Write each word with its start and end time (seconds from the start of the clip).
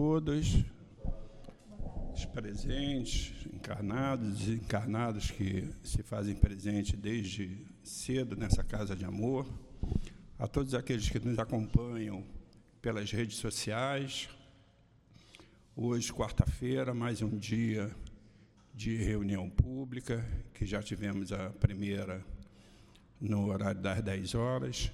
todos, 0.00 0.64
os 2.14 2.24
presentes, 2.26 3.34
encarnados, 3.52 4.38
desencarnados 4.38 5.28
que 5.32 5.68
se 5.82 6.04
fazem 6.04 6.36
presente 6.36 6.96
desde 6.96 7.66
cedo 7.82 8.36
nessa 8.36 8.62
casa 8.62 8.94
de 8.94 9.04
amor, 9.04 9.44
a 10.38 10.46
todos 10.46 10.72
aqueles 10.72 11.08
que 11.08 11.18
nos 11.18 11.36
acompanham 11.36 12.24
pelas 12.80 13.10
redes 13.10 13.38
sociais. 13.38 14.28
Hoje, 15.74 16.12
quarta-feira, 16.12 16.94
mais 16.94 17.20
um 17.20 17.36
dia 17.36 17.90
de 18.72 18.94
reunião 18.94 19.50
pública, 19.50 20.24
que 20.54 20.64
já 20.64 20.80
tivemos 20.80 21.32
a 21.32 21.50
primeira 21.50 22.24
no 23.20 23.48
horário 23.48 23.80
das 23.80 24.00
10 24.00 24.36
horas, 24.36 24.92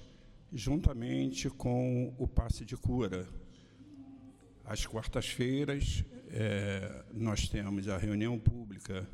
juntamente 0.51 1.47
com 1.47 2.11
o 2.17 2.27
passe 2.27 2.65
de 2.65 2.75
cura. 2.75 3.44
Às 4.65 4.85
quartas-feiras, 4.85 6.03
é, 6.29 7.03
nós 7.13 7.47
temos 7.47 7.87
a 7.87 7.97
reunião 7.97 8.39
pública 8.39 9.07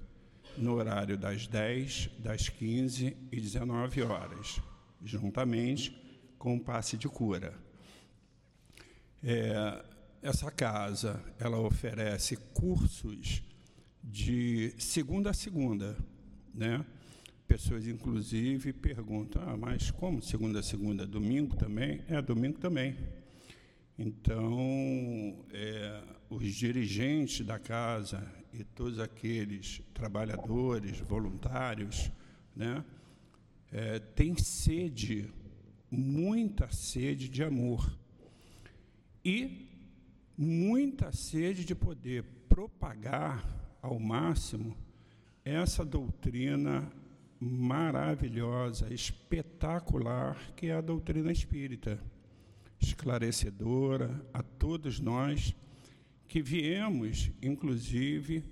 no 0.57 0.75
horário 0.75 1.17
das 1.17 1.45
10, 1.45 2.09
das 2.19 2.49
15 2.49 3.17
e 3.31 3.41
19 3.41 4.01
horas, 4.01 4.61
juntamente 5.03 5.95
com 6.37 6.55
o 6.55 6.59
passe 6.59 6.97
de 6.97 7.07
cura. 7.07 7.53
É, 9.23 9.83
essa 10.21 10.49
casa 10.49 11.21
ela 11.37 11.59
oferece 11.59 12.37
cursos 12.53 13.43
de 14.03 14.73
segunda 14.77 15.31
a 15.31 15.33
segunda, 15.33 15.97
né? 16.53 16.85
Pessoas, 17.47 17.85
inclusive, 17.85 18.71
perguntam: 18.71 19.41
ah, 19.45 19.57
mas 19.57 19.91
como 19.91 20.21
segunda 20.21 20.59
a 20.59 20.63
segunda? 20.63 21.05
Domingo 21.05 21.55
também? 21.57 22.01
É, 22.07 22.21
domingo 22.21 22.57
também. 22.57 22.95
Então, 23.97 25.45
é, 25.51 26.03
os 26.29 26.53
dirigentes 26.53 27.45
da 27.45 27.59
casa 27.59 28.25
e 28.53 28.63
todos 28.63 28.99
aqueles 28.99 29.81
trabalhadores, 29.93 30.99
voluntários, 30.99 32.11
né, 32.55 32.83
é, 33.71 33.99
têm 33.99 34.35
sede, 34.37 35.29
muita 35.89 36.71
sede 36.71 37.29
de 37.29 37.43
amor 37.43 37.97
e 39.23 39.69
muita 40.37 41.11
sede 41.11 41.63
de 41.63 41.75
poder 41.75 42.23
propagar 42.49 43.45
ao 43.81 43.99
máximo 43.99 44.75
essa 45.43 45.85
doutrina 45.85 46.91
maravilhosa, 47.39 48.93
espetacular, 48.93 50.37
que 50.55 50.67
é 50.67 50.75
a 50.75 50.81
doutrina 50.81 51.31
espírita, 51.31 51.99
esclarecedora 52.81 54.25
a 54.33 54.41
todos 54.41 54.99
nós 54.99 55.55
que 56.27 56.41
viemos, 56.41 57.31
inclusive, 57.41 58.43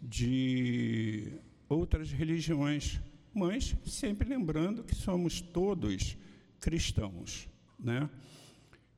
de 0.00 1.32
outras 1.68 2.10
religiões, 2.10 3.00
mas 3.32 3.76
sempre 3.86 4.28
lembrando 4.28 4.84
que 4.84 4.94
somos 4.94 5.40
todos 5.40 6.16
cristãos, 6.60 7.48
né? 7.78 8.08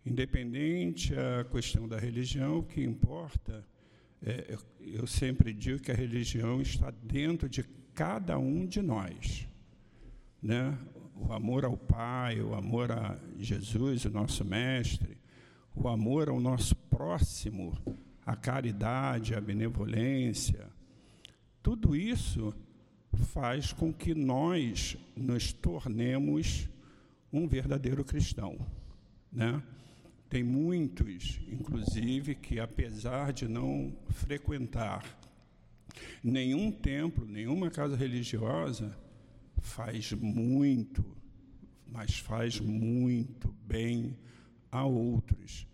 Independente 0.04 1.14
a 1.14 1.44
questão 1.44 1.86
da 1.86 1.98
religião, 1.98 2.58
o 2.58 2.62
que 2.62 2.82
importa, 2.82 3.64
é, 4.22 4.56
eu 4.80 5.06
sempre 5.06 5.52
digo 5.52 5.80
que 5.80 5.92
a 5.92 5.94
religião 5.94 6.60
está 6.60 6.90
dentro 6.90 7.48
de 7.48 7.62
cada 7.94 8.38
um 8.38 8.66
de 8.66 8.80
nós. 8.80 9.46
Né? 10.42 10.76
O 11.20 11.32
amor 11.32 11.64
ao 11.64 11.76
Pai, 11.76 12.40
o 12.40 12.54
amor 12.54 12.90
a 12.90 13.16
Jesus, 13.38 14.04
o 14.04 14.10
nosso 14.10 14.44
Mestre, 14.44 15.18
o 15.74 15.88
amor 15.88 16.28
ao 16.28 16.40
nosso 16.40 16.74
próximo, 16.74 17.76
a 18.26 18.34
caridade, 18.34 19.34
a 19.34 19.40
benevolência, 19.40 20.68
tudo 21.62 21.94
isso 21.94 22.54
faz 23.32 23.72
com 23.72 23.92
que 23.92 24.14
nós 24.14 24.96
nos 25.16 25.52
tornemos 25.52 26.68
um 27.32 27.46
verdadeiro 27.46 28.04
cristão. 28.04 28.58
Né? 29.30 29.62
Tem 30.28 30.42
muitos, 30.42 31.40
inclusive, 31.48 32.34
que 32.34 32.58
apesar 32.58 33.32
de 33.32 33.46
não 33.46 33.92
frequentar 34.08 35.04
nenhum 36.22 36.70
templo, 36.70 37.26
nenhuma 37.26 37.70
casa 37.70 37.96
religiosa, 37.96 38.96
faz 39.60 40.12
muito, 40.12 41.04
mas 41.86 42.18
faz 42.18 42.60
muito 42.60 43.54
bem 43.66 44.16
a 44.70 44.84
outros. 44.84 45.66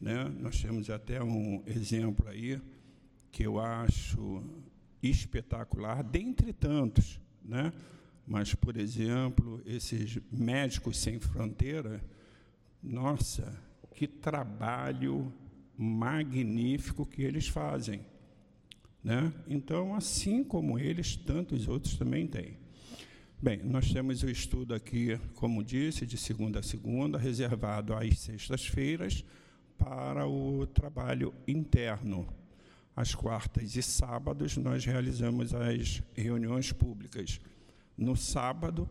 Né? 0.00 0.24
Nós 0.40 0.60
temos 0.60 0.90
até 0.90 1.22
um 1.22 1.62
exemplo 1.66 2.28
aí 2.28 2.60
que 3.30 3.44
eu 3.44 3.60
acho 3.60 4.42
espetacular, 5.02 6.02
dentre 6.02 6.52
tantos, 6.52 7.20
né? 7.44 7.72
Mas, 8.26 8.54
por 8.54 8.76
exemplo, 8.76 9.60
esses 9.66 10.18
médicos 10.30 10.96
sem 10.98 11.18
fronteira, 11.18 12.00
nossa, 12.80 13.60
que 13.94 14.06
trabalho 14.06 15.32
magnífico 15.76 17.04
que 17.04 17.22
eles 17.22 17.48
fazem. 17.48 18.00
Né? 19.02 19.32
Então, 19.48 19.94
assim 19.94 20.44
como 20.44 20.78
eles, 20.78 21.16
tantos 21.16 21.66
outros 21.66 21.96
também 21.96 22.26
têm. 22.26 22.56
Bem, 23.44 23.60
nós 23.64 23.92
temos 23.92 24.22
o 24.22 24.30
estudo 24.30 24.72
aqui, 24.72 25.18
como 25.34 25.64
disse, 25.64 26.06
de 26.06 26.16
segunda 26.16 26.60
a 26.60 26.62
segunda, 26.62 27.18
reservado 27.18 27.92
às 27.92 28.20
sextas-feiras 28.20 29.24
para 29.76 30.28
o 30.28 30.64
trabalho 30.64 31.34
interno. 31.48 32.24
Às 32.94 33.16
quartas 33.16 33.74
e 33.74 33.82
sábados, 33.82 34.56
nós 34.56 34.84
realizamos 34.84 35.52
as 35.52 36.00
reuniões 36.14 36.70
públicas. 36.70 37.40
No 37.98 38.14
sábado, 38.14 38.88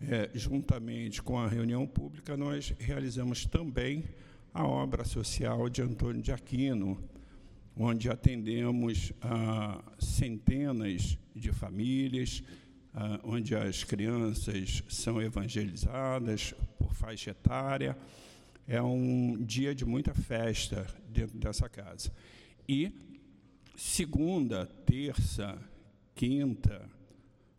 é, 0.00 0.30
juntamente 0.32 1.20
com 1.20 1.38
a 1.38 1.46
reunião 1.46 1.86
pública, 1.86 2.34
nós 2.34 2.74
realizamos 2.78 3.44
também 3.44 4.04
a 4.54 4.66
obra 4.66 5.04
social 5.04 5.68
de 5.68 5.82
Antônio 5.82 6.22
de 6.22 6.32
Aquino, 6.32 6.98
onde 7.76 8.08
atendemos 8.08 9.12
a 9.20 9.84
centenas 9.98 11.18
de 11.36 11.52
famílias, 11.52 12.42
onde 13.22 13.54
as 13.54 13.84
crianças 13.84 14.82
são 14.88 15.20
evangelizadas 15.20 16.54
por 16.78 16.94
faixa 16.94 17.30
etária. 17.30 17.96
É 18.66 18.80
um 18.80 19.42
dia 19.42 19.74
de 19.74 19.84
muita 19.84 20.14
festa 20.14 20.86
dentro 21.08 21.38
dessa 21.38 21.68
casa. 21.68 22.12
E 22.68 22.92
segunda, 23.76 24.66
terça, 24.66 25.58
quinta, 26.14 26.88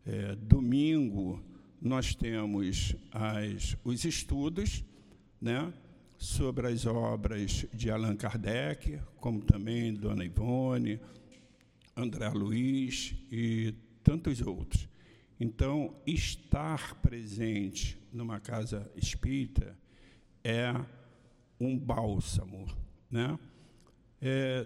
é, 0.06 0.36
domingo, 0.36 1.44
nós 1.82 2.16
temos 2.16 2.96
as, 3.12 3.76
os 3.84 4.06
estudos, 4.06 4.84
né? 5.42 5.74
sobre 6.18 6.68
as 6.68 6.86
obras 6.86 7.66
de 7.74 7.92
Allan 7.92 8.16
Kardec, 8.16 8.98
como 9.18 9.42
também 9.42 9.94
Dona 9.94 10.24
Ivone, 10.24 10.98
André 11.98 12.30
Luiz 12.30 13.14
e 13.30 13.74
tantos 14.02 14.42
outros. 14.42 14.88
Então, 15.40 15.96
estar 16.06 16.96
presente 16.96 17.98
numa 18.12 18.40
casa 18.40 18.90
espírita 18.96 19.78
é 20.44 20.74
um 21.60 21.78
bálsamo. 21.78 22.68
Né? 23.10 23.38
É, 24.22 24.66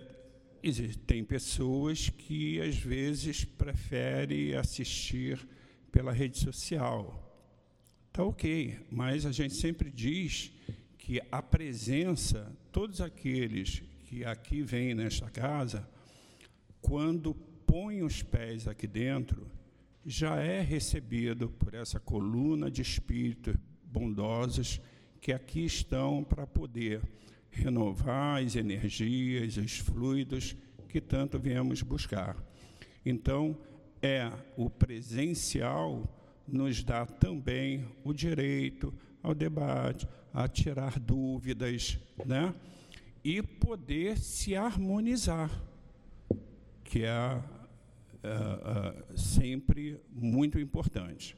tem 1.06 1.24
pessoas 1.24 2.10
que, 2.10 2.60
às 2.62 2.78
vezes, 2.78 3.44
preferem 3.44 4.56
assistir 4.56 5.48
pela 5.92 6.12
rede 6.12 6.38
social. 6.38 7.24
Está 8.08 8.24
ok, 8.24 8.80
mas 8.92 9.26
a 9.26 9.32
gente 9.32 9.54
sempre 9.54 9.90
diz 9.92 10.52
que 10.98 11.22
a 11.32 11.42
presença, 11.42 12.52
todos 12.72 13.00
aqueles 13.00 13.82
que 14.06 14.26
aqui 14.26 14.62
vêm 14.62 14.94
nesta 14.94 15.30
casa, 15.30 15.88
quando 16.82 17.34
põem 17.66 18.02
os 18.02 18.22
pés 18.22 18.68
aqui 18.68 18.88
dentro, 18.88 19.50
já 20.10 20.38
é 20.38 20.62
recebido 20.62 21.50
por 21.50 21.74
essa 21.74 22.00
coluna 22.00 22.72
de 22.72 22.82
espíritos 22.82 23.54
bondosos 23.84 24.80
que 25.20 25.34
aqui 25.34 25.66
estão 25.66 26.24
para 26.24 26.48
poder 26.48 27.02
renovar 27.52 28.42
as 28.42 28.56
energias, 28.56 29.58
os 29.58 29.80
fluidos 29.80 30.56
que 30.88 31.02
tanto 31.02 31.38
viemos 31.38 31.82
buscar. 31.82 32.38
Então, 33.06 33.58
é 34.02 34.32
o 34.56 34.70
presencial 34.70 36.08
nos 36.48 36.82
dá 36.86 37.06
também 37.06 37.86
o 38.06 38.14
direito 38.14 38.94
ao 39.22 39.36
debate, 39.36 40.08
a 40.34 40.48
tirar 40.48 40.98
dúvidas, 41.00 42.00
né? 42.26 42.56
E 43.26 43.42
poder 43.42 44.18
se 44.18 44.56
harmonizar, 44.56 45.52
que 46.86 47.04
é, 47.04 47.44
é 48.24 49.18
sempre 49.18 50.00
muito 50.10 50.60
importante. 50.60 51.38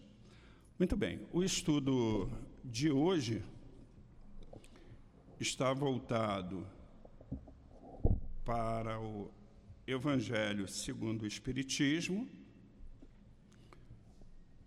Muito 0.77 0.95
bem, 0.95 1.19
o 1.33 1.43
estudo 1.43 2.29
de 2.63 2.89
hoje 2.89 3.43
está 5.39 5.73
voltado 5.73 6.65
para 8.45 8.99
o 8.99 9.31
Evangelho 9.85 10.67
segundo 10.67 11.23
o 11.23 11.27
Espiritismo, 11.27 12.27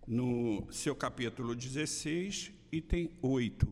no 0.05 0.67
seu 0.71 0.95
capítulo 0.95 1.55
16, 1.55 2.51
item 2.71 3.09
8. 3.21 3.67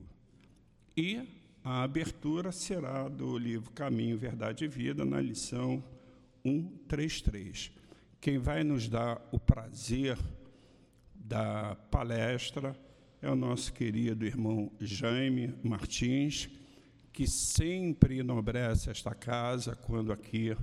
E 0.96 1.28
a 1.64 1.84
abertura 1.84 2.52
será 2.52 3.08
do 3.08 3.38
livro 3.38 3.72
Caminho, 3.72 4.18
Verdade 4.18 4.66
e 4.66 4.68
Vida, 4.68 5.06
na 5.06 5.20
lição 5.22 5.84
133. 6.44 7.81
Quem 8.22 8.38
vai 8.38 8.64
nos 8.64 8.88
dar 8.88 9.20
o 9.32 9.40
prazer 9.40 10.16
da 11.16 11.76
palestra 11.90 12.76
é 13.20 13.28
o 13.28 13.36
nosso 13.36 13.74
querido 13.74 14.24
irmão 14.24 14.72
Jaime 14.80 15.56
Martins, 15.64 16.48
que 17.12 17.26
sempre 17.26 18.20
enobrece 18.20 18.92
esta 18.92 19.16
casa 19.16 19.76
quando 19.76 20.14
aqui 20.14 20.56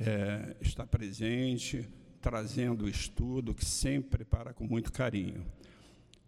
é, 0.00 0.56
está 0.60 0.84
presente, 0.84 1.88
trazendo 2.20 2.86
o 2.86 2.88
estudo, 2.88 3.54
que 3.54 3.64
sempre 3.64 4.18
prepara 4.18 4.52
com 4.52 4.64
muito 4.64 4.92
carinho. 4.92 5.46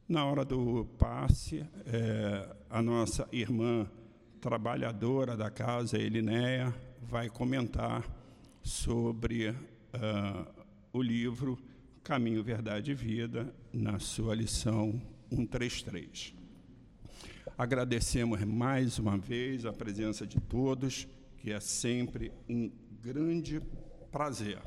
Na 0.08 0.24
hora 0.24 0.44
do 0.44 0.84
passe, 0.96 1.66
é, 1.84 2.56
a 2.70 2.80
nossa 2.80 3.28
irmã 3.32 3.90
trabalhadora 4.40 5.36
da 5.36 5.50
casa, 5.50 5.98
Elinéia, 5.98 6.72
vai 7.02 7.28
comentar 7.28 8.08
sobre 8.62 9.52
uh, 9.94 10.64
o 10.92 11.02
livro 11.02 11.58
Caminho, 12.02 12.42
Verdade 12.42 12.90
e 12.90 12.94
Vida, 12.94 13.54
na 13.72 13.98
sua 13.98 14.34
lição 14.34 15.00
133. 15.30 16.34
Agradecemos 17.56 18.42
mais 18.44 18.98
uma 18.98 19.16
vez 19.16 19.64
a 19.64 19.72
presença 19.72 20.26
de 20.26 20.40
todos, 20.40 21.06
que 21.38 21.52
é 21.52 21.60
sempre 21.60 22.32
um 22.48 22.70
grande 23.02 23.60
prazer. 24.10 24.60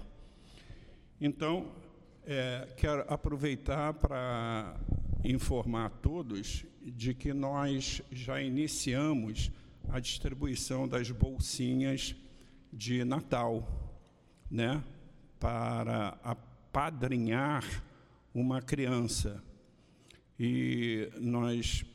Então, 1.19 1.71
é, 2.25 2.67
quero 2.77 3.05
aproveitar 3.07 3.93
para 3.93 4.79
informar 5.23 5.85
a 5.85 5.89
todos 5.89 6.65
de 6.81 7.13
que 7.13 7.33
nós 7.33 8.01
já 8.11 8.41
iniciamos 8.41 9.51
a 9.89 9.99
distribuição 9.99 10.87
das 10.87 11.09
bolsinhas 11.11 12.15
de 12.71 13.03
Natal, 13.03 13.67
né, 14.49 14.83
para 15.39 16.17
apadrinhar 16.23 17.83
uma 18.33 18.61
criança. 18.61 19.43
E 20.39 21.09
nós 21.19 21.85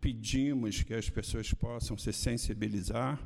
pedimos 0.00 0.82
que 0.82 0.94
as 0.94 1.08
pessoas 1.08 1.52
possam 1.52 1.96
se 1.96 2.12
sensibilizar, 2.12 3.20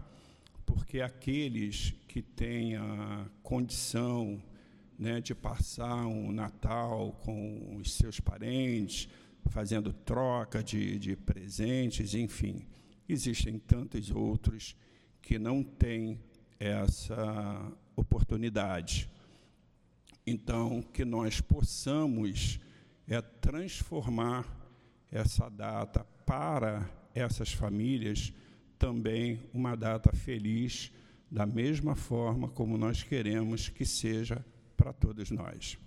porque 0.64 1.00
aqueles 1.00 1.94
que 2.08 2.20
têm 2.20 2.76
a 2.76 3.26
condição 3.42 4.42
né, 4.98 5.20
de 5.20 5.34
passar 5.34 6.06
um 6.06 6.32
Natal 6.32 7.12
com 7.24 7.76
os 7.76 7.92
seus 7.94 8.18
parentes, 8.20 9.08
fazendo 9.48 9.92
troca 9.92 10.62
de, 10.62 10.98
de 10.98 11.16
presentes, 11.16 12.14
enfim. 12.14 12.66
Existem 13.08 13.58
tantos 13.58 14.10
outros 14.10 14.76
que 15.22 15.38
não 15.38 15.62
têm 15.62 16.20
essa 16.58 17.72
oportunidade. 17.94 19.08
Então, 20.26 20.82
que 20.82 21.04
nós 21.04 21.40
possamos 21.40 22.58
é, 23.06 23.20
transformar 23.20 24.44
essa 25.10 25.48
data 25.48 26.04
para 26.26 26.90
essas 27.14 27.52
famílias 27.52 28.32
também 28.78 29.40
uma 29.54 29.76
data 29.76 30.12
feliz, 30.12 30.92
da 31.30 31.46
mesma 31.46 31.94
forma 31.94 32.48
como 32.48 32.76
nós 32.76 33.02
queremos 33.02 33.68
que 33.68 33.86
seja 33.86 34.44
para 34.76 34.92
todos 34.92 35.30
nós. 35.30 35.78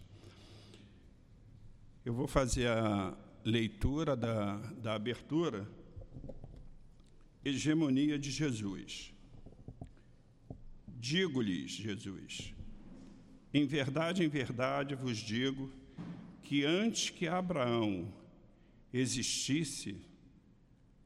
Eu 2.04 2.14
vou 2.14 2.28
fazer 2.28 2.68
a 2.68 3.16
leitura 3.44 4.16
da, 4.16 4.56
da 4.82 4.96
abertura, 4.96 5.68
Hegemonia 7.44 8.18
de 8.18 8.32
Jesus. 8.32 9.14
Digo-lhes, 10.88 11.72
Jesus, 11.72 12.54
em 13.54 13.66
verdade, 13.66 14.24
em 14.24 14.30
verdade 14.30 14.96
vos 14.96 15.18
digo 15.18 15.72
que 16.44 16.66
antes 16.66 17.10
que 17.10 17.28
Abraão 17.28 18.12
existisse, 18.94 19.96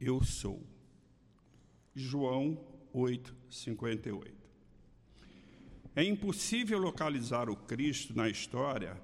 eu 0.00 0.22
sou. 0.22 0.62
João 1.94 2.58
8, 2.92 3.34
58. 3.50 4.34
É 5.96 6.02
impossível 6.02 6.78
localizar 6.78 7.48
o 7.48 7.56
Cristo 7.56 8.16
na 8.16 8.28
história 8.28 9.00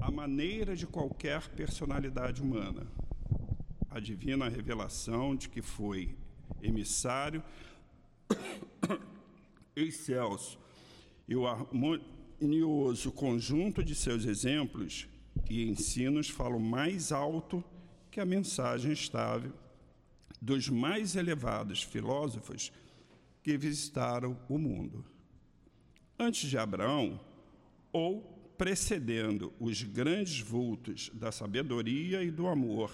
à 0.00 0.10
maneira 0.10 0.76
de 0.76 0.86
qualquer 0.86 1.48
personalidade 1.48 2.40
humana. 2.40 2.86
A 3.90 3.98
divina 3.98 4.48
revelação 4.48 5.34
de 5.34 5.48
que 5.48 5.60
foi 5.60 6.16
emissário 6.62 7.42
excelso 9.74 10.58
e 11.26 11.34
o 11.34 11.46
harmonioso 12.40 13.12
conjunto 13.12 13.84
de 13.84 13.94
seus 13.94 14.24
exemplos 14.24 15.06
e 15.48 15.68
ensinos 15.68 16.28
falam 16.30 16.58
mais 16.58 17.12
alto 17.12 17.62
que 18.10 18.18
a 18.18 18.24
mensagem 18.24 18.92
estável 18.92 19.52
dos 20.40 20.68
mais 20.68 21.16
elevados 21.16 21.82
filósofos 21.82 22.72
que 23.42 23.58
visitaram 23.58 24.38
o 24.48 24.56
mundo 24.56 25.04
antes 26.18 26.50
de 26.50 26.58
Abraão, 26.58 27.18
ou 27.90 28.20
precedendo 28.58 29.52
os 29.58 29.82
grandes 29.82 30.38
vultos 30.40 31.10
da 31.14 31.32
sabedoria 31.32 32.22
e 32.22 32.30
do 32.30 32.46
amor 32.46 32.92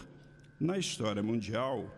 na 0.60 0.78
história 0.78 1.22
mundial, 1.22 1.92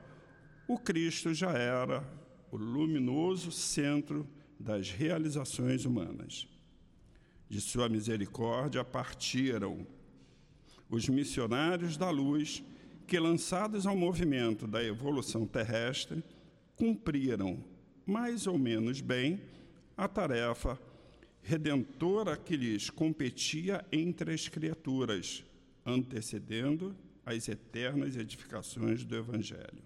o 0.66 0.78
Cristo 0.78 1.34
já 1.34 1.52
era 1.52 2.02
o 2.50 2.56
luminoso 2.56 3.52
centro 3.52 4.26
das 4.58 4.90
realizações 4.90 5.84
humanas. 5.84 6.48
De 7.48 7.60
sua 7.60 7.88
misericórdia 7.88 8.84
partiram 8.84 9.86
os 10.90 11.08
missionários 11.08 11.96
da 11.96 12.10
luz 12.10 12.62
que, 13.06 13.18
lançados 13.18 13.86
ao 13.86 13.96
movimento 13.96 14.66
da 14.66 14.82
evolução 14.84 15.46
terrestre, 15.46 16.22
cumpriram 16.76 17.62
mais 18.06 18.46
ou 18.46 18.58
menos 18.58 19.00
bem 19.00 19.40
a 19.96 20.06
tarefa 20.06 20.78
redentora 21.42 22.36
que 22.36 22.56
lhes 22.56 22.90
competia 22.90 23.84
entre 23.90 24.34
as 24.34 24.48
criaturas, 24.48 25.44
antecedendo 25.84 26.94
as 27.24 27.48
eternas 27.48 28.16
edificações 28.16 29.04
do 29.04 29.16
Evangelho. 29.16 29.82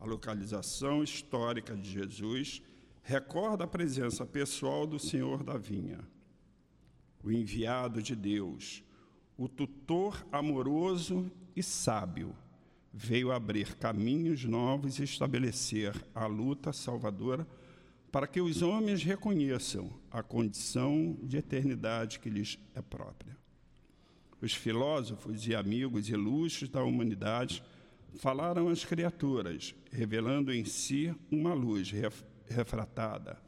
A 0.00 0.04
localização 0.04 1.02
histórica 1.02 1.76
de 1.76 1.90
Jesus 1.90 2.62
recorda 3.02 3.64
a 3.64 3.68
presença 3.68 4.24
pessoal 4.26 4.86
do 4.86 4.98
Senhor 4.98 5.42
da 5.42 5.56
vinha, 5.56 6.00
o 7.24 7.32
enviado 7.32 8.02
de 8.02 8.14
Deus, 8.14 8.84
o 9.36 9.48
tutor 9.48 10.24
amoroso 10.30 11.30
e 11.56 11.62
sábio, 11.62 12.36
veio 12.92 13.32
abrir 13.32 13.74
caminhos 13.76 14.44
novos 14.44 14.98
e 14.98 15.04
estabelecer 15.04 15.94
a 16.14 16.26
luta 16.26 16.72
salvadora 16.72 17.46
para 18.12 18.28
que 18.28 18.40
os 18.40 18.62
homens 18.62 19.02
reconheçam 19.02 19.90
a 20.10 20.22
condição 20.22 21.16
de 21.22 21.38
eternidade 21.38 22.20
que 22.20 22.30
lhes 22.30 22.58
é 22.74 22.80
própria. 22.80 23.36
Os 24.40 24.54
filósofos 24.54 25.48
e 25.48 25.54
amigos 25.54 26.08
ilustres 26.08 26.68
da 26.68 26.84
humanidade 26.84 27.62
falaram 28.16 28.68
às 28.68 28.84
criaturas, 28.84 29.74
revelando 29.90 30.52
em 30.52 30.64
si 30.64 31.12
uma 31.32 31.54
luz 31.54 31.90
refratada, 32.46 33.42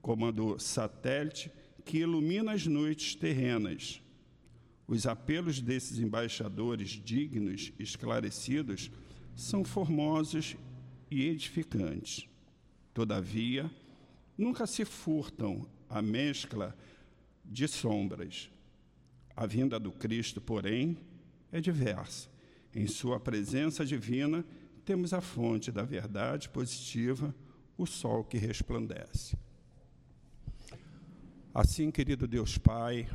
como 0.00 0.26
a 0.26 0.30
do 0.30 0.58
satélite 0.58 1.52
que 1.88 2.00
ilumina 2.00 2.52
as 2.52 2.66
noites 2.66 3.14
terrenas. 3.14 4.02
Os 4.86 5.06
apelos 5.06 5.58
desses 5.58 5.98
embaixadores 5.98 6.90
dignos, 6.90 7.72
esclarecidos, 7.78 8.90
são 9.34 9.64
formosos 9.64 10.54
e 11.10 11.26
edificantes. 11.26 12.28
Todavia, 12.92 13.70
nunca 14.36 14.66
se 14.66 14.84
furtam 14.84 15.66
a 15.88 16.02
mescla 16.02 16.76
de 17.42 17.66
sombras. 17.66 18.50
A 19.34 19.46
vinda 19.46 19.80
do 19.80 19.90
Cristo, 19.90 20.42
porém, 20.42 20.94
é 21.50 21.58
diversa. 21.58 22.28
Em 22.74 22.86
Sua 22.86 23.18
presença 23.18 23.82
divina, 23.82 24.44
temos 24.84 25.14
a 25.14 25.22
fonte 25.22 25.72
da 25.72 25.84
verdade 25.84 26.50
positiva, 26.50 27.34
o 27.78 27.86
sol 27.86 28.24
que 28.24 28.36
resplandece. 28.36 29.38
Assim, 31.60 31.90
querido 31.90 32.28
Deus 32.28 32.56
Pai, 32.56 33.08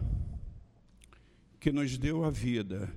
que 1.62 1.71
nos 1.71 1.97
deu 1.97 2.25
a 2.25 2.29
vida 2.29 2.93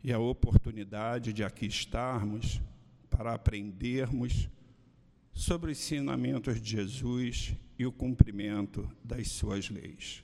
e 0.00 0.12
a 0.12 0.18
oportunidade 0.20 1.32
de 1.32 1.42
aqui 1.42 1.66
estarmos 1.66 2.62
para 3.10 3.34
aprendermos 3.34 4.48
sobre 5.32 5.72
os 5.72 5.78
ensinamentos 5.78 6.60
de 6.60 6.70
Jesus 6.70 7.56
e 7.76 7.84
o 7.84 7.90
cumprimento 7.90 8.88
das 9.02 9.26
suas 9.26 9.68
leis. 9.68 10.22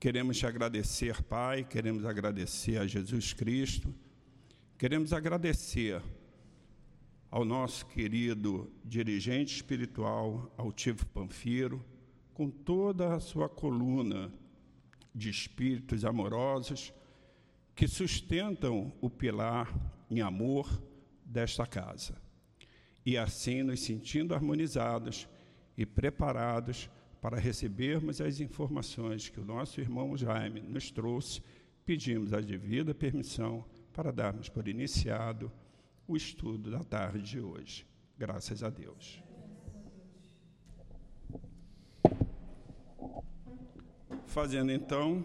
Queremos 0.00 0.38
te 0.38 0.46
agradecer, 0.46 1.22
Pai, 1.22 1.64
queremos 1.64 2.06
agradecer 2.06 2.78
a 2.78 2.86
Jesus 2.86 3.34
Cristo, 3.34 3.94
queremos 4.78 5.12
agradecer 5.12 6.00
ao 7.30 7.44
nosso 7.44 7.84
querido 7.84 8.72
dirigente 8.82 9.56
espiritual, 9.56 10.50
Altivo 10.56 11.04
Panfiro, 11.08 11.84
com 12.36 12.50
toda 12.50 13.14
a 13.14 13.18
sua 13.18 13.48
coluna 13.48 14.30
de 15.14 15.30
espíritos 15.30 16.04
amorosos 16.04 16.92
que 17.74 17.88
sustentam 17.88 18.92
o 19.00 19.08
pilar 19.08 19.74
em 20.10 20.20
amor 20.20 20.68
desta 21.24 21.64
casa. 21.64 22.20
E 23.06 23.16
assim 23.16 23.62
nos 23.62 23.80
sentindo 23.80 24.34
harmonizados 24.34 25.26
e 25.78 25.86
preparados 25.86 26.90
para 27.22 27.38
recebermos 27.38 28.20
as 28.20 28.38
informações 28.38 29.30
que 29.30 29.40
o 29.40 29.44
nosso 29.44 29.80
irmão 29.80 30.14
Jaime 30.14 30.60
nos 30.60 30.90
trouxe, 30.90 31.40
pedimos 31.86 32.34
a 32.34 32.40
devida 32.42 32.94
permissão 32.94 33.64
para 33.94 34.12
darmos 34.12 34.50
por 34.50 34.68
iniciado 34.68 35.50
o 36.06 36.14
estudo 36.14 36.70
da 36.70 36.84
tarde 36.84 37.22
de 37.22 37.40
hoje. 37.40 37.86
Graças 38.18 38.62
a 38.62 38.68
Deus. 38.68 39.25
Fazendo 44.26 44.72
então 44.72 45.24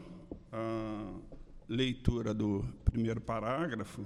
a 0.52 1.14
leitura 1.68 2.34
do 2.34 2.64
primeiro 2.84 3.22
parágrafo 3.22 4.06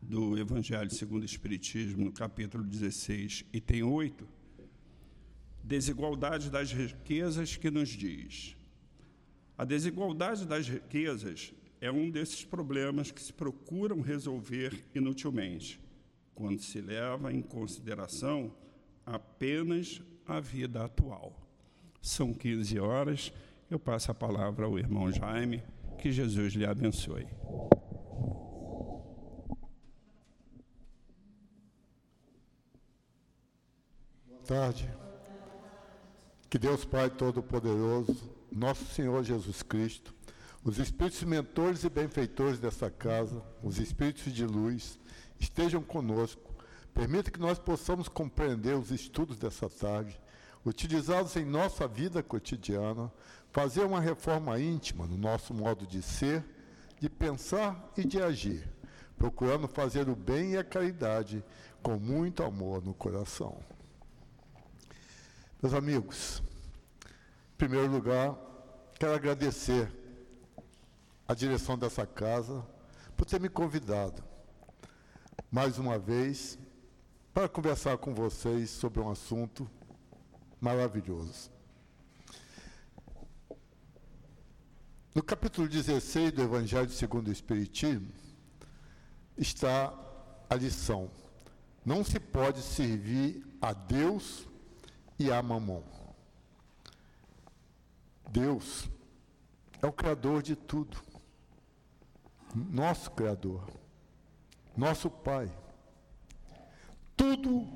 do 0.00 0.36
Evangelho 0.36 0.90
segundo 0.90 1.22
o 1.22 1.26
Espiritismo, 1.26 2.04
no 2.04 2.12
capítulo 2.12 2.64
16, 2.64 3.44
item 3.52 3.84
8, 3.84 4.26
desigualdade 5.62 6.50
das 6.50 6.72
riquezas 6.72 7.56
que 7.56 7.70
nos 7.70 7.88
diz. 7.88 8.56
A 9.56 9.64
desigualdade 9.64 10.44
das 10.44 10.68
riquezas 10.68 11.52
é 11.80 11.90
um 11.90 12.10
desses 12.10 12.44
problemas 12.44 13.10
que 13.10 13.22
se 13.22 13.32
procuram 13.32 14.00
resolver 14.00 14.84
inutilmente, 14.94 15.80
quando 16.34 16.60
se 16.60 16.80
leva 16.80 17.32
em 17.32 17.42
consideração 17.42 18.54
apenas 19.04 20.00
a 20.26 20.40
vida 20.40 20.84
atual. 20.84 21.41
São 22.02 22.34
15 22.34 22.80
horas, 22.80 23.32
eu 23.70 23.78
passo 23.78 24.10
a 24.10 24.14
palavra 24.14 24.66
ao 24.66 24.76
irmão 24.76 25.10
Jaime, 25.12 25.62
que 25.98 26.10
Jesus 26.10 26.52
lhe 26.52 26.66
abençoe. 26.66 27.28
Boa 34.26 34.42
tarde. 34.44 34.90
Que 36.50 36.58
Deus 36.58 36.84
Pai 36.84 37.08
Todo-Poderoso, 37.08 38.28
nosso 38.50 38.84
Senhor 38.86 39.22
Jesus 39.22 39.62
Cristo, 39.62 40.12
os 40.64 40.78
espíritos 40.78 41.22
mentores 41.22 41.84
e 41.84 41.88
benfeitores 41.88 42.58
dessa 42.58 42.90
casa, 42.90 43.40
os 43.62 43.78
espíritos 43.78 44.32
de 44.32 44.44
luz, 44.44 44.98
estejam 45.38 45.80
conosco. 45.80 46.52
Permita 46.92 47.30
que 47.30 47.38
nós 47.38 47.60
possamos 47.60 48.08
compreender 48.08 48.74
os 48.74 48.90
estudos 48.90 49.38
dessa 49.38 49.68
tarde, 49.70 50.20
utilizá-los 50.64 51.36
em 51.36 51.44
nossa 51.44 51.88
vida 51.88 52.22
cotidiana, 52.22 53.12
fazer 53.50 53.84
uma 53.84 54.00
reforma 54.00 54.58
íntima 54.60 55.06
no 55.06 55.16
nosso 55.16 55.52
modo 55.52 55.86
de 55.86 56.02
ser, 56.02 56.44
de 57.00 57.08
pensar 57.08 57.92
e 57.96 58.04
de 58.04 58.20
agir, 58.22 58.68
procurando 59.16 59.66
fazer 59.66 60.08
o 60.08 60.16
bem 60.16 60.52
e 60.52 60.58
a 60.58 60.64
caridade 60.64 61.44
com 61.82 61.98
muito 61.98 62.42
amor 62.42 62.82
no 62.82 62.94
coração. 62.94 63.58
Meus 65.60 65.74
amigos, 65.74 66.42
em 67.54 67.56
primeiro 67.56 67.90
lugar, 67.90 68.36
quero 68.98 69.14
agradecer 69.14 69.92
a 71.26 71.34
direção 71.34 71.78
dessa 71.78 72.06
casa 72.06 72.64
por 73.16 73.24
ter 73.24 73.40
me 73.40 73.48
convidado 73.48 74.22
mais 75.50 75.78
uma 75.78 75.98
vez 75.98 76.58
para 77.34 77.48
conversar 77.48 77.98
com 77.98 78.14
vocês 78.14 78.70
sobre 78.70 79.00
um 79.00 79.10
assunto 79.10 79.70
maravilhoso. 80.62 81.50
No 85.12 85.22
capítulo 85.22 85.68
16 85.68 86.30
do 86.30 86.42
Evangelho 86.42 86.88
segundo 86.88 87.26
o 87.26 87.32
Espiritismo 87.32 88.08
está 89.36 89.92
a 90.48 90.54
lição: 90.54 91.10
não 91.84 92.04
se 92.04 92.20
pode 92.20 92.62
servir 92.62 93.44
a 93.60 93.72
Deus 93.72 94.46
e 95.18 95.32
a 95.32 95.42
Mamon. 95.42 95.82
Deus 98.30 98.88
é 99.82 99.86
o 99.86 99.92
Criador 99.92 100.42
de 100.42 100.54
tudo 100.54 100.96
nosso 102.54 103.10
Criador, 103.10 103.64
nosso 104.76 105.10
Pai. 105.10 105.50
Tudo 107.16 107.66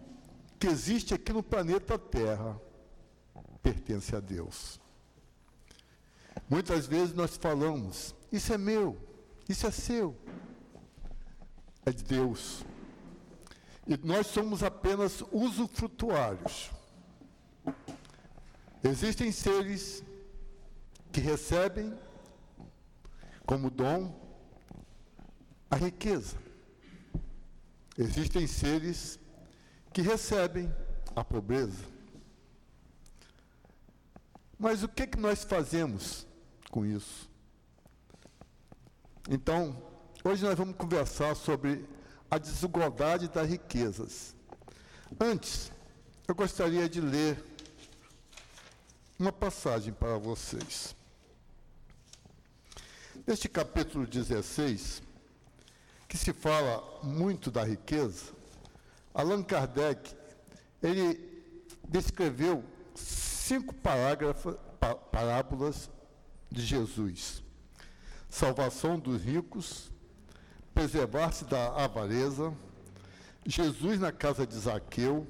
que 0.59 0.69
existe 0.69 1.13
aqui 1.13 1.33
no 1.33 1.43
planeta 1.43 1.99
Terra 1.99 2.61
pertence 3.67 4.15
a 4.15 4.21
Deus. 4.21 4.81
Muitas 6.49 6.87
vezes 6.87 7.13
nós 7.13 7.37
falamos: 7.37 8.15
Isso 8.31 8.53
é 8.53 8.59
meu, 8.59 8.97
isso 9.49 9.67
é 9.67 9.73
seu. 9.73 10.17
É 11.85 11.91
de 11.91 12.05
Deus. 12.05 12.65
E 13.85 13.97
nós 13.97 14.29
somos 14.29 14.63
apenas 14.63 15.23
usufrutuários. 15.33 16.71
Existem 18.85 19.33
seres 19.33 20.05
que 21.13 21.21
recebem 21.21 21.93
como 23.45 23.69
dom 23.69 24.15
a 25.69 25.77
riqueza. 25.77 26.37
Existem 27.99 28.47
seres 28.47 29.19
que 29.93 30.03
recebem 30.03 30.73
a 31.17 31.25
pobreza. 31.25 31.96
Mas 34.59 34.83
o 34.83 34.89
que, 34.89 35.07
que 35.07 35.19
nós 35.19 35.45
fazemos 35.45 36.27
com 36.71 36.85
isso? 36.85 37.29
Então, 39.29 39.83
hoje 40.25 40.45
nós 40.45 40.57
vamos 40.57 40.77
conversar 40.77 41.35
sobre 41.35 41.85
a 42.31 42.39
desigualdade 42.39 43.29
das 43.29 43.49
riquezas. 43.49 44.35
Antes, 45.21 45.71
eu 46.27 46.35
gostaria 46.35 46.89
de 46.89 47.01
ler 47.01 47.43
uma 49.19 49.33
passagem 49.33 49.93
para 49.93 50.17
vocês. 50.17 50.97
Neste 53.27 53.49
capítulo 53.49 54.07
16, 54.07 55.03
que 56.09 56.17
se 56.17 56.33
fala 56.33 56.83
muito 57.03 57.51
da 57.51 57.63
riqueza, 57.63 58.33
Allan 59.13 59.43
Kardec, 59.43 60.15
ele 60.83 61.43
descreveu 61.89 62.65
cinco 63.47 63.73
parábolas 65.13 65.89
de 66.51 66.63
Jesus. 66.63 67.45
Salvação 68.29 68.99
dos 68.99 69.23
ricos, 69.23 69.93
preservar-se 70.75 71.45
da 71.45 71.69
avareza, 71.85 72.53
Jesus 73.45 74.01
na 74.01 74.11
casa 74.11 74.45
de 74.45 74.59
Zaqueu, 74.59 75.25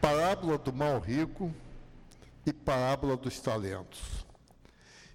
parábola 0.00 0.56
do 0.56 0.72
mal 0.72 0.98
rico 0.98 1.54
e 2.46 2.52
parábola 2.52 3.14
dos 3.14 3.38
talentos. 3.40 4.24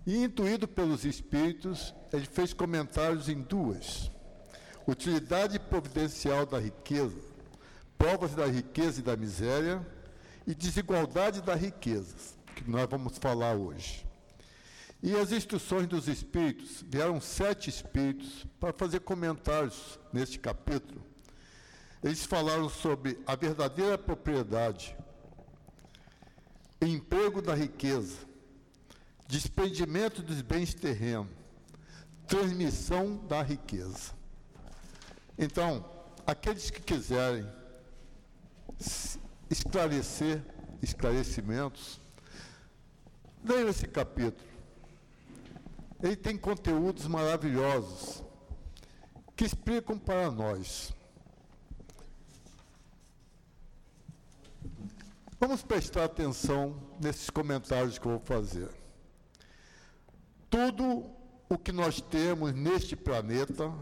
E 0.06 0.24
intuído 0.24 0.68
pelos 0.68 1.04
espíritos, 1.04 1.96
ele 2.14 2.28
fez 2.28 2.54
comentários 2.54 3.28
em 3.28 3.42
duas 3.42 4.12
utilidade 4.88 5.60
providencial 5.60 6.46
da 6.46 6.60
riqueza, 6.60 7.22
provas 7.98 8.36
da 8.36 8.46
riqueza 8.46 9.00
e 9.00 9.04
da 9.04 9.16
miséria 9.16 9.86
e 10.46 10.56
desigualdade 10.56 11.42
das 11.42 11.60
riquezas, 11.60 12.38
que 12.56 12.70
nós 12.70 12.88
vamos 12.90 13.18
falar 13.18 13.56
hoje. 13.56 14.06
E 15.04 15.16
as 15.16 15.32
instruções 15.32 15.88
dos 15.88 16.08
espíritos, 16.08 16.84
vieram 16.88 17.20
sete 17.20 17.70
espíritos 17.70 18.46
para 18.60 18.72
fazer 18.72 19.00
comentários 19.00 20.00
neste 20.14 20.38
capítulo. 20.38 21.04
Eles 22.04 22.24
falaram 22.24 22.70
sobre 22.70 23.20
a 23.26 23.36
verdadeira 23.36 23.98
propriedade, 23.98 24.96
emprego 26.82 27.42
da 27.42 27.54
riqueza, 27.54 28.18
despendimento 29.28 30.22
dos 30.22 30.42
bens 30.42 30.74
terrenos, 30.74 31.30
transmissão 32.28 33.18
da 33.28 33.42
riqueza. 33.42 34.14
Então, 35.38 35.84
aqueles 36.26 36.70
que 36.70 36.82
quiserem 36.82 37.48
esclarecer 39.52 40.42
esclarecimentos, 40.82 42.02
leiam 43.44 43.70
esse 43.70 43.88
capítulo. 43.88 44.50
Ele 46.02 46.16
tem 46.16 46.38
conteúdos 46.38 47.06
maravilhosos 47.06 48.24
que 49.36 49.46
explicam 49.46 50.00
para 50.00 50.32
nós 50.32 50.92
Vamos 55.42 55.64
prestar 55.64 56.04
atenção 56.04 56.80
nesses 57.00 57.28
comentários 57.32 57.98
que 57.98 58.06
eu 58.06 58.12
vou 58.12 58.20
fazer. 58.20 58.70
Tudo 60.52 61.10
o 61.50 61.58
que 61.58 61.72
nós 61.72 62.00
temos 62.00 62.54
neste 62.54 62.96
planeta 62.96 63.74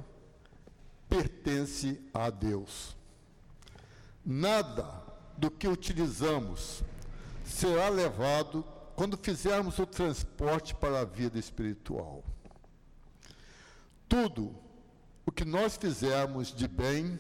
pertence 1.10 2.00
a 2.14 2.30
Deus. 2.30 2.96
Nada 4.26 4.99
do 5.40 5.50
que 5.50 5.68
utilizamos 5.68 6.84
será 7.46 7.88
levado 7.88 8.64
quando 8.96 9.18
fizermos 9.18 9.80
o 9.80 9.86
transporte 9.86 10.76
para 10.76 11.00
a 11.00 11.06
vida 11.06 11.40
espiritual. 11.40 12.24
Tudo 14.10 14.54
o 15.26 15.32
que 15.32 15.46
nós 15.46 15.78
fizermos 15.78 16.54
de 16.54 16.68
bem 16.68 17.18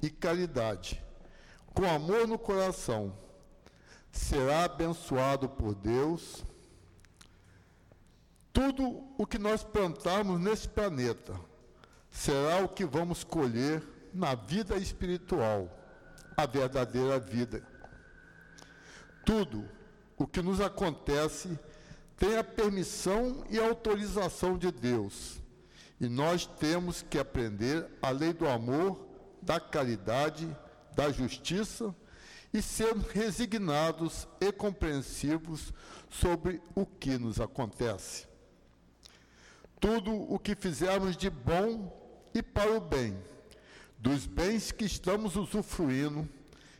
e 0.00 0.08
caridade, 0.08 1.02
com 1.74 1.84
amor 1.84 2.28
no 2.28 2.38
coração, 2.38 3.12
será 4.12 4.64
abençoado 4.64 5.48
por 5.48 5.74
Deus. 5.74 6.44
Tudo 8.52 9.04
o 9.18 9.26
que 9.26 9.38
nós 9.38 9.64
plantarmos 9.64 10.40
nesse 10.40 10.68
planeta 10.68 11.34
será 12.10 12.64
o 12.64 12.68
que 12.68 12.84
vamos 12.84 13.24
colher 13.24 13.82
na 14.14 14.34
vida 14.34 14.76
espiritual, 14.76 15.68
a 16.36 16.46
verdadeira 16.46 17.18
vida. 17.18 17.62
Tudo 19.24 19.68
o 20.16 20.26
que 20.26 20.42
nos 20.42 20.60
acontece 20.60 21.58
tem 22.16 22.36
a 22.36 22.44
permissão 22.44 23.44
e 23.50 23.58
autorização 23.58 24.56
de 24.56 24.70
Deus. 24.70 25.40
E 26.00 26.08
nós 26.08 26.46
temos 26.46 27.02
que 27.02 27.18
aprender 27.18 27.86
a 28.02 28.10
lei 28.10 28.32
do 28.32 28.46
amor, 28.46 29.06
da 29.42 29.58
caridade, 29.58 30.54
da 30.94 31.10
justiça 31.10 31.94
e 32.52 32.62
ser 32.62 32.94
resignados 32.96 34.26
e 34.40 34.50
compreensivos 34.52 35.72
sobre 36.08 36.60
o 36.74 36.86
que 36.86 37.18
nos 37.18 37.40
acontece. 37.40 38.26
Tudo 39.78 40.12
o 40.12 40.38
que 40.38 40.54
fizermos 40.54 41.16
de 41.16 41.28
bom 41.28 41.92
e 42.34 42.42
para 42.42 42.72
o 42.72 42.80
bem, 42.80 43.16
dos 44.06 44.24
bens 44.24 44.70
que 44.70 44.84
estamos 44.84 45.34
usufruindo, 45.34 46.28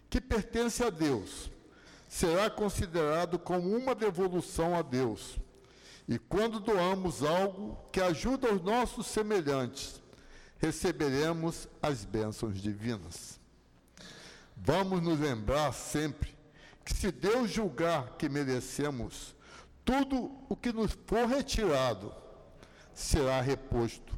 que 0.08 0.20
pertence 0.20 0.84
a 0.84 0.90
Deus, 0.90 1.50
será 2.08 2.48
considerado 2.48 3.36
como 3.36 3.76
uma 3.76 3.96
devolução 3.96 4.76
a 4.76 4.80
Deus. 4.80 5.36
E 6.06 6.20
quando 6.20 6.60
doamos 6.60 7.24
algo 7.24 7.76
que 7.90 8.00
ajuda 8.00 8.54
os 8.54 8.62
nossos 8.62 9.08
semelhantes, 9.08 10.00
receberemos 10.58 11.68
as 11.82 12.04
bênçãos 12.04 12.62
divinas. 12.62 13.40
Vamos 14.56 15.02
nos 15.02 15.18
lembrar 15.18 15.72
sempre 15.72 16.32
que 16.84 16.94
se 16.94 17.10
Deus 17.10 17.50
julgar 17.50 18.16
que 18.16 18.28
merecemos, 18.28 19.34
tudo 19.84 20.30
o 20.48 20.54
que 20.54 20.72
nos 20.72 20.92
for 21.06 21.26
retirado 21.26 22.14
será 22.94 23.40
reposto 23.40 24.16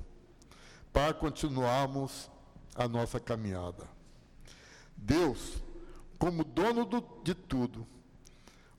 para 0.93 1.15
continuarmos 1.15 2.31
a 2.79 2.87
nossa 2.87 3.19
caminhada. 3.19 3.89
Deus, 4.97 5.57
como 6.19 6.45
dono 6.45 6.85
do, 6.85 7.05
de 7.25 7.35
tudo, 7.35 7.85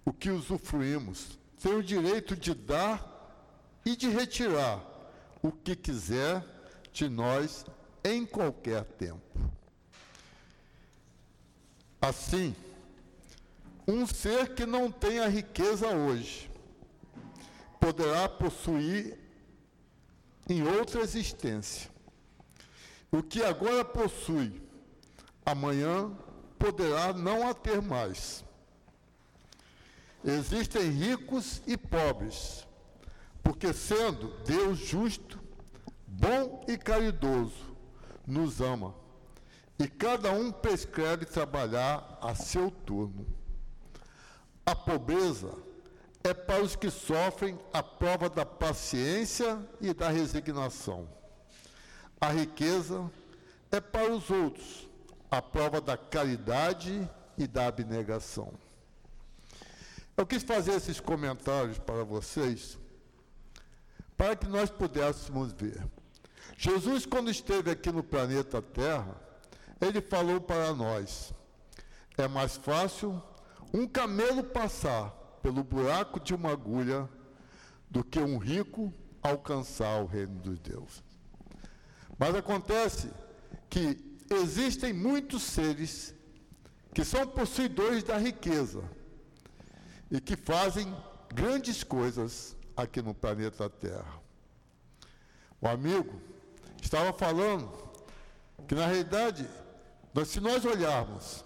o 0.05 0.13
que 0.13 0.31
usufruímos, 0.31 1.37
tem 1.61 1.75
o 1.75 1.83
direito 1.83 2.35
de 2.35 2.53
dar 2.53 3.05
e 3.85 3.95
de 3.95 4.09
retirar 4.09 4.81
o 5.43 5.51
que 5.51 5.75
quiser 5.75 6.43
de 6.93 7.09
nós 7.09 7.65
em 8.03 8.25
qualquer 8.25 8.85
tempo. 8.85 9.21
Assim, 12.01 12.55
um 13.85 14.07
ser 14.07 14.53
que 14.55 14.65
não 14.65 14.89
tem 14.89 15.19
a 15.19 15.27
riqueza 15.27 15.87
hoje 15.89 16.49
poderá 17.79 18.29
possuir 18.29 19.17
em 20.47 20.63
outra 20.63 21.01
existência. 21.01 21.89
O 23.11 23.23
que 23.23 23.43
agora 23.43 23.83
possui, 23.83 24.61
amanhã 25.45 26.11
poderá 26.57 27.13
não 27.13 27.47
a 27.47 27.53
ter 27.53 27.81
mais. 27.81 28.43
Existem 30.23 30.89
ricos 30.89 31.61
e 31.65 31.77
pobres, 31.77 32.67
porque 33.41 33.73
sendo 33.73 34.27
Deus 34.43 34.77
justo, 34.77 35.39
bom 36.05 36.63
e 36.67 36.77
caridoso, 36.77 37.75
nos 38.27 38.61
ama 38.61 38.93
e 39.79 39.87
cada 39.87 40.31
um 40.33 40.51
prescreve 40.51 41.25
trabalhar 41.25 42.19
a 42.21 42.35
seu 42.35 42.69
turno. 42.69 43.25
A 44.65 44.75
pobreza 44.75 45.53
é 46.21 46.33
para 46.33 46.61
os 46.61 46.75
que 46.75 46.91
sofrem 46.91 47.57
a 47.71 47.81
prova 47.81 48.29
da 48.29 48.45
paciência 48.45 49.57
e 49.79 49.93
da 49.93 50.09
resignação. 50.09 51.07
A 52.21 52.29
riqueza 52.29 53.09
é 53.71 53.79
para 53.79 54.11
os 54.11 54.29
outros 54.29 54.87
a 55.31 55.41
prova 55.41 55.79
da 55.79 55.95
caridade 55.95 57.07
e 57.37 57.47
da 57.47 57.67
abnegação. 57.67 58.51
Eu 60.17 60.25
quis 60.25 60.43
fazer 60.43 60.73
esses 60.73 60.99
comentários 60.99 61.77
para 61.77 62.03
vocês, 62.03 62.77
para 64.17 64.35
que 64.35 64.47
nós 64.47 64.69
pudéssemos 64.69 65.53
ver. 65.53 65.81
Jesus, 66.57 67.05
quando 67.05 67.31
esteve 67.31 67.71
aqui 67.71 67.89
no 67.89 68.03
planeta 68.03 68.61
Terra, 68.61 69.15
ele 69.79 70.01
falou 70.01 70.41
para 70.41 70.73
nós: 70.73 71.33
é 72.17 72.27
mais 72.27 72.57
fácil 72.57 73.21
um 73.73 73.87
camelo 73.87 74.43
passar 74.43 75.11
pelo 75.41 75.63
buraco 75.63 76.19
de 76.19 76.35
uma 76.35 76.51
agulha 76.51 77.07
do 77.89 78.03
que 78.03 78.19
um 78.19 78.37
rico 78.37 78.93
alcançar 79.21 80.01
o 80.01 80.05
reino 80.05 80.35
dos 80.39 80.59
deuses. 80.59 81.08
Mas 82.19 82.35
acontece 82.35 83.09
que 83.69 83.97
existem 84.29 84.91
muitos 84.91 85.41
seres 85.41 86.13
que 86.93 87.05
são 87.05 87.25
possuidores 87.25 88.03
da 88.03 88.17
riqueza 88.17 88.83
e 90.11 90.19
que 90.19 90.35
fazem 90.35 90.93
grandes 91.33 91.81
coisas 91.81 92.57
aqui 92.75 93.01
no 93.01 93.13
planeta 93.13 93.69
Terra. 93.69 94.19
O 95.61 95.67
amigo 95.67 96.19
estava 96.81 97.13
falando 97.13 97.71
que, 98.67 98.75
na 98.75 98.85
realidade, 98.85 99.47
se 100.25 100.41
nós 100.41 100.65
olharmos, 100.65 101.45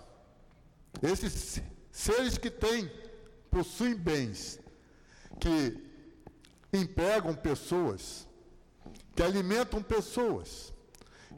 esses 1.04 1.62
seres 1.92 2.38
que 2.38 2.50
têm, 2.50 2.92
possuem 3.52 3.96
bens, 3.96 4.60
que 5.40 5.78
empregam 6.72 7.36
pessoas, 7.36 8.28
que 9.16 9.22
alimentam 9.22 9.82
pessoas, 9.82 10.74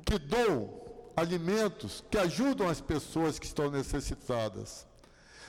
que 0.05 0.17
doam 0.17 0.81
alimentos, 1.15 2.03
que 2.09 2.17
ajudam 2.17 2.67
as 2.69 2.81
pessoas 2.81 3.39
que 3.39 3.45
estão 3.45 3.69
necessitadas. 3.69 4.85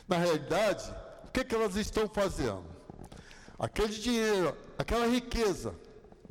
Na 0.08 0.16
realidade, 0.16 0.92
o 1.24 1.30
que, 1.30 1.44
que 1.44 1.54
elas 1.54 1.76
estão 1.76 2.08
fazendo? 2.08 2.64
Aquele 3.58 3.94
dinheiro, 3.94 4.56
aquela 4.78 5.06
riqueza 5.06 5.74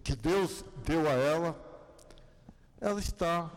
que 0.04 0.16
Deus 0.16 0.64
deu 0.86 1.08
a 1.10 1.14
ela, 1.14 1.66
ela 2.80 3.00
está 3.00 3.52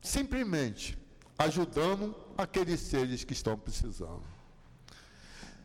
simplesmente 0.00 0.98
ajudando 1.38 2.14
aqueles 2.36 2.80
seres 2.80 3.24
que 3.24 3.32
estão 3.32 3.58
precisando. 3.58 4.22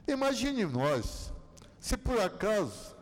Imagine 0.08 0.66
nós, 0.66 1.32
se 1.80 1.96
por 1.96 2.20
acaso, 2.20 2.96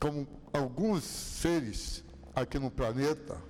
como 0.00 0.26
alguns 0.52 1.04
seres 1.04 2.04
aqui 2.34 2.58
no 2.58 2.70
planeta 2.70 3.40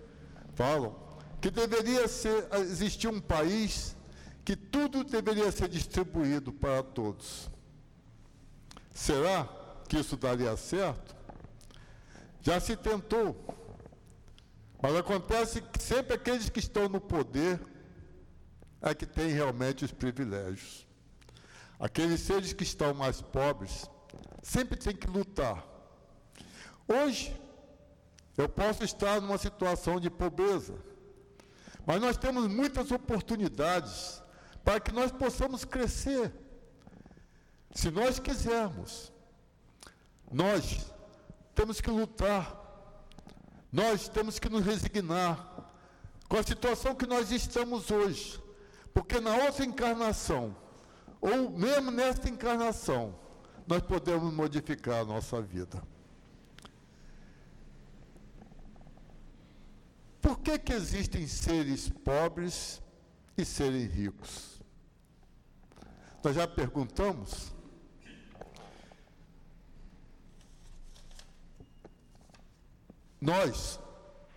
falam, 0.55 0.97
que 1.41 1.51
deveria 1.51 2.09
ser, 2.09 2.49
existir 2.55 3.09
um 3.09 3.21
país 3.21 3.97
que 4.45 4.57
tudo 4.57 5.05
deveria 5.05 5.53
ser 5.53 5.69
distribuído 5.69 6.53
para 6.53 6.83
todos. 6.83 7.51
Será 8.95 9.49
que 9.89 9.99
isso 9.99 10.17
daria 10.17 10.57
certo? 10.57 11.15
Já 12.41 12.59
se 12.59 12.75
tentou. 12.77 13.37
Mas 14.81 14.95
acontece 14.97 15.61
que 15.61 15.83
sempre 15.83 16.15
aqueles 16.15 16.49
que 16.49 16.61
estão 16.61 16.89
no 16.89 17.01
poder 17.01 17.61
é 18.81 18.95
que 18.95 19.07
têm 19.07 19.29
realmente 19.29 19.85
os 19.85 19.93
privilégios. 19.93 20.87
Aqueles 21.79 22.21
seres 22.21 22.53
que 22.53 22.63
estão 22.63 22.95
mais 22.95 23.21
pobres 23.21 23.89
sempre 24.43 24.77
têm 24.77 24.97
que 24.97 25.07
lutar. 25.07 25.78
Hoje, 26.89 27.39
eu 28.37 28.49
posso 28.49 28.83
estar 28.83 29.21
numa 29.21 29.39
situação 29.39 30.01
de 30.01 30.09
pobreza, 30.09 30.75
mas 31.87 32.01
nós 32.01 32.17
temos 32.17 32.49
muitas 32.49 32.91
oportunidades 32.91 34.23
para 34.65 34.81
que 34.81 34.91
nós 34.91 35.13
possamos 35.13 35.65
crescer. 35.65 36.33
Se 37.75 37.91
nós 37.91 38.19
quisermos, 38.19 39.13
nós 40.31 40.93
temos 41.55 41.81
que 41.81 41.91
lutar 41.91 42.69
nós 43.73 44.09
temos 44.09 44.39
que 44.39 44.49
nos 44.49 44.65
resignar 44.65 45.67
com 46.29 46.37
a 46.37 46.43
situação 46.43 46.95
que 46.95 47.07
nós 47.07 47.31
estamos 47.31 47.91
hoje, 47.91 48.43
porque 48.95 49.21
na 49.21 49.35
outra 49.37 49.65
encarnação, 49.65 50.57
ou 51.21 51.51
mesmo 51.51 51.91
nesta 51.91 52.29
encarnação, 52.29 53.15
nós 53.67 53.83
podemos 53.83 54.33
modificar 54.33 55.03
a 55.03 55.05
nossa 55.05 55.41
vida. 55.41 55.83
Por 60.21 60.41
que, 60.41 60.59
que 60.59 60.73
existem 60.73 61.27
seres 61.27 61.89
pobres 61.89 62.83
e 63.37 63.45
seres 63.45 63.93
ricos? 63.93 64.61
Nós 66.23 66.35
já 66.35 66.47
perguntamos? 66.47 67.53
Nós 73.21 73.81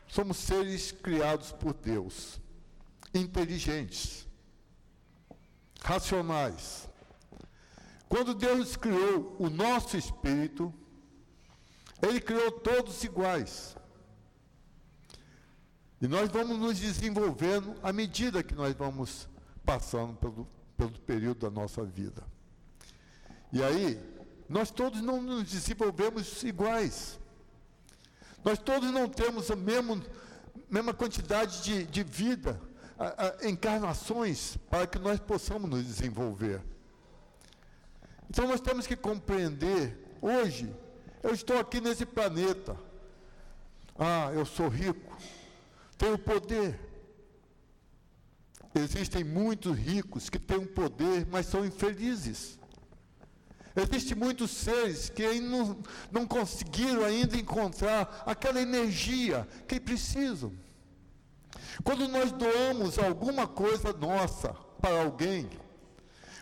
somos 0.08 0.38
seres 0.38 0.91
criados 0.91 1.52
por 1.52 1.74
Deus, 1.74 2.39
inteligentes, 3.13 4.28
racionais. 5.80 6.88
Quando 8.10 8.34
Deus 8.34 8.76
criou 8.76 9.36
o 9.39 9.50
nosso 9.50 9.98
espírito, 9.98 10.74
Ele 12.02 12.20
criou 12.20 12.52
todos 12.52 13.04
iguais. 13.04 13.76
E 16.02 16.08
nós 16.08 16.30
vamos 16.30 16.58
nos 16.58 16.80
desenvolvendo 16.80 17.76
à 17.84 17.94
medida 17.94 18.42
que 18.42 18.56
nós 18.56 18.74
vamos 18.74 19.30
passando 19.64 20.16
pelo, 20.16 20.48
pelo 20.76 20.92
período 21.02 21.42
da 21.42 21.50
nossa 21.52 21.86
vida. 21.86 22.24
E 23.54 23.64
aí, 23.64 24.02
nós 24.50 24.72
todos 24.72 25.00
não 25.02 25.22
nos 25.22 25.44
desenvolvemos 25.44 26.42
iguais. 26.44 27.20
Nós 28.44 28.58
todos 28.58 28.90
não 28.90 29.08
temos 29.08 29.52
a 29.52 29.56
mesma, 29.56 30.02
mesma 30.68 30.94
quantidade 30.94 31.62
de, 31.62 31.86
de 31.86 32.04
vida, 32.04 32.60
a, 32.98 33.28
a, 33.28 33.50
encarnações, 33.50 34.58
para 34.72 34.88
que 34.88 34.98
nós 34.98 35.20
possamos 35.20 35.70
nos 35.70 35.86
desenvolver. 35.86 36.62
Então 38.28 38.48
nós 38.48 38.60
temos 38.60 38.88
que 38.88 38.96
compreender, 38.96 40.18
hoje, 40.20 40.74
eu 41.22 41.32
estou 41.32 41.60
aqui 41.60 41.80
nesse 41.80 42.08
planeta. 42.08 42.76
Ah, 44.00 44.32
eu 44.34 44.46
sou 44.46 44.68
rico, 44.68 45.16
tenho 46.02 46.18
poder. 46.18 46.80
Existem 48.74 49.24
muitos 49.24 49.78
ricos 49.78 50.32
que 50.32 50.40
têm 50.40 50.58
um 50.58 50.66
poder, 50.66 51.28
mas 51.30 51.46
são 51.46 51.64
infelizes. 51.64 52.60
Existem 53.76 54.18
muitos 54.18 54.50
seres 54.50 55.10
que 55.10 55.40
não, 55.40 55.78
não 56.12 56.26
conseguiram 56.26 57.06
ainda 57.06 57.38
encontrar 57.38 58.24
aquela 58.26 58.60
energia 58.60 59.48
que 59.68 59.80
precisam. 59.80 60.52
Quando 61.84 62.08
nós 62.08 62.32
doamos 62.32 62.98
alguma 62.98 63.48
coisa 63.48 63.94
nossa 63.94 64.54
para 64.82 65.04
alguém, 65.04 65.50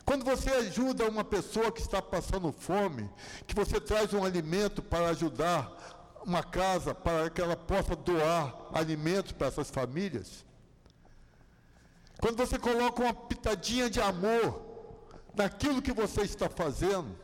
quando 0.06 0.24
você 0.24 0.50
ajuda 0.52 1.10
uma 1.10 1.26
pessoa 1.26 1.72
que 1.72 1.82
está 1.82 2.02
passando 2.02 2.54
fome, 2.54 3.10
que 3.45 3.54
você 3.54 3.80
traz 3.82 4.13
um 4.13 4.24
alimento 4.24 4.82
para 4.82 5.10
ajudar 5.10 5.98
uma 6.25 6.43
casa, 6.43 6.93
para 6.93 7.29
que 7.29 7.41
ela 7.41 7.55
possa 7.55 7.95
doar 7.95 8.55
alimentos 8.73 9.32
para 9.32 9.47
essas 9.47 9.69
famílias, 9.69 10.45
quando 12.19 12.38
você 12.38 12.60
coloca 12.60 13.01
uma 13.01 13.13
pitadinha 13.13 13.89
de 13.89 14.01
amor 14.01 14.62
daquilo 15.34 15.82
que 15.82 15.93
você 15.93 16.21
está 16.21 16.49
fazendo, 16.49 17.15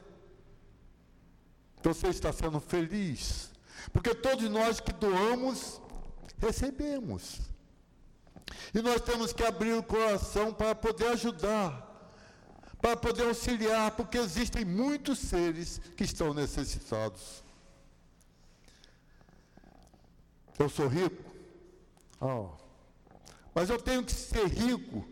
você 1.83 2.07
está 2.07 2.31
sendo 2.31 2.59
feliz. 2.59 3.51
Porque 3.91 4.15
todos 4.15 4.49
nós 4.49 4.79
que 4.79 4.91
doamos, 4.93 5.81
recebemos. 6.37 7.41
E 8.73 8.81
nós 8.81 9.01
temos 9.01 9.33
que 9.33 9.43
abrir 9.43 9.73
o 9.73 9.83
coração 9.83 10.53
para 10.53 10.73
poder 10.73 11.07
ajudar, 11.09 12.09
para 12.81 12.95
poder 12.95 13.27
auxiliar, 13.27 13.91
porque 13.91 14.17
existem 14.17 14.65
muitos 14.65 15.19
seres 15.19 15.79
que 15.95 16.03
estão 16.03 16.33
necessitados. 16.33 17.44
Eu 20.57 20.69
sou 20.69 20.87
rico? 20.87 21.23
Oh. 22.19 22.49
Mas 23.53 23.69
eu 23.69 23.81
tenho 23.81 24.03
que 24.03 24.11
ser 24.11 24.47
rico 24.47 25.05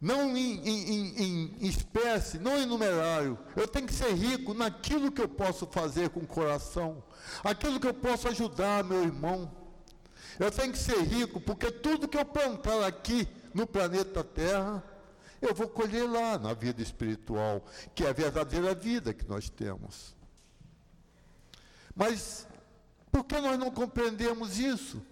não 0.00 0.36
em, 0.36 0.60
em, 0.60 0.88
em, 0.88 1.56
em, 1.60 1.66
espécie, 1.66 2.38
não 2.38 2.56
em 2.56 2.66
numerário. 2.66 3.36
Eu 3.56 3.66
tenho 3.66 3.86
que 3.86 3.92
ser 3.92 4.12
rico 4.14 4.54
naquilo 4.54 5.10
que 5.10 5.20
eu 5.20 5.28
posso 5.28 5.66
fazer 5.66 6.10
com 6.10 6.20
o 6.20 6.26
coração, 6.26 7.02
aquilo 7.42 7.80
que 7.80 7.86
eu 7.86 7.94
posso 7.94 8.28
ajudar 8.28 8.84
meu 8.84 9.02
irmão. 9.02 9.50
Eu 10.38 10.50
tenho 10.52 10.72
que 10.72 10.78
ser 10.78 11.00
rico 11.02 11.40
porque 11.40 11.70
tudo 11.70 12.06
que 12.06 12.16
eu 12.16 12.24
plantar 12.24 12.84
aqui 12.86 13.26
no 13.52 13.66
planeta 13.66 14.22
Terra, 14.22 14.84
eu 15.42 15.52
vou 15.52 15.68
colher 15.68 16.08
lá 16.08 16.38
na 16.38 16.54
vida 16.54 16.80
espiritual, 16.80 17.64
que 17.92 18.04
é 18.04 18.10
a 18.10 18.12
verdadeira 18.12 18.74
vida 18.74 19.12
que 19.12 19.26
nós 19.26 19.50
temos. 19.50 20.14
Mas 21.94 22.46
por 23.22 23.24
que 23.24 23.40
nós 23.40 23.58
não 23.58 23.70
compreendemos 23.70 24.58
isso? 24.58 25.02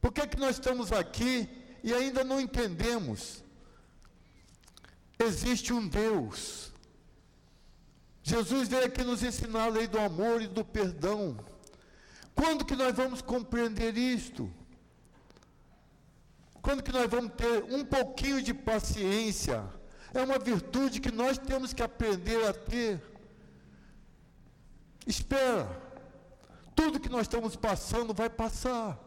Por 0.00 0.12
que, 0.12 0.26
que 0.26 0.38
nós 0.38 0.56
estamos 0.56 0.92
aqui 0.92 1.48
e 1.82 1.92
ainda 1.92 2.24
não 2.24 2.40
entendemos 2.40 3.42
Existe 5.18 5.72
um 5.72 5.86
Deus. 5.86 6.72
Jesus 8.22 8.68
veio 8.68 8.86
aqui 8.86 9.02
nos 9.04 9.22
ensinar 9.22 9.64
a 9.64 9.68
lei 9.68 9.86
do 9.86 9.98
amor 9.98 10.42
e 10.42 10.46
do 10.46 10.64
perdão. 10.64 11.36
Quando 12.34 12.64
que 12.64 12.74
nós 12.74 12.94
vamos 12.94 13.20
compreender 13.22 13.96
isto? 13.96 14.50
Quando 16.60 16.82
que 16.82 16.92
nós 16.92 17.08
vamos 17.10 17.32
ter 17.34 17.64
um 17.64 17.84
pouquinho 17.84 18.42
de 18.42 18.54
paciência? 18.54 19.64
É 20.14 20.22
uma 20.22 20.38
virtude 20.38 21.00
que 21.00 21.10
nós 21.10 21.38
temos 21.38 21.72
que 21.72 21.82
aprender 21.82 22.44
a 22.46 22.52
ter. 22.52 23.00
Espera. 25.06 25.81
Tudo 26.74 27.00
que 27.00 27.08
nós 27.08 27.22
estamos 27.22 27.56
passando 27.56 28.14
vai 28.14 28.30
passar. 28.30 28.98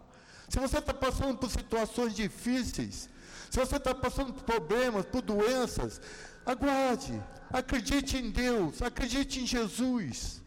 Se 0.49 0.59
você 0.59 0.77
está 0.77 0.93
passando 0.93 1.37
por 1.37 1.49
situações 1.49 2.15
difíceis, 2.15 3.09
se 3.49 3.59
você 3.59 3.77
está 3.77 3.93
passando 3.95 4.33
por 4.33 4.43
problemas, 4.43 5.05
por 5.05 5.21
doenças, 5.21 5.99
aguarde, 6.45 7.21
acredite 7.49 8.17
em 8.17 8.29
Deus, 8.29 8.81
acredite 8.81 9.39
em 9.39 9.47
Jesus, 9.47 10.41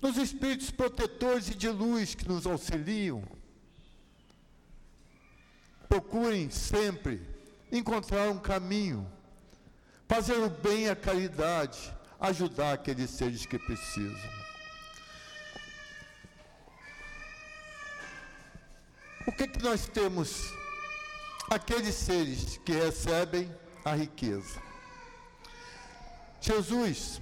nos 0.00 0.16
espíritos 0.16 0.70
protetores 0.70 1.48
e 1.48 1.54
de 1.54 1.68
luz 1.68 2.14
que 2.14 2.28
nos 2.28 2.46
auxiliam. 2.46 3.22
Procurem 5.88 6.50
sempre 6.50 7.20
encontrar 7.72 8.28
um 8.30 8.38
caminho, 8.38 9.10
fazer 10.08 10.38
o 10.38 10.50
bem 10.50 10.84
e 10.84 10.90
a 10.90 10.96
caridade, 10.96 11.92
ajudar 12.18 12.74
aqueles 12.74 13.10
seres 13.10 13.46
que 13.46 13.58
precisam. 13.58 14.39
O 19.26 19.32
que, 19.32 19.46
que 19.46 19.62
nós 19.62 19.86
temos 19.86 20.52
aqueles 21.50 21.96
seres 21.96 22.58
que 22.58 22.72
recebem 22.72 23.52
a 23.84 23.94
riqueza. 23.94 24.62
Jesus, 26.40 27.20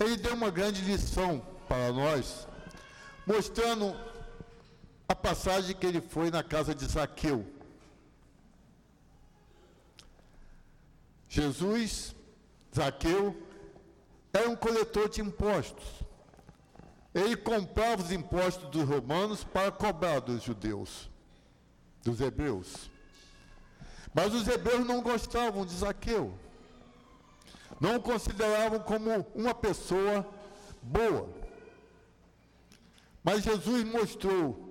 ele 0.00 0.16
deu 0.16 0.34
uma 0.34 0.50
grande 0.50 0.80
lição 0.80 1.46
para 1.68 1.92
nós, 1.92 2.48
mostrando 3.26 3.94
a 5.06 5.14
passagem 5.14 5.76
que 5.76 5.86
ele 5.86 6.00
foi 6.00 6.30
na 6.30 6.42
casa 6.42 6.74
de 6.74 6.86
Zaqueu. 6.86 7.46
Jesus, 11.28 12.16
Zaqueu, 12.74 13.36
era 14.32 14.48
um 14.48 14.56
coletor 14.56 15.10
de 15.10 15.20
impostos. 15.20 15.84
Ele 17.14 17.36
comprava 17.36 18.02
os 18.02 18.10
impostos 18.10 18.70
dos 18.70 18.88
romanos 18.88 19.44
para 19.44 19.70
cobrar 19.70 20.20
dos 20.20 20.42
judeus, 20.42 21.10
dos 22.02 22.20
hebreus. 22.20 22.90
Mas 24.14 24.34
os 24.34 24.46
hebreus 24.46 24.86
não 24.86 25.00
gostavam 25.00 25.64
de 25.64 25.74
Zaqueu. 25.74 26.32
Não 27.80 27.96
o 27.96 28.00
consideravam 28.00 28.80
como 28.80 29.26
uma 29.34 29.54
pessoa 29.54 30.26
boa. 30.82 31.28
Mas 33.24 33.42
Jesus 33.42 33.84
mostrou 33.84 34.70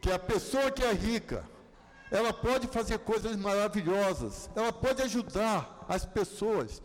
que 0.00 0.10
a 0.10 0.18
pessoa 0.18 0.70
que 0.70 0.82
é 0.82 0.92
rica, 0.92 1.44
ela 2.10 2.32
pode 2.32 2.66
fazer 2.66 2.98
coisas 2.98 3.36
maravilhosas, 3.36 4.50
ela 4.54 4.72
pode 4.72 5.00
ajudar 5.02 5.84
as 5.88 6.04
pessoas. 6.04 6.82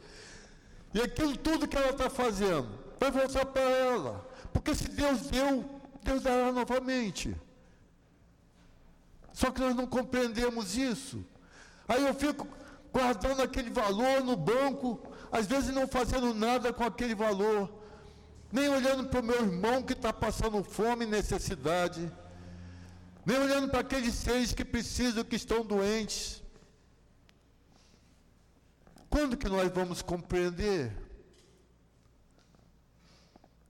E 0.94 1.02
aquilo 1.02 1.36
tudo 1.36 1.68
que 1.68 1.76
ela 1.76 1.90
está 1.90 2.10
fazendo 2.10 2.70
vai 3.00 3.12
voltar 3.12 3.46
para 3.46 3.62
ela. 3.62 4.28
Porque 4.54 4.74
se 4.74 4.88
Deus 4.90 5.28
deu, 5.28 5.66
Deus 6.04 6.24
dará 6.24 6.52
novamente. 6.52 7.36
Só 9.38 9.52
que 9.52 9.62
nós 9.62 9.76
não 9.76 9.86
compreendemos 9.86 10.76
isso. 10.76 11.24
Aí 11.88 12.04
eu 12.04 12.14
fico 12.16 12.48
guardando 12.92 13.44
aquele 13.44 13.70
valor 13.70 14.24
no 14.24 14.36
banco, 14.36 15.00
às 15.32 15.46
vezes 15.46 15.70
não 15.76 15.88
fazendo 15.88 16.34
nada 16.34 16.74
com 16.74 16.84
aquele 16.84 17.14
valor, 17.14 17.72
nem 18.52 18.68
olhando 18.68 19.08
para 19.08 19.20
o 19.20 19.24
meu 19.24 19.40
irmão 19.40 19.84
que 19.84 19.94
está 19.94 20.12
passando 20.12 20.64
fome 20.64 21.06
e 21.06 21.08
necessidade, 21.08 22.12
nem 23.24 23.38
olhando 23.38 23.70
para 23.70 23.82
aqueles 23.82 24.16
seres 24.16 24.54
que 24.54 24.66
precisam, 24.66 25.24
que 25.24 25.36
estão 25.36 25.64
doentes. 25.64 26.42
Quando 29.08 29.38
que 29.38 29.48
nós 29.48 29.72
vamos 29.72 30.02
compreender? 30.02 30.92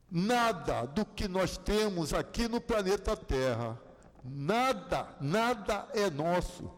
Nada 0.09 0.85
do 0.85 1.05
que 1.05 1.27
nós 1.27 1.57
temos 1.57 2.13
aqui 2.13 2.47
no 2.47 2.61
planeta 2.61 3.17
Terra, 3.17 3.77
nada, 4.29 5.07
nada 5.19 5.87
é 5.93 6.09
nosso. 6.09 6.71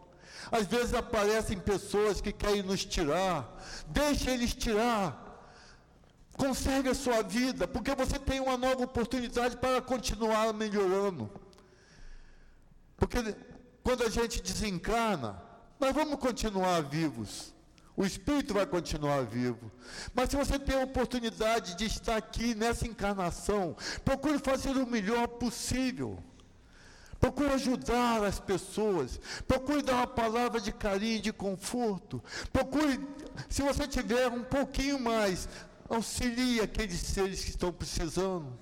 Às 0.52 0.68
vezes 0.68 0.94
aparecem 0.94 1.60
pessoas 1.60 2.22
que 2.22 2.32
querem 2.32 2.64
nos 2.64 2.86
tirar, 2.86 3.62
deixa 3.88 4.32
eles 4.32 4.54
tirar. 4.54 5.28
Conserve 6.34 6.90
a 6.90 6.96
sua 6.96 7.22
vida, 7.22 7.68
porque 7.68 7.94
você 7.94 8.18
tem 8.18 8.40
uma 8.40 8.56
nova 8.56 8.84
oportunidade 8.84 9.58
para 9.58 9.82
continuar 9.82 10.54
melhorando. 10.54 11.30
Porque 12.96 13.36
quando 13.84 14.04
a 14.04 14.10
gente 14.10 14.42
desencarna, 14.42 15.42
nós 15.80 15.94
vamos 15.94 16.18
continuar 16.18 16.82
vivos. 16.82 17.54
O 17.96 18.06
espírito 18.06 18.54
vai 18.54 18.66
continuar 18.66 19.26
vivo. 19.26 19.70
Mas 20.14 20.30
se 20.30 20.38
você 20.38 20.58
tem 20.58 20.80
a 20.80 20.86
oportunidade 20.86 21.76
de 21.76 21.86
estar 21.86 22.16
aqui 22.16 22.56
nessa 22.56 22.88
encarnação, 22.88 23.76
procure 24.06 24.40
fazer 24.40 24.78
o 24.78 24.88
melhor 24.88 25.28
possível. 25.28 26.18
Procure 27.20 27.50
ajudar 27.54 28.24
as 28.24 28.40
pessoas. 28.40 29.20
Procure 29.48 29.82
dar 29.82 29.96
uma 29.96 30.08
palavra 30.08 30.62
de 30.62 30.72
carinho, 30.72 31.22
de 31.22 31.34
conforto. 31.34 32.24
Procure, 32.52 33.00
se 33.50 33.62
você 33.62 33.88
tiver 33.88 34.28
um 34.30 34.44
pouquinho 34.44 35.00
mais, 35.00 35.50
auxilie 35.90 36.62
aqueles 36.62 37.00
seres 37.02 37.44
que 37.44 37.50
estão 37.50 37.74
precisando. 37.74 38.58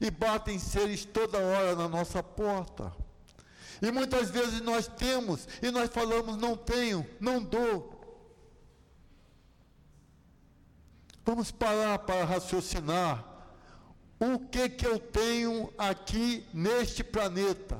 E 0.00 0.10
batem 0.10 0.58
seres 0.58 1.04
toda 1.04 1.38
hora 1.38 1.74
na 1.74 1.88
nossa 1.88 2.22
porta. 2.22 2.92
E 3.80 3.90
muitas 3.90 4.30
vezes 4.30 4.60
nós 4.60 4.86
temos 4.86 5.48
e 5.62 5.70
nós 5.70 5.88
falamos: 5.90 6.36
não 6.36 6.56
tenho, 6.56 7.06
não 7.18 7.42
dou. 7.42 7.94
Vamos 11.24 11.50
parar 11.50 11.98
para 12.00 12.24
raciocinar. 12.24 13.33
O 14.24 14.38
que 14.38 14.70
que 14.70 14.86
eu 14.86 14.98
tenho 14.98 15.70
aqui 15.76 16.46
neste 16.54 17.04
planeta? 17.04 17.78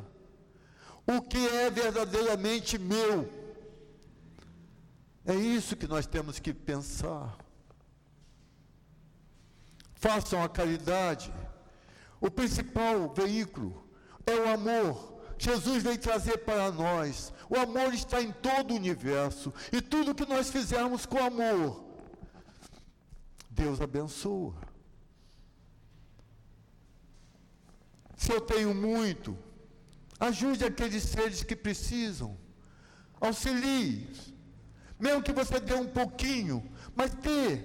O 1.07 1.23
que 1.23 1.49
é 1.49 1.71
verdadeiramente 1.71 2.77
meu? 2.79 3.31
É 5.25 5.35
isso 5.35 5.75
que 5.75 5.87
nós 5.87 6.07
temos 6.07 6.39
que 6.39 6.53
pensar. 6.53 7.35
Façam 9.95 10.43
a 10.43 10.49
caridade. 10.49 11.33
O 12.21 12.31
principal 12.31 13.09
veículo 13.15 13.89
é 14.27 14.35
o 14.35 14.49
amor. 14.49 15.15
Jesus 15.39 15.83
veio 15.83 15.99
trazer 15.99 16.39
para 16.39 16.71
nós. 16.71 17.33
O 17.49 17.57
amor 17.57 17.95
está 17.95 18.21
em 18.21 18.33
todo 18.33 18.73
o 18.73 18.77
universo. 18.77 19.51
E 19.73 19.81
tudo 19.81 20.15
que 20.15 20.27
nós 20.27 20.51
fizermos 20.51 21.07
com 21.07 21.19
amor, 21.19 21.83
Deus 23.49 23.81
abençoa. 23.81 24.74
Se 28.25 28.33
eu 28.33 28.41
tenho 28.41 28.75
muito, 28.75 29.37
ajude 30.19 30.65
aqueles 30.65 31.03
seres 31.03 31.43
que 31.43 31.55
precisam. 31.55 32.39
Auxilie. 33.21 34.09
Mesmo 34.99 35.23
que 35.23 35.31
você 35.31 35.61
dê 35.61 35.75
um 35.75 35.87
pouquinho, 35.87 36.67
mas 36.97 37.13
dê. 37.27 37.63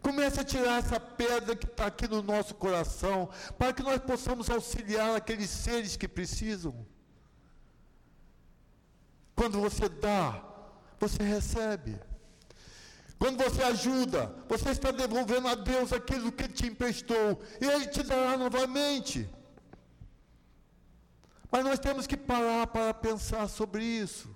Comece 0.00 0.38
a 0.38 0.44
tirar 0.44 0.78
essa 0.78 1.00
pedra 1.00 1.56
que 1.56 1.66
está 1.66 1.86
aqui 1.86 2.06
no 2.06 2.22
nosso 2.22 2.54
coração, 2.54 3.28
para 3.58 3.72
que 3.72 3.82
nós 3.82 4.00
possamos 4.00 4.48
auxiliar 4.48 5.16
aqueles 5.16 5.50
seres 5.50 5.96
que 5.96 6.06
precisam. 6.06 6.86
Quando 9.34 9.60
você 9.60 9.88
dá, 9.88 10.40
você 11.00 11.20
recebe. 11.24 11.98
Quando 13.18 13.42
você 13.42 13.62
ajuda, 13.64 14.32
você 14.48 14.70
está 14.70 14.92
devolvendo 14.92 15.48
a 15.48 15.56
Deus 15.56 15.92
aquilo 15.92 16.30
que 16.30 16.44
Ele 16.44 16.52
te 16.52 16.68
emprestou, 16.68 17.42
e 17.60 17.64
Ele 17.64 17.88
te 17.88 18.04
dará 18.04 18.36
novamente. 18.36 19.28
Mas 21.50 21.64
nós 21.64 21.78
temos 21.78 22.06
que 22.06 22.16
parar 22.16 22.66
para 22.68 22.94
pensar 22.94 23.48
sobre 23.48 23.84
isso. 23.84 24.28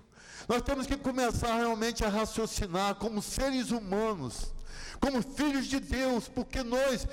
Nós 0.47 0.61
temos 0.61 0.85
que 0.85 0.97
começar 0.97 1.55
realmente 1.55 2.03
a 2.03 2.09
raciocinar 2.09 2.95
como 2.95 3.21
seres 3.21 3.71
humanos, 3.71 4.53
como 4.99 5.21
filhos 5.21 5.65
de 5.65 5.79
Deus, 5.79 6.27
porque 6.27 6.61
nós 6.61 7.07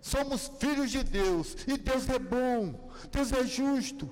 somos 0.00 0.50
filhos 0.58 0.90
de 0.90 1.02
Deus, 1.02 1.56
e 1.66 1.76
Deus 1.76 2.08
é 2.08 2.18
bom, 2.18 2.90
Deus 3.12 3.32
é 3.32 3.44
justo. 3.44 4.10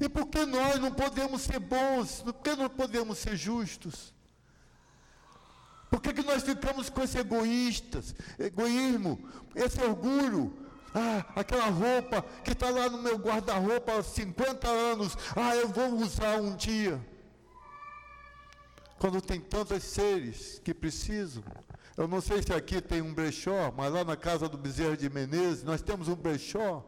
E 0.00 0.08
por 0.08 0.26
que 0.26 0.44
nós 0.44 0.80
não 0.80 0.92
podemos 0.92 1.42
ser 1.42 1.58
bons? 1.58 2.20
Por 2.22 2.34
que 2.34 2.56
não 2.56 2.68
podemos 2.68 3.18
ser 3.18 3.36
justos? 3.36 4.12
Por 5.90 6.00
que, 6.00 6.12
que 6.12 6.22
nós 6.22 6.42
ficamos 6.42 6.90
com 6.90 7.02
esse 7.02 7.18
egoístas, 7.18 8.16
egoísmo, 8.36 9.28
esse 9.54 9.80
orgulho? 9.80 10.52
Ah, 10.94 11.24
aquela 11.34 11.66
roupa 11.66 12.24
que 12.44 12.52
está 12.52 12.70
lá 12.70 12.88
no 12.88 13.02
meu 13.02 13.16
guarda-roupa 13.16 13.98
há 13.98 14.02
50 14.02 14.68
anos, 14.68 15.18
ah, 15.34 15.56
eu 15.56 15.68
vou 15.68 15.94
usar 15.96 16.40
um 16.40 16.54
dia. 16.54 17.00
Quando 18.98 19.20
tem 19.20 19.40
tantos 19.40 19.82
seres 19.82 20.60
que 20.62 20.72
precisam. 20.72 21.42
Eu 21.96 22.08
não 22.08 22.20
sei 22.20 22.42
se 22.42 22.52
aqui 22.52 22.80
tem 22.80 23.02
um 23.02 23.12
brechó, 23.12 23.72
mas 23.76 23.92
lá 23.92 24.04
na 24.04 24.16
casa 24.16 24.48
do 24.48 24.56
Bezerra 24.56 24.96
de 24.96 25.10
Menezes, 25.10 25.62
nós 25.62 25.82
temos 25.82 26.08
um 26.08 26.14
brechó. 26.14 26.84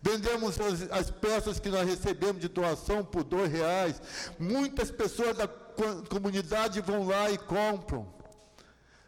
Vendemos 0.00 0.58
as, 0.60 0.90
as, 0.90 1.10
peças 1.10 1.60
que 1.60 1.68
nós 1.68 1.86
recebemos 1.86 2.40
de 2.40 2.48
doação 2.48 3.04
por 3.04 3.22
dois 3.24 3.50
reais. 3.50 4.00
Muitas 4.38 4.90
pessoas 4.90 5.36
da 5.36 5.48
comunidade 5.48 6.80
vão 6.80 7.06
lá 7.06 7.30
e 7.30 7.38
compram. 7.38 8.12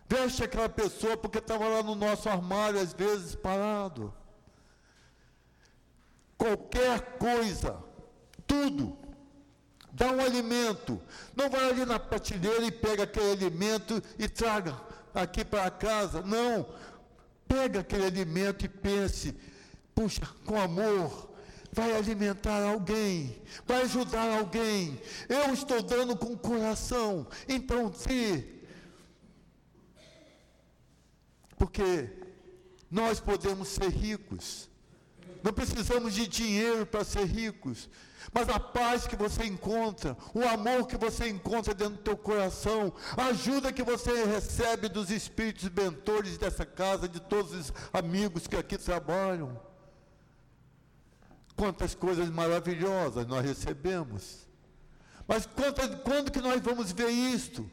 Veste 0.09 0.43
aquela 0.43 0.69
pessoa 0.69 1.17
porque 1.17 1.39
estava 1.39 1.69
lá 1.69 1.83
no 1.83 1.95
nosso 1.95 2.29
armário, 2.29 2.81
às 2.81 2.93
vezes, 2.93 3.35
parado. 3.35 4.13
Qualquer 6.41 7.19
coisa, 7.19 7.77
tudo. 8.47 8.97
Dá 9.93 10.11
um 10.11 10.21
alimento. 10.21 10.99
Não 11.37 11.51
vai 11.51 11.69
ali 11.69 11.85
na 11.85 11.99
prateleira 11.99 12.65
e 12.65 12.73
pega 12.73 13.03
aquele 13.03 13.33
alimento 13.33 14.03
e 14.19 14.27
traga 14.27 14.75
aqui 15.15 15.45
para 15.45 15.71
casa. 15.71 16.23
Não. 16.23 16.67
Pega 17.47 17.81
aquele 17.81 18.07
alimento 18.07 18.65
e 18.65 18.71
pense, 18.71 19.37
puxa, 19.95 20.23
com 20.47 20.59
amor, 20.59 21.31
vai 21.73 21.95
alimentar 21.95 22.63
alguém, 22.63 23.43
vai 23.67 23.83
ajudar 23.83 24.39
alguém. 24.39 24.99
Eu 25.29 25.53
estou 25.53 25.83
dando 25.83 26.17
com 26.17 26.39
coração. 26.39 27.27
Então, 27.47 27.93
se 27.93 28.57
porque 31.59 32.09
nós 32.91 33.21
podemos 33.21 33.69
ser 33.69 33.91
ricos. 33.91 34.70
Não 35.43 35.53
precisamos 35.53 36.15
de 36.15 36.27
dinheiro 36.27 36.87
para 36.87 37.05
ser 37.05 37.25
ricos. 37.25 37.89
Mas 38.33 38.49
a 38.49 38.61
paz 38.61 39.07
que 39.07 39.17
você 39.17 39.45
encontra, 39.45 40.17
o 40.35 40.47
amor 40.47 40.87
que 40.87 40.97
você 40.97 41.29
encontra 41.29 41.75
dentro 41.75 41.95
do 41.95 42.03
teu 42.03 42.17
coração, 42.17 42.93
a 43.17 43.27
ajuda 43.27 43.73
que 43.73 43.83
você 43.83 44.25
recebe 44.25 44.89
dos 44.89 45.11
espíritos 45.11 45.69
mentores 45.71 46.37
dessa 46.37 46.67
casa, 46.67 47.09
de 47.09 47.21
todos 47.21 47.53
os 47.53 47.73
amigos 47.93 48.47
que 48.47 48.57
aqui 48.57 48.77
trabalham. 48.77 49.59
Quantas 51.57 51.95
coisas 51.95 52.29
maravilhosas 52.31 53.27
nós 53.27 53.45
recebemos. 53.45 54.47
Mas 55.27 55.47
quando, 55.47 56.03
quando 56.03 56.31
que 56.31 56.41
nós 56.41 56.61
vamos 56.61 56.93
ver 56.93 57.11
isto? 57.11 57.71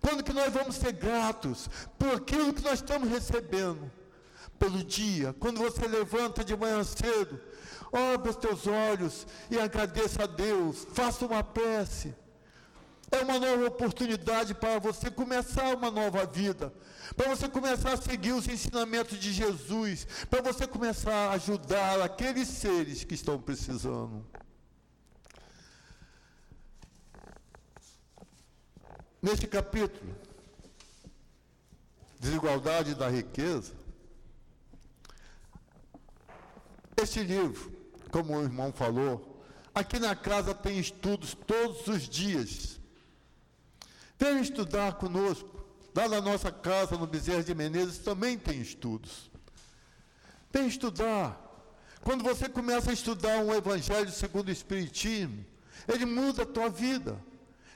Quando 0.00 0.24
que 0.24 0.32
nós 0.32 0.52
vamos 0.52 0.76
ser 0.76 0.92
gratos 0.92 1.68
por 1.98 2.14
aquilo 2.14 2.52
que 2.52 2.62
nós 2.62 2.74
estamos 2.74 3.08
recebendo? 3.08 3.90
Pelo 4.62 4.84
dia, 4.84 5.34
quando 5.40 5.58
você 5.58 5.88
levanta 5.88 6.44
de 6.44 6.56
manhã 6.56 6.84
cedo, 6.84 7.40
abre 7.92 8.30
os 8.30 8.36
teus 8.36 8.64
olhos 8.68 9.26
e 9.50 9.58
agradeça 9.58 10.22
a 10.22 10.26
Deus, 10.28 10.86
faça 10.92 11.26
uma 11.26 11.42
prece. 11.42 12.14
É 13.10 13.24
uma 13.24 13.40
nova 13.40 13.66
oportunidade 13.66 14.54
para 14.54 14.78
você 14.78 15.10
começar 15.10 15.74
uma 15.74 15.90
nova 15.90 16.24
vida, 16.24 16.72
para 17.16 17.28
você 17.34 17.48
começar 17.48 17.94
a 17.94 17.96
seguir 17.96 18.34
os 18.34 18.46
ensinamentos 18.46 19.18
de 19.18 19.32
Jesus, 19.32 20.06
para 20.30 20.40
você 20.40 20.64
começar 20.64 21.30
a 21.30 21.32
ajudar 21.32 22.00
aqueles 22.00 22.46
seres 22.46 23.02
que 23.02 23.16
estão 23.16 23.40
precisando. 23.40 24.24
Neste 29.20 29.48
capítulo, 29.48 30.14
Desigualdade 32.20 32.94
da 32.94 33.08
Riqueza, 33.08 33.81
este 37.02 37.22
livro, 37.22 37.72
como 38.10 38.36
o 38.36 38.42
irmão 38.42 38.72
falou, 38.72 39.42
aqui 39.74 39.98
na 39.98 40.14
casa 40.14 40.54
tem 40.54 40.78
estudos 40.78 41.36
todos 41.46 41.86
os 41.88 42.08
dias. 42.08 42.80
Venha 44.18 44.40
estudar 44.40 44.94
conosco. 44.94 45.50
Lá 45.94 46.08
na 46.08 46.20
nossa 46.20 46.50
casa, 46.50 46.96
no 46.96 47.06
Bezerra 47.06 47.42
de 47.42 47.54
Menezes, 47.54 47.98
também 47.98 48.38
tem 48.38 48.60
estudos. 48.60 49.30
Vem 50.50 50.66
estudar. 50.66 51.38
Quando 52.02 52.24
você 52.24 52.48
começa 52.48 52.90
a 52.90 52.94
estudar 52.94 53.38
um 53.38 53.52
Evangelho 53.52 54.10
segundo 54.10 54.48
o 54.48 54.52
Espiritismo, 54.52 55.44
ele 55.86 56.06
muda 56.06 56.44
a 56.44 56.46
tua 56.46 56.70
vida. 56.70 57.22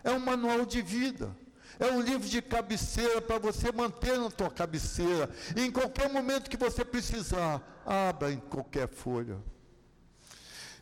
É 0.03 0.11
um 0.13 0.19
manual 0.19 0.65
de 0.65 0.81
vida. 0.81 1.37
É 1.79 1.87
um 1.93 2.01
livro 2.01 2.29
de 2.29 2.41
cabeceira 2.41 3.21
para 3.21 3.39
você 3.39 3.71
manter 3.71 4.19
na 4.19 4.31
tua 4.31 4.51
cabeceira. 4.51 5.29
E 5.55 5.63
em 5.63 5.71
qualquer 5.71 6.11
momento 6.11 6.51
que 6.51 6.57
você 6.57 6.85
precisar, 6.85 7.63
abra 7.85 8.33
em 8.33 8.39
qualquer 8.39 8.89
folha. 8.89 9.39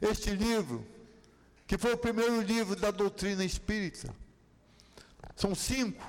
Este 0.01 0.31
livro, 0.31 0.87
que 1.67 1.77
foi 1.77 1.95
o 1.95 1.99
primeiro 1.99 2.41
livro 2.41 2.77
da 2.77 2.91
doutrina 2.91 3.45
espírita, 3.45 4.15
são 5.35 5.55
cinco. 5.55 6.05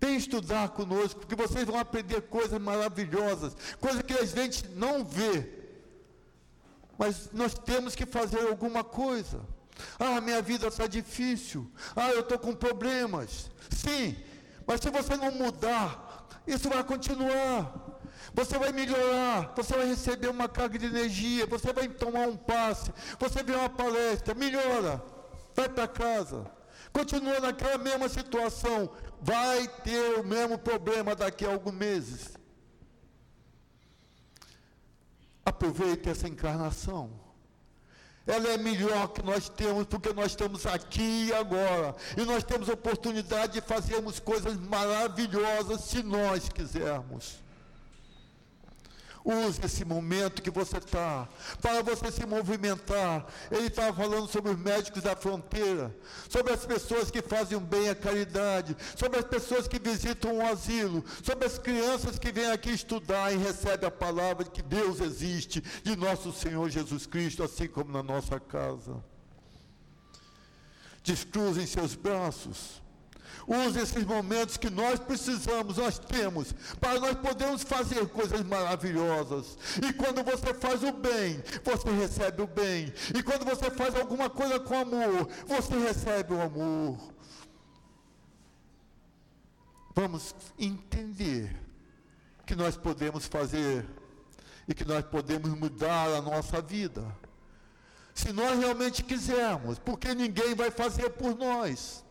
Vem 0.00 0.16
estudar 0.16 0.68
conosco, 0.68 1.20
porque 1.20 1.34
vocês 1.34 1.64
vão 1.64 1.78
aprender 1.78 2.22
coisas 2.22 2.60
maravilhosas, 2.60 3.56
coisas 3.80 4.02
que 4.02 4.12
a 4.12 4.24
gente 4.24 4.68
não 4.68 5.04
vê. 5.04 5.58
Mas 6.96 7.30
nós 7.32 7.54
temos 7.54 7.96
que 7.96 8.06
fazer 8.06 8.40
alguma 8.46 8.84
coisa. 8.84 9.40
Ah, 9.98 10.20
minha 10.20 10.42
vida 10.42 10.66
está 10.68 10.86
difícil. 10.86 11.70
Ah, 11.94 12.10
eu 12.10 12.20
estou 12.20 12.38
com 12.38 12.54
problemas. 12.54 13.50
Sim, 13.70 14.16
mas 14.66 14.80
se 14.80 14.90
você 14.90 15.16
não 15.16 15.30
mudar, 15.32 16.28
isso 16.46 16.68
vai 16.68 16.82
continuar. 16.84 17.98
Você 18.34 18.58
vai 18.58 18.72
melhorar, 18.72 19.52
você 19.56 19.74
vai 19.74 19.86
receber 19.86 20.28
uma 20.28 20.48
carga 20.48 20.78
de 20.78 20.86
energia, 20.86 21.46
você 21.46 21.72
vai 21.72 21.88
tomar 21.88 22.28
um 22.28 22.36
passe, 22.36 22.92
você 23.18 23.42
vê 23.42 23.54
uma 23.54 23.70
palestra, 23.70 24.34
melhora, 24.34 25.02
vai 25.54 25.68
para 25.68 25.88
casa. 25.88 26.50
Continua 26.92 27.40
naquela 27.40 27.78
mesma 27.78 28.08
situação, 28.08 28.90
vai 29.20 29.66
ter 29.82 30.20
o 30.20 30.24
mesmo 30.24 30.58
problema 30.58 31.14
daqui 31.14 31.44
a 31.44 31.50
alguns 31.50 31.74
meses. 31.74 32.38
Aproveite 35.44 36.08
essa 36.08 36.28
encarnação. 36.28 37.27
Ela 38.28 38.50
é 38.50 38.58
melhor 38.58 39.08
que 39.08 39.22
nós 39.24 39.48
temos, 39.48 39.86
porque 39.86 40.12
nós 40.12 40.26
estamos 40.26 40.66
aqui 40.66 41.28
e 41.28 41.32
agora. 41.32 41.96
E 42.14 42.24
nós 42.26 42.44
temos 42.44 42.68
oportunidade 42.68 43.54
de 43.54 43.62
fazermos 43.62 44.20
coisas 44.20 44.54
maravilhosas 44.58 45.80
se 45.80 46.02
nós 46.02 46.46
quisermos. 46.50 47.47
Use 49.28 49.60
esse 49.62 49.84
momento 49.84 50.40
que 50.40 50.50
você 50.50 50.78
está 50.78 51.28
para 51.60 51.82
você 51.82 52.10
se 52.10 52.24
movimentar. 52.24 53.26
Ele 53.50 53.66
estava 53.66 53.94
falando 53.94 54.26
sobre 54.26 54.52
os 54.52 54.58
médicos 54.58 55.02
da 55.02 55.14
fronteira, 55.14 55.94
sobre 56.30 56.54
as 56.54 56.64
pessoas 56.64 57.10
que 57.10 57.20
fazem 57.20 57.58
bem 57.58 57.90
à 57.90 57.94
caridade, 57.94 58.74
sobre 58.96 59.18
as 59.18 59.26
pessoas 59.26 59.68
que 59.68 59.78
visitam 59.78 60.36
um 60.36 60.46
asilo, 60.46 61.04
sobre 61.22 61.44
as 61.44 61.58
crianças 61.58 62.18
que 62.18 62.32
vêm 62.32 62.50
aqui 62.50 62.70
estudar 62.70 63.30
e 63.30 63.36
recebem 63.36 63.86
a 63.86 63.90
palavra 63.90 64.44
de 64.44 64.50
que 64.50 64.62
Deus 64.62 64.98
existe, 64.98 65.60
de 65.82 65.94
nosso 65.94 66.32
Senhor 66.32 66.70
Jesus 66.70 67.04
Cristo, 67.04 67.42
assim 67.42 67.68
como 67.68 67.92
na 67.92 68.02
nossa 68.02 68.40
casa. 68.40 68.96
Descruzem 71.04 71.66
seus 71.66 71.94
braços. 71.94 72.80
Use 73.48 73.80
esses 73.80 74.04
momentos 74.04 74.58
que 74.58 74.68
nós 74.68 75.00
precisamos, 75.00 75.78
nós 75.78 75.98
temos, 75.98 76.52
para 76.78 77.00
nós 77.00 77.14
podermos 77.14 77.62
fazer 77.62 78.06
coisas 78.08 78.42
maravilhosas. 78.42 79.56
E 79.82 79.90
quando 79.94 80.22
você 80.22 80.52
faz 80.52 80.82
o 80.82 80.92
bem, 80.92 81.42
você 81.64 81.90
recebe 81.90 82.42
o 82.42 82.46
bem. 82.46 82.92
E 83.16 83.22
quando 83.22 83.46
você 83.46 83.70
faz 83.70 83.94
alguma 83.94 84.28
coisa 84.28 84.60
com 84.60 84.74
amor, 84.74 85.26
você 85.46 85.74
recebe 85.78 86.34
o 86.34 86.42
amor. 86.42 86.98
Vamos 89.94 90.34
entender 90.58 91.56
que 92.44 92.54
nós 92.54 92.76
podemos 92.76 93.26
fazer 93.26 93.86
e 94.68 94.74
que 94.74 94.84
nós 94.84 95.06
podemos 95.06 95.48
mudar 95.54 96.08
a 96.10 96.20
nossa 96.20 96.60
vida. 96.60 97.02
Se 98.14 98.30
nós 98.30 98.58
realmente 98.58 99.02
quisermos, 99.02 99.78
porque 99.78 100.14
ninguém 100.14 100.54
vai 100.54 100.70
fazer 100.70 101.08
por 101.10 101.34
nós. 101.34 102.04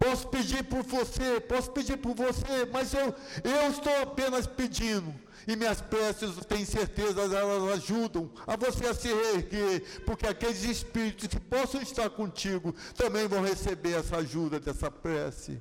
Posso 0.00 0.28
pedir 0.28 0.64
por 0.64 0.82
você, 0.82 1.38
posso 1.40 1.70
pedir 1.72 1.98
por 1.98 2.14
você, 2.14 2.64
mas 2.72 2.94
eu, 2.94 3.14
eu 3.44 3.70
estou 3.70 3.94
apenas 4.00 4.46
pedindo. 4.46 5.14
E 5.46 5.54
minhas 5.54 5.82
preces, 5.82 6.34
tenho 6.46 6.64
certeza, 6.64 7.20
elas 7.20 7.74
ajudam 7.74 8.30
a 8.46 8.56
você 8.56 8.86
a 8.86 8.94
se 8.94 9.08
reerguer, 9.08 10.02
porque 10.06 10.26
aqueles 10.26 10.64
espíritos 10.64 11.28
que 11.28 11.38
possam 11.38 11.82
estar 11.82 12.08
contigo 12.08 12.74
também 12.96 13.28
vão 13.28 13.42
receber 13.42 13.92
essa 13.92 14.16
ajuda 14.16 14.58
dessa 14.58 14.90
prece. 14.90 15.60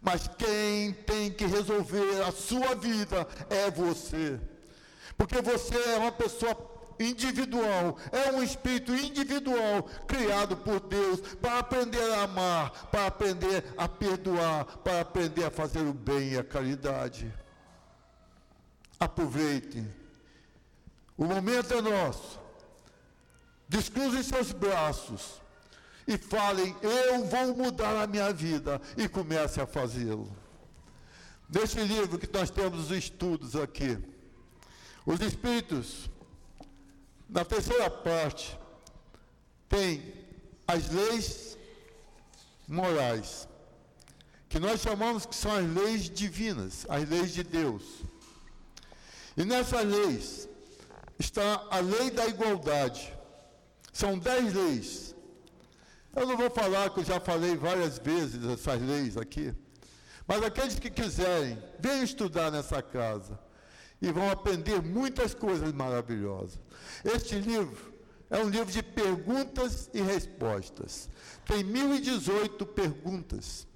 Mas 0.00 0.26
quem 0.38 0.94
tem 0.94 1.30
que 1.30 1.44
resolver 1.44 2.22
a 2.26 2.32
sua 2.32 2.74
vida 2.74 3.28
é 3.50 3.70
você. 3.70 4.40
Porque 5.18 5.42
você 5.42 5.76
é 5.76 5.98
uma 5.98 6.12
pessoa 6.12 6.54
individual, 6.98 7.96
é 8.12 8.32
um 8.32 8.42
espírito 8.42 8.94
individual 8.94 9.82
criado 10.06 10.56
por 10.56 10.80
Deus 10.80 11.20
para 11.36 11.58
aprender 11.58 12.02
a 12.12 12.22
amar, 12.22 12.88
para 12.90 13.06
aprender 13.06 13.64
a 13.76 13.88
perdoar, 13.88 14.64
para 14.78 15.00
aprender 15.00 15.44
a 15.44 15.50
fazer 15.50 15.80
o 15.80 15.92
bem 15.92 16.32
e 16.32 16.38
a 16.38 16.44
caridade. 16.44 17.32
Aproveite. 18.98 19.84
O 21.16 21.24
momento 21.24 21.74
é 21.74 21.82
nosso. 21.82 22.38
Descruzem 23.68 24.22
seus 24.22 24.52
braços 24.52 25.40
e 26.06 26.16
falem: 26.16 26.74
Eu 26.82 27.24
vou 27.24 27.54
mudar 27.54 28.02
a 28.02 28.06
minha 28.06 28.32
vida. 28.32 28.80
E 28.96 29.08
comece 29.08 29.60
a 29.60 29.66
fazê-lo. 29.66 30.30
Neste 31.48 31.80
livro 31.80 32.18
que 32.18 32.28
nós 32.32 32.50
temos 32.50 32.90
os 32.90 32.96
estudos 32.96 33.56
aqui, 33.56 33.98
os 35.06 35.20
Espíritos 35.20 36.10
na 37.28 37.44
terceira 37.44 37.90
parte, 37.90 38.58
tem 39.68 40.14
as 40.66 40.88
leis 40.88 41.58
morais, 42.66 43.46
que 44.48 44.58
nós 44.58 44.80
chamamos 44.80 45.26
que 45.26 45.36
são 45.36 45.52
as 45.52 45.66
leis 45.66 46.08
divinas, 46.08 46.86
as 46.88 47.06
leis 47.08 47.32
de 47.34 47.42
Deus. 47.42 47.82
E 49.36 49.44
nessas 49.44 49.84
leis 49.84 50.48
está 51.18 51.66
a 51.70 51.80
lei 51.80 52.10
da 52.10 52.26
igualdade. 52.26 53.12
São 53.92 54.18
dez 54.18 54.54
leis. 54.54 55.14
Eu 56.16 56.26
não 56.26 56.36
vou 56.36 56.50
falar, 56.50 56.90
que 56.90 57.00
eu 57.00 57.04
já 57.04 57.20
falei 57.20 57.56
várias 57.56 57.98
vezes 57.98 58.44
essas 58.44 58.80
leis 58.80 59.16
aqui. 59.16 59.54
Mas 60.26 60.42
aqueles 60.42 60.78
que 60.78 60.90
quiserem, 60.90 61.62
venham 61.78 62.02
estudar 62.02 62.50
nessa 62.50 62.82
casa 62.82 63.38
e 64.00 64.10
vão 64.12 64.30
aprender 64.30 64.80
muitas 64.80 65.34
coisas 65.34 65.72
maravilhosas. 65.72 66.60
Este 67.04 67.36
livro 67.36 67.92
é 68.30 68.38
um 68.38 68.48
livro 68.48 68.70
de 68.70 68.82
perguntas 68.82 69.90
e 69.92 70.00
respostas. 70.00 71.08
Tem 71.44 71.64
1018 71.64 72.64
perguntas. 72.66 73.66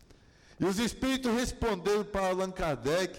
E 0.60 0.64
os 0.64 0.78
espíritos 0.78 1.32
responderam 1.32 2.04
para 2.04 2.28
Allan 2.28 2.50
Kardec 2.50 3.18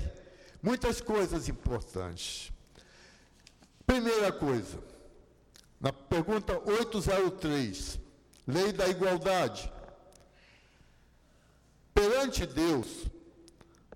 muitas 0.62 1.02
coisas 1.02 1.50
importantes. 1.50 2.52
Primeira 3.86 4.32
coisa, 4.32 4.80
na 5.80 5.92
pergunta 5.92 6.58
803, 6.58 8.00
Lei 8.48 8.72
da 8.72 8.88
Igualdade. 8.88 9.72
Perante 11.94 12.46
Deus, 12.46 13.06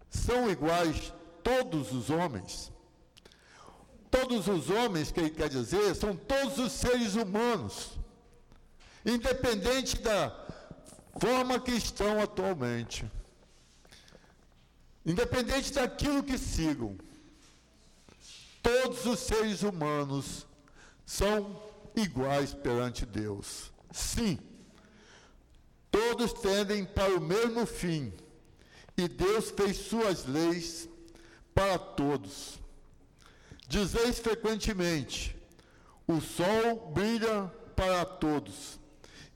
são 0.10 0.50
iguais 0.50 1.13
todos 1.43 1.93
os 1.93 2.10
homens? 2.10 2.72
Todos 4.10 4.48
os 4.48 4.70
homens, 4.70 5.12
que 5.12 5.20
ele 5.20 5.30
quer 5.30 5.50
dizer, 5.50 5.96
são 5.96 6.15
todos 6.15 6.58
os 6.58 6.72
seres 6.72 7.15
humanos, 7.15 7.91
independente 9.06 9.98
da 10.02 10.46
forma 11.20 11.60
que 11.60 11.72
estão 11.72 12.22
atualmente, 12.22 13.10
independente 15.06 15.74
daquilo 15.74 16.24
que 16.24 16.38
sigam. 16.38 16.98
Todos 18.62 19.06
os 19.06 19.20
seres 19.20 19.62
humanos 19.62 20.46
são 21.06 21.62
iguais 21.96 22.54
perante 22.54 23.06
Deus. 23.06 23.72
Sim, 23.91 24.38
todos 25.91 26.34
tendem 26.34 26.86
para 26.86 27.16
o 27.16 27.22
mesmo 27.22 27.66
fim, 27.66 28.14
e 28.95 29.08
Deus 29.08 29.51
fez 29.51 29.78
suas 29.78 30.26
leis 30.26 30.88
para 31.53 31.78
todos. 31.78 32.60
Dizeis 33.68 34.20
frequentemente: 34.20 35.36
o 36.07 36.22
sol 36.22 36.91
brilha 36.93 37.51
para 37.76 38.05
todos, 38.05 38.80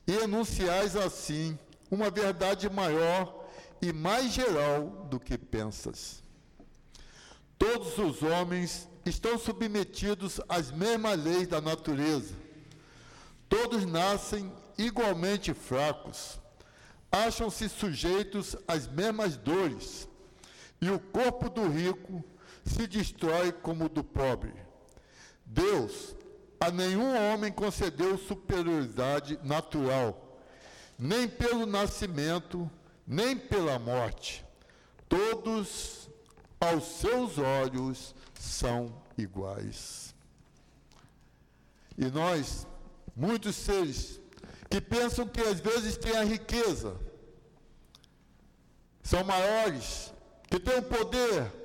e 0.06 0.12
enunciais 0.12 0.96
assim 0.96 1.58
uma 1.90 2.10
verdade 2.10 2.70
maior 2.70 3.46
e 3.80 3.92
mais 3.92 4.32
geral 4.32 5.06
do 5.10 5.20
que 5.20 5.36
pensas. 5.36 6.22
Todos 7.58 7.98
os 7.98 8.22
homens 8.22 8.88
estão 9.04 9.38
submetidos 9.38 10.40
às 10.48 10.70
mesmas 10.70 11.22
leis 11.22 11.46
da 11.46 11.60
natureza. 11.60 12.34
Todos 13.48 13.84
nascem 13.84 14.50
igualmente 14.78 15.52
fracos, 15.52 16.40
acham-se 17.10 17.68
sujeitos 17.68 18.56
às 18.66 18.86
mesmas 18.86 19.36
dores, 19.36 20.08
e 20.80 20.88
o 20.90 20.98
corpo 20.98 21.50
do 21.50 21.68
rico 21.68 22.24
se 22.64 22.86
destrói 22.86 23.52
como 23.52 23.86
o 23.86 23.88
do 23.88 24.04
pobre. 24.04 24.52
Deus 25.44 26.14
a 26.62 26.70
nenhum 26.70 27.16
homem 27.16 27.50
concedeu 27.50 28.16
superioridade 28.16 29.36
natural, 29.42 30.38
nem 30.96 31.28
pelo 31.28 31.66
nascimento, 31.66 32.70
nem 33.04 33.36
pela 33.36 33.80
morte. 33.80 34.44
Todos 35.08 36.08
aos 36.60 36.84
seus 36.84 37.36
olhos 37.38 38.14
são 38.38 38.94
iguais. 39.18 40.14
E 41.98 42.04
nós, 42.06 42.64
muitos 43.16 43.56
seres 43.56 44.20
que 44.70 44.80
pensam 44.80 45.26
que 45.26 45.40
às 45.40 45.58
vezes 45.58 45.96
têm 45.96 46.16
a 46.16 46.22
riqueza, 46.22 46.96
são 49.02 49.24
maiores, 49.24 50.14
que 50.48 50.60
têm 50.60 50.78
o 50.78 50.82
poder, 50.84 51.61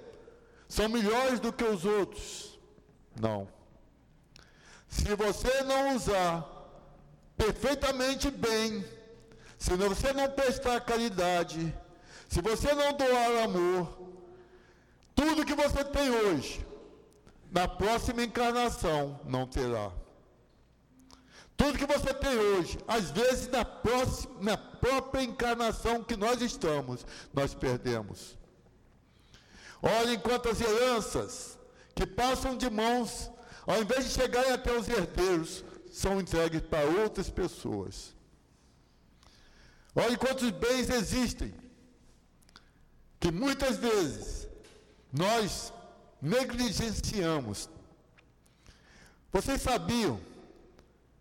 são 0.67 0.89
melhores 0.89 1.39
do 1.39 1.51
que 1.51 1.63
os 1.63 1.85
outros. 1.85 2.59
Não. 3.19 3.47
Se 4.87 5.15
você 5.15 5.63
não 5.63 5.95
usar 5.95 6.45
perfeitamente 7.37 8.29
bem, 8.31 8.85
se 9.57 9.75
você 9.75 10.13
não 10.13 10.29
prestar 10.29 10.79
caridade, 10.81 11.73
se 12.27 12.41
você 12.41 12.73
não 12.73 12.93
doar 12.93 13.43
amor, 13.43 13.97
tudo 15.15 15.45
que 15.45 15.55
você 15.55 15.83
tem 15.83 16.09
hoje, 16.09 16.65
na 17.51 17.67
próxima 17.67 18.23
encarnação 18.23 19.19
não 19.25 19.47
terá. 19.47 19.91
Tudo 21.55 21.77
que 21.77 21.87
você 21.87 22.13
tem 22.13 22.37
hoje, 22.37 22.77
às 22.87 23.09
vezes 23.09 23.47
na, 23.47 23.65
próxima, 23.65 24.35
na 24.41 24.57
própria 24.57 25.23
encarnação 25.23 26.03
que 26.03 26.15
nós 26.15 26.39
estamos, 26.41 27.03
nós 27.33 27.55
perdemos. 27.55 28.37
Olhem 29.81 30.19
quantas 30.19 30.59
heranças 30.59 31.57
que 31.93 32.05
passam 32.05 32.55
de 32.57 32.69
mãos, 32.69 33.29
ao 33.65 33.81
invés 33.81 34.05
de 34.05 34.11
chegarem 34.11 34.51
até 34.51 34.71
os 34.71 34.87
herdeiros, 34.87 35.63
são 35.91 36.19
entregues 36.19 36.61
para 36.61 36.85
outras 36.85 37.29
pessoas. 37.29 38.15
Olhem 39.95 40.15
quantos 40.15 40.49
bens 40.51 40.89
existem, 40.89 41.53
que 43.19 43.31
muitas 43.31 43.77
vezes 43.77 44.47
nós 45.11 45.73
negligenciamos. 46.21 47.69
Vocês 49.31 49.61
sabiam 49.61 50.19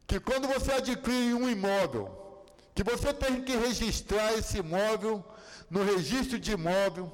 que 0.06 0.20
quando 0.20 0.46
você 0.46 0.72
adquire 0.72 1.34
um 1.34 1.48
imóvel, 1.48 2.44
que 2.74 2.84
você 2.84 3.12
tem 3.12 3.42
que 3.42 3.56
registrar 3.56 4.34
esse 4.34 4.58
imóvel 4.58 5.24
no 5.70 5.82
registro 5.82 6.38
de 6.38 6.52
imóvel, 6.52 7.10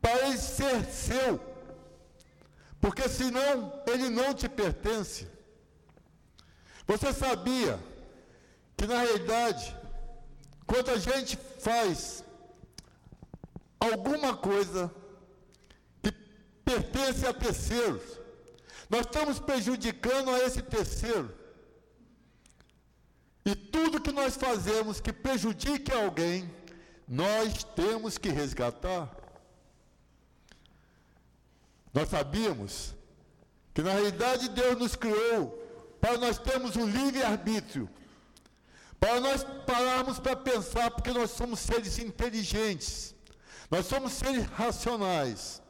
para 0.00 0.26
ele 0.26 0.38
ser 0.38 0.84
seu, 0.86 1.40
porque 2.80 3.08
senão 3.08 3.82
ele 3.86 4.08
não 4.08 4.32
te 4.32 4.48
pertence. 4.48 5.28
Você 6.86 7.12
sabia 7.12 7.78
que 8.76 8.86
na 8.86 9.00
realidade, 9.00 9.76
quando 10.66 10.90
a 10.90 10.98
gente 10.98 11.36
faz 11.36 12.24
alguma 13.78 14.36
coisa 14.36 14.90
que 16.02 16.10
pertence 16.64 17.26
a 17.26 17.32
terceiros, 17.32 18.02
nós 18.88 19.02
estamos 19.02 19.38
prejudicando 19.38 20.30
a 20.30 20.38
esse 20.40 20.62
terceiro. 20.62 21.32
E 23.44 23.54
tudo 23.54 24.00
que 24.00 24.12
nós 24.12 24.36
fazemos 24.36 25.00
que 25.00 25.12
prejudique 25.12 25.92
alguém, 25.92 26.50
nós 27.06 27.62
temos 27.62 28.18
que 28.18 28.28
resgatar. 28.28 29.19
Nós 31.92 32.08
sabíamos 32.08 32.94
que 33.74 33.82
na 33.82 33.92
realidade 33.92 34.48
Deus 34.48 34.78
nos 34.78 34.96
criou 34.96 35.58
para 36.00 36.16
nós 36.18 36.38
termos 36.38 36.76
um 36.76 36.86
livre-arbítrio, 36.86 37.88
para 38.98 39.20
nós 39.20 39.44
pararmos 39.66 40.18
para 40.18 40.36
pensar, 40.36 40.90
porque 40.90 41.10
nós 41.10 41.30
somos 41.30 41.60
seres 41.60 41.98
inteligentes, 41.98 43.14
nós 43.70 43.86
somos 43.86 44.12
seres 44.12 44.46
racionais. 44.46 45.62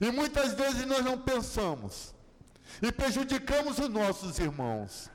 E 0.00 0.10
muitas 0.10 0.54
vezes 0.54 0.86
nós 0.86 1.04
não 1.04 1.18
pensamos 1.18 2.14
e 2.82 2.90
prejudicamos 2.90 3.78
os 3.78 3.88
nossos 3.88 4.38
irmãos. 4.38 5.10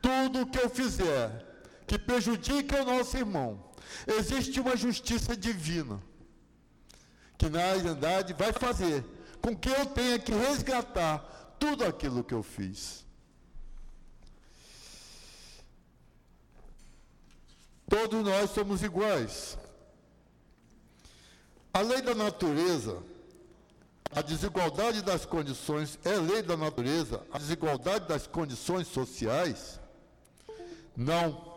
Tudo 0.00 0.46
que 0.46 0.58
eu 0.58 0.68
fizer 0.68 1.44
que 1.86 1.98
prejudique 1.98 2.74
o 2.74 2.84
nosso 2.84 3.16
irmão, 3.16 3.64
existe 4.06 4.60
uma 4.60 4.76
justiça 4.76 5.36
divina, 5.36 6.02
que 7.38 7.48
na 7.48 7.58
realidade 7.58 8.32
vai 8.32 8.52
fazer 8.52 9.04
com 9.40 9.56
que 9.56 9.68
eu 9.68 9.86
tenha 9.86 10.18
que 10.18 10.32
resgatar 10.32 11.18
tudo 11.58 11.84
aquilo 11.84 12.24
que 12.24 12.34
eu 12.34 12.42
fiz. 12.42 13.04
Todos 17.88 18.24
nós 18.24 18.50
somos 18.50 18.82
iguais. 18.82 19.56
A 21.72 21.80
lei 21.80 22.02
da 22.02 22.14
natureza, 22.14 23.02
a 24.10 24.22
desigualdade 24.22 25.02
das 25.02 25.24
condições, 25.24 25.98
é 26.04 26.16
lei 26.16 26.42
da 26.42 26.56
natureza, 26.56 27.24
a 27.30 27.38
desigualdade 27.38 28.08
das 28.08 28.26
condições 28.26 28.88
sociais 28.88 29.78
não. 30.96 31.54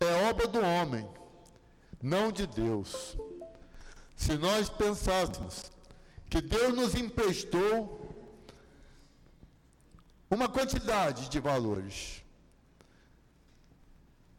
É 0.00 0.28
obra 0.28 0.46
do 0.48 0.60
homem, 0.60 1.08
não 2.02 2.30
de 2.30 2.46
Deus. 2.46 3.16
Se 4.16 4.36
nós 4.36 4.68
pensássemos 4.68 5.70
que 6.30 6.40
Deus 6.40 6.74
nos 6.74 6.94
emprestou 6.94 8.00
uma 10.30 10.48
quantidade 10.48 11.28
de 11.28 11.38
valores 11.38 12.22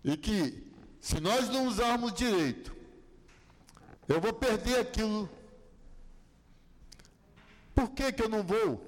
e 0.04 0.18
que, 0.18 0.72
se 1.00 1.20
nós 1.20 1.50
não 1.50 1.68
usarmos 1.68 2.14
direito, 2.14 2.76
eu 4.08 4.20
vou 4.22 4.34
perder 4.34 4.80
aquilo. 4.80 5.30
Por 7.74 7.90
que, 7.90 8.12
que 8.12 8.24
eu 8.24 8.30
não 8.30 8.44
vou 8.44 8.82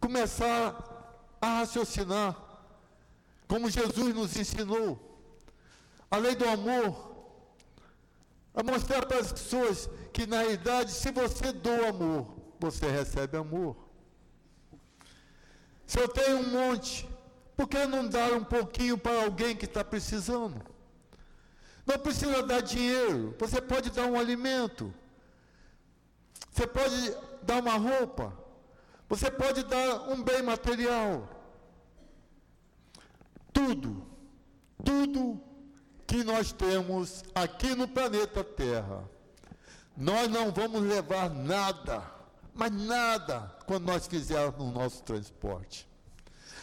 começar 0.00 0.76
a 1.40 1.58
raciocinar 1.60 2.48
como 3.48 3.70
Jesus 3.70 4.14
nos 4.14 4.36
ensinou, 4.36 5.00
a 6.10 6.18
lei 6.18 6.36
do 6.36 6.46
amor, 6.46 7.07
a 8.58 8.62
mostrar 8.64 9.06
para 9.06 9.20
as 9.20 9.30
pessoas 9.30 9.88
que 10.12 10.26
na 10.26 10.38
realidade, 10.40 10.90
se 10.90 11.12
você 11.12 11.52
doa 11.52 11.90
amor, 11.90 12.26
você 12.58 12.90
recebe 12.90 13.36
amor. 13.36 13.76
Se 15.86 16.00
eu 16.00 16.08
tenho 16.08 16.38
um 16.38 16.50
monte, 16.50 17.08
por 17.56 17.68
que 17.68 17.86
não 17.86 18.08
dar 18.08 18.32
um 18.32 18.42
pouquinho 18.42 18.98
para 18.98 19.22
alguém 19.22 19.54
que 19.54 19.64
está 19.64 19.84
precisando? 19.84 20.60
Não 21.86 21.96
precisa 22.00 22.42
dar 22.42 22.60
dinheiro, 22.60 23.32
você 23.38 23.60
pode 23.60 23.90
dar 23.90 24.06
um 24.06 24.18
alimento, 24.18 24.92
você 26.50 26.66
pode 26.66 27.16
dar 27.44 27.62
uma 27.62 27.76
roupa, 27.76 28.36
você 29.08 29.30
pode 29.30 29.62
dar 29.62 30.10
um 30.10 30.20
bem 30.20 30.42
material 30.42 31.38
tudo, 33.58 34.06
tudo 34.84 35.40
que 36.08 36.24
nós 36.24 36.50
temos 36.52 37.22
aqui 37.34 37.74
no 37.74 37.86
planeta 37.86 38.42
Terra, 38.42 39.04
nós 39.94 40.26
não 40.26 40.50
vamos 40.50 40.80
levar 40.80 41.28
nada, 41.28 42.02
mas 42.54 42.72
nada, 42.72 43.54
quando 43.66 43.84
nós 43.84 44.06
fizermos 44.06 44.58
o 44.58 44.72
nosso 44.72 45.02
transporte. 45.02 45.86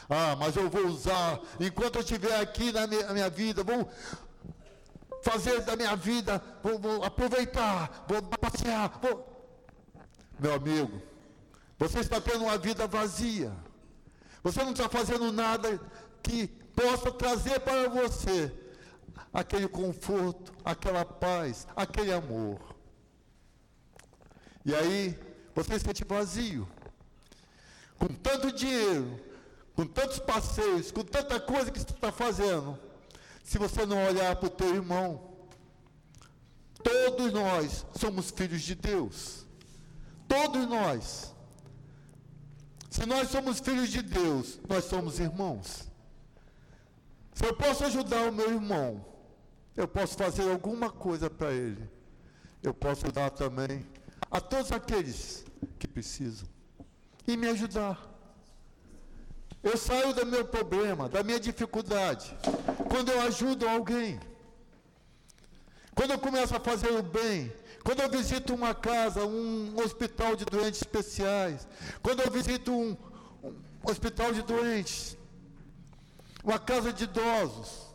Ah, 0.09 0.35
mas 0.35 0.55
eu 0.55 0.67
vou 0.67 0.87
usar, 0.87 1.39
enquanto 1.59 1.97
eu 1.97 2.01
estiver 2.01 2.39
aqui 2.39 2.71
na 2.71 2.87
minha, 2.87 3.05
na 3.05 3.13
minha 3.13 3.29
vida, 3.29 3.63
vou 3.63 3.87
fazer 5.21 5.61
da 5.61 5.75
minha 5.75 5.95
vida, 5.95 6.41
vou, 6.63 6.79
vou 6.79 7.03
aproveitar, 7.03 8.03
vou 8.07 8.23
passear, 8.23 8.99
vou. 8.99 9.31
Meu 10.39 10.55
amigo, 10.55 11.01
você 11.77 11.99
está 11.99 12.19
tendo 12.19 12.45
uma 12.45 12.57
vida 12.57 12.87
vazia. 12.87 13.53
Você 14.43 14.63
não 14.63 14.71
está 14.71 14.89
fazendo 14.89 15.31
nada 15.31 15.79
que 16.23 16.47
possa 16.47 17.11
trazer 17.11 17.59
para 17.59 17.89
você 17.89 18.64
aquele 19.33 19.67
conforto, 19.67 20.53
aquela 20.63 21.03
paz, 21.05 21.67
aquele 21.75 22.11
amor. 22.13 22.59
E 24.63 24.73
aí 24.73 25.19
você 25.53 25.77
se 25.77 25.85
sente 25.85 26.03
vazio. 26.03 26.67
Com 27.97 28.07
tanto 28.07 28.51
dinheiro, 28.51 29.19
com 29.75 29.85
tantos 29.85 30.19
passeios, 30.19 30.91
com 30.91 31.03
tanta 31.03 31.39
coisa 31.39 31.71
que 31.71 31.79
você 31.79 31.89
está 31.89 32.11
fazendo. 32.11 32.77
Se 33.43 33.57
você 33.57 33.85
não 33.85 34.05
olhar 34.05 34.35
para 34.35 34.47
o 34.47 34.49
teu 34.49 34.73
irmão, 34.73 35.35
todos 36.83 37.31
nós 37.31 37.85
somos 37.95 38.31
filhos 38.31 38.61
de 38.61 38.75
Deus. 38.75 39.45
Todos 40.27 40.67
nós. 40.67 41.33
Se 42.89 43.05
nós 43.05 43.29
somos 43.29 43.59
filhos 43.59 43.89
de 43.89 44.01
Deus, 44.01 44.59
nós 44.67 44.85
somos 44.85 45.19
irmãos. 45.19 45.87
Se 47.35 47.45
eu 47.45 47.53
posso 47.53 47.83
ajudar 47.83 48.29
o 48.29 48.31
meu 48.31 48.49
irmão, 48.49 49.05
eu 49.75 49.87
posso 49.87 50.15
fazer 50.15 50.49
alguma 50.49 50.89
coisa 50.89 51.29
para 51.29 51.51
ele. 51.51 51.83
Eu 52.63 52.73
posso 52.73 53.11
dar 53.11 53.29
também 53.29 53.85
a 54.31 54.39
todos 54.39 54.71
aqueles 54.71 55.45
que 55.77 55.87
precisam 55.87 56.47
e 57.27 57.35
me 57.35 57.47
ajudar. 57.49 57.97
Eu 59.61 59.77
saio 59.77 60.13
do 60.13 60.25
meu 60.25 60.45
problema, 60.45 61.09
da 61.09 61.23
minha 61.23 61.39
dificuldade, 61.39 62.33
quando 62.89 63.11
eu 63.11 63.21
ajudo 63.21 63.67
alguém. 63.67 64.19
quando 65.93 66.11
eu 66.11 66.19
começo 66.19 66.55
a 66.55 66.59
fazer 66.59 66.91
o 66.91 67.01
bem, 67.01 67.51
quando 67.83 68.01
eu 68.01 68.09
visito 68.09 68.53
uma 68.53 68.73
casa, 68.73 69.25
um 69.25 69.75
hospital 69.83 70.35
de 70.35 70.45
doentes 70.45 70.81
especiais, 70.81 71.67
quando 72.01 72.21
eu 72.21 72.31
visito 72.31 72.71
um, 72.71 72.95
um 73.43 73.55
hospital 73.91 74.33
de 74.33 74.41
doentes, 74.41 75.17
uma 76.45 76.59
casa 76.59 76.93
de 76.93 77.05
idosos, 77.05 77.87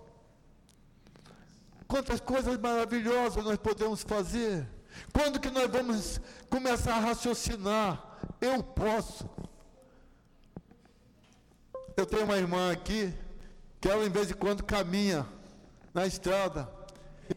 quantas 1.86 2.20
coisas 2.20 2.58
maravilhosas 2.58 3.44
nós 3.44 3.56
podemos 3.56 4.02
fazer. 4.02 4.66
Quando 5.12 5.38
que 5.38 5.50
nós 5.50 5.70
vamos 5.70 6.20
começar 6.50 6.96
a 6.96 7.00
raciocinar? 7.00 8.18
Eu 8.40 8.60
posso. 8.62 9.30
Eu 11.96 12.04
tenho 12.04 12.24
uma 12.24 12.36
irmã 12.36 12.72
aqui 12.72 13.14
que 13.80 13.88
ela, 13.88 14.04
em 14.04 14.10
vez 14.10 14.26
de 14.26 14.34
quando, 14.34 14.64
caminha 14.64 15.24
na 15.94 16.04
estrada. 16.06 16.68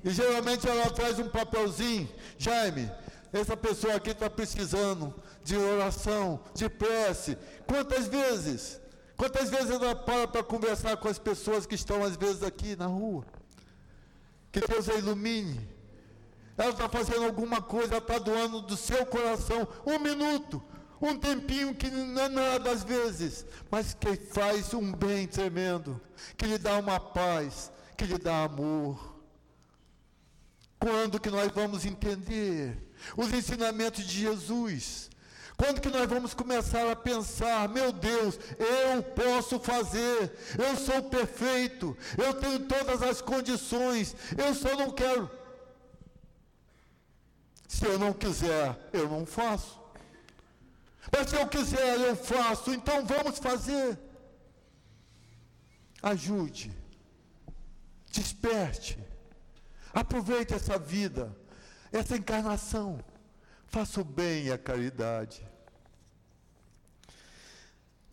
E 0.04 0.10
geralmente 0.10 0.68
ela 0.68 0.90
traz 0.90 1.20
um 1.20 1.30
papelzinho. 1.30 2.10
Jaime, 2.40 2.92
essa 3.32 3.56
pessoa 3.56 3.96
aqui 3.96 4.10
está 4.10 4.30
precisando 4.32 5.14
de 5.44 5.56
oração, 5.56 6.40
de 6.56 6.68
prece. 6.68 7.38
Quantas 7.68 8.08
vezes? 8.08 8.82
Quantas 9.18 9.50
vezes 9.50 9.70
ela 9.70 9.96
para 9.96 10.28
para 10.28 10.44
conversar 10.44 10.98
com 10.98 11.08
as 11.08 11.20
pessoas 11.20 11.66
que 11.66 11.76
estão, 11.76 12.04
às 12.04 12.16
vezes, 12.16 12.44
aqui 12.44 12.76
na 12.76 12.88
rua? 12.88 13.26
Que 14.52 14.60
Deus 14.60 14.90
a 14.90 14.96
ilumine. 14.96 15.68
Ela 16.58 16.70
está 16.70 16.88
fazendo 16.88 17.26
alguma 17.26 17.62
coisa, 17.62 17.96
ela 17.96 17.98
está 17.98 18.20
doando 18.20 18.62
do 18.62 18.78
seu 18.78 19.06
coração 19.06 19.68
um 19.86 19.98
minuto, 19.98 20.64
um 21.02 21.18
tempinho 21.18 21.74
que 21.74 21.90
não 21.90 22.22
é 22.22 22.30
nada 22.30 22.72
às 22.72 22.84
vezes, 22.84 23.46
mas 23.72 23.94
que 23.94 24.16
faz 24.16 24.74
um 24.74 24.92
bem 24.92 25.28
tremendo, 25.28 26.00
que 26.38 26.46
lhe 26.46 26.58
dá 26.58 26.78
uma 26.78 27.00
paz, 27.00 27.72
que 27.98 28.06
lhe 28.06 28.18
dá 28.18 28.44
amor. 28.44 29.14
Quando 30.80 31.20
que 31.20 31.30
nós 31.30 31.52
vamos 31.52 31.86
entender 31.86 32.78
os 33.18 33.34
ensinamentos 33.34 34.06
de 34.06 34.22
Jesus? 34.22 35.10
Quando 35.58 35.80
que 35.80 35.90
nós 35.90 36.10
vamos 36.10 36.34
começar 36.34 36.92
a 36.92 36.96
pensar, 36.96 37.70
meu 37.70 37.92
Deus, 37.92 38.40
eu 38.58 39.04
posso 39.04 39.60
fazer, 39.60 40.36
eu 40.58 40.76
sou 40.78 41.04
perfeito, 41.04 41.96
eu 42.18 42.34
tenho 42.34 42.62
todas 42.62 43.02
as 43.02 43.22
condições, 43.22 44.16
eu 44.38 44.54
só 44.56 44.76
não 44.76 44.92
quero. 44.92 45.30
Se 47.68 47.86
eu 47.86 48.00
não 48.00 48.14
quiser, 48.14 48.78
eu 48.92 49.08
não 49.08 49.26
faço. 49.26 49.80
Mas 51.12 51.30
se 51.30 51.36
eu 51.36 51.48
quiser, 51.48 52.00
eu 52.00 52.16
faço, 52.16 52.72
então 52.72 53.06
vamos 53.06 53.40
fazer. 53.40 54.00
Ajude, 56.02 56.76
desperte, 58.12 59.00
aproveite 59.94 60.54
essa 60.54 60.78
vida, 60.78 61.36
essa 61.92 62.18
encarnação, 62.18 63.00
faça 63.74 64.02
o 64.02 64.04
bem 64.04 64.46
e 64.46 64.52
a 64.52 64.58
caridade. 64.58 65.44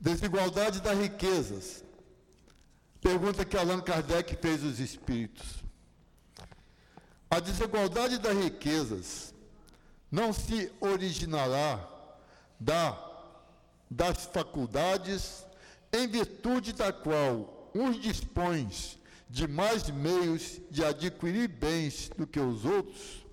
Desigualdade 0.00 0.80
das 0.80 0.98
riquezas. 0.98 1.84
Pergunta 2.98 3.44
que 3.44 3.58
Allan 3.58 3.82
Kardec 3.82 4.36
fez 4.36 4.64
os 4.64 4.80
espíritos. 4.80 5.62
A 7.30 7.38
desigualdade 7.40 8.16
das 8.16 8.34
riquezas 8.34 9.34
não 10.10 10.32
se 10.32 10.72
originará 10.80 11.86
da, 12.58 12.98
das 13.90 14.24
faculdades 14.24 15.44
em 15.92 16.08
virtude 16.08 16.72
da 16.72 16.90
qual 16.90 17.70
uns 17.74 18.00
dispõem 18.00 18.66
de 19.28 19.46
mais 19.46 19.90
meios 19.90 20.58
de 20.70 20.82
adquirir 20.82 21.48
bens 21.48 22.08
do 22.16 22.26
que 22.26 22.40
os 22.40 22.64
outros? 22.64 23.29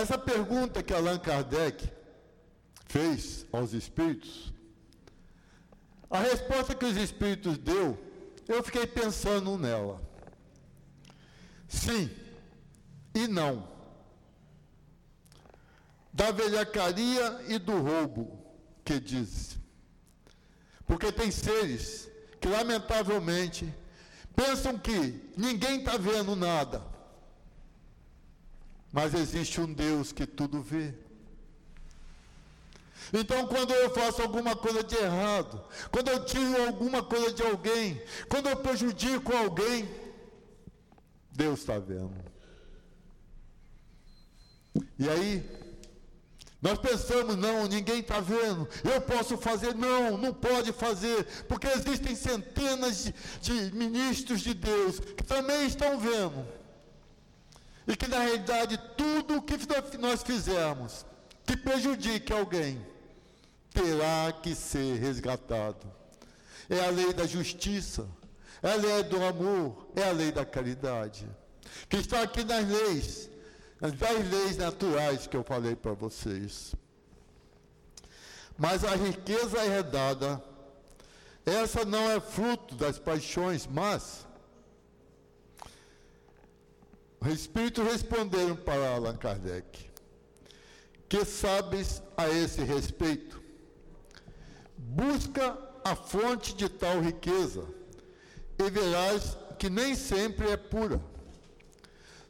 Essa 0.00 0.16
pergunta 0.16 0.82
que 0.82 0.94
Allan 0.94 1.18
Kardec 1.18 1.90
fez 2.86 3.46
aos 3.52 3.72
espíritos, 3.72 4.52
a 6.08 6.20
resposta 6.20 6.74
que 6.74 6.84
os 6.84 6.96
espíritos 6.96 7.58
deu, 7.58 7.98
eu 8.46 8.62
fiquei 8.62 8.86
pensando 8.86 9.58
nela. 9.58 10.00
Sim 11.68 12.08
e 13.14 13.26
não 13.26 13.78
da 16.18 16.32
velhacaria 16.32 17.44
e 17.46 17.58
do 17.60 17.80
roubo, 17.80 18.44
que 18.84 18.98
diz. 18.98 19.56
Porque 20.84 21.12
tem 21.12 21.30
seres 21.30 22.08
que, 22.40 22.48
lamentavelmente, 22.48 23.72
pensam 24.34 24.76
que 24.76 25.30
ninguém 25.36 25.78
está 25.78 25.96
vendo 25.96 26.34
nada. 26.34 26.84
Mas 28.92 29.14
existe 29.14 29.60
um 29.60 29.72
Deus 29.72 30.12
que 30.12 30.26
tudo 30.26 30.62
vê. 30.62 30.94
Então, 33.12 33.46
quando 33.46 33.72
eu 33.72 33.90
faço 33.90 34.20
alguma 34.20 34.54
coisa 34.54 34.82
de 34.82 34.96
errado, 34.96 35.62
quando 35.90 36.08
eu 36.08 36.24
tiro 36.24 36.62
alguma 36.66 37.02
coisa 37.02 37.32
de 37.32 37.42
alguém, 37.42 38.00
quando 38.28 38.48
eu 38.48 38.56
prejudico 38.56 39.34
alguém, 39.34 39.88
Deus 41.30 41.60
está 41.60 41.78
vendo. 41.78 42.12
E 44.98 45.08
aí, 45.08 45.58
nós 46.60 46.78
pensamos, 46.78 47.36
não, 47.36 47.66
ninguém 47.66 48.00
está 48.00 48.18
vendo, 48.20 48.68
eu 48.84 49.00
posso 49.00 49.38
fazer, 49.38 49.74
não, 49.74 50.18
não 50.18 50.34
pode 50.34 50.72
fazer, 50.72 51.24
porque 51.46 51.68
existem 51.68 52.16
centenas 52.16 53.04
de, 53.40 53.70
de, 53.70 53.76
ministros 53.76 54.40
de 54.40 54.54
Deus 54.54 54.98
que 54.98 55.22
também 55.22 55.66
estão 55.66 55.98
vendo. 55.98 56.57
E 57.88 57.96
que 57.96 58.06
na 58.06 58.18
realidade 58.18 58.78
tudo 58.96 59.38
o 59.38 59.42
que 59.42 59.56
nós 59.98 60.22
fizermos 60.22 61.06
que 61.44 61.56
prejudique 61.56 62.32
alguém 62.32 62.86
terá 63.72 64.30
que 64.30 64.54
ser 64.54 64.98
resgatado. 64.98 65.90
É 66.68 66.84
a 66.84 66.90
lei 66.90 67.14
da 67.14 67.26
justiça, 67.26 68.06
é 68.62 68.72
a 68.72 68.76
lei 68.76 69.02
do 69.04 69.24
amor, 69.24 69.88
é 69.96 70.06
a 70.06 70.12
lei 70.12 70.30
da 70.30 70.44
caridade. 70.44 71.26
Que 71.88 71.96
está 71.96 72.22
aqui 72.22 72.44
nas 72.44 72.68
leis 72.68 73.30
as 73.80 73.92
dez 73.92 74.30
leis 74.30 74.56
naturais 74.56 75.26
que 75.26 75.36
eu 75.36 75.44
falei 75.44 75.76
para 75.76 75.92
vocês. 75.92 76.74
Mas 78.56 78.84
a 78.84 78.96
riqueza 78.96 79.64
herdada, 79.64 80.42
essa 81.46 81.84
não 81.84 82.10
é 82.10 82.18
fruto 82.20 82.74
das 82.74 82.98
paixões, 82.98 83.66
mas 83.66 84.26
o 87.20 87.28
Espírito 87.28 87.82
responderam 87.82 88.56
para 88.56 88.94
Allan 88.94 89.16
Kardec: 89.16 89.90
Que 91.08 91.24
sabes 91.24 92.02
a 92.16 92.28
esse 92.28 92.62
respeito? 92.62 93.40
Busca 94.76 95.58
a 95.84 95.94
fonte 95.94 96.54
de 96.54 96.68
tal 96.68 97.00
riqueza 97.00 97.64
e 98.58 98.70
verás 98.70 99.36
que 99.58 99.68
nem 99.68 99.94
sempre 99.94 100.50
é 100.50 100.56
pura 100.56 101.00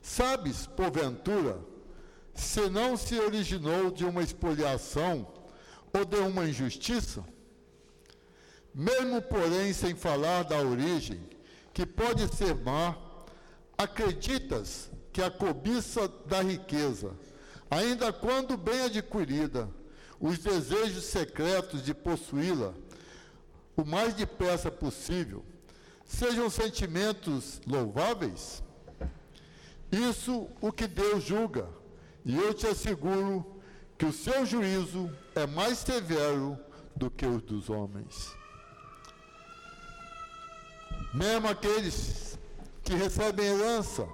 Sabes, 0.09 0.66
porventura, 0.66 1.61
se 2.34 2.70
não 2.70 2.97
se 2.97 3.20
originou 3.20 3.91
de 3.91 4.07
uma 4.07 4.22
expoliação 4.22 5.26
ou 5.93 6.03
de 6.03 6.16
uma 6.16 6.49
injustiça? 6.49 7.22
Mesmo, 8.74 9.20
porém, 9.20 9.72
sem 9.74 9.95
falar 9.95 10.45
da 10.45 10.59
origem, 10.59 11.20
que 11.74 11.84
pode 11.84 12.34
ser 12.34 12.55
má, 12.55 12.97
acreditas 13.79 14.91
que 15.12 15.22
a 15.22 15.31
cobiça 15.31 16.09
da 16.26 16.43
riqueza, 16.43 17.12
ainda 17.70 18.12
quando 18.12 18.57
bem 18.57 18.83
adquirida, 18.83 19.70
os 20.20 20.39
desejos 20.39 21.05
secretos 21.05 21.85
de 21.85 21.95
possuí-la, 21.95 22.74
o 23.76 23.85
mais 23.85 24.14
depressa 24.14 24.68
possível, 24.68 25.45
sejam 26.05 26.51
sentimentos 26.51 27.61
louváveis? 27.64 28.62
Isso 29.93 30.49
o 30.61 30.72
que 30.72 30.89
Deus 30.89 31.22
julga. 31.22 31.68
E 32.24 32.37
eu 32.37 32.53
te 32.53 32.66
asseguro 32.66 33.62
que 33.97 34.05
o 34.05 34.12
seu 34.12 34.45
juízo 34.45 35.11
é 35.35 35.47
mais 35.47 35.79
severo 35.79 36.59
do 36.95 37.11
que 37.11 37.24
o 37.24 37.41
dos 37.41 37.70
homens. 37.70 38.37
Mesmo 41.14 41.49
aqueles 41.49 42.28
que 42.89 42.95
recebem 42.95 43.45
herança, 43.45 44.09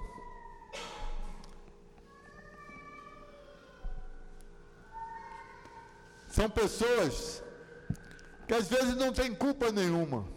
são 6.27 6.49
pessoas 6.49 7.41
que 8.45 8.53
às 8.53 8.67
vezes 8.67 8.97
não 8.97 9.13
têm 9.13 9.33
culpa 9.33 9.71
nenhuma. 9.71 10.27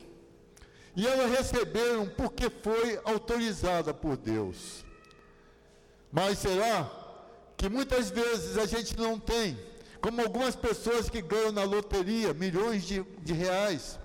E 0.94 1.04
elas 1.04 1.32
receberam 1.32 2.08
porque 2.10 2.48
foi 2.48 3.00
autorizada 3.02 3.92
por 3.92 4.16
Deus. 4.16 4.84
Mas 6.12 6.38
será 6.38 6.88
que 7.56 7.68
muitas 7.68 8.08
vezes 8.08 8.56
a 8.56 8.66
gente 8.66 8.96
não 8.96 9.18
tem, 9.18 9.58
como 10.00 10.20
algumas 10.20 10.54
pessoas 10.54 11.10
que 11.10 11.20
ganham 11.20 11.50
na 11.50 11.64
loteria 11.64 12.32
milhões 12.32 12.84
de, 12.84 13.02
de 13.20 13.32
reais, 13.32 13.98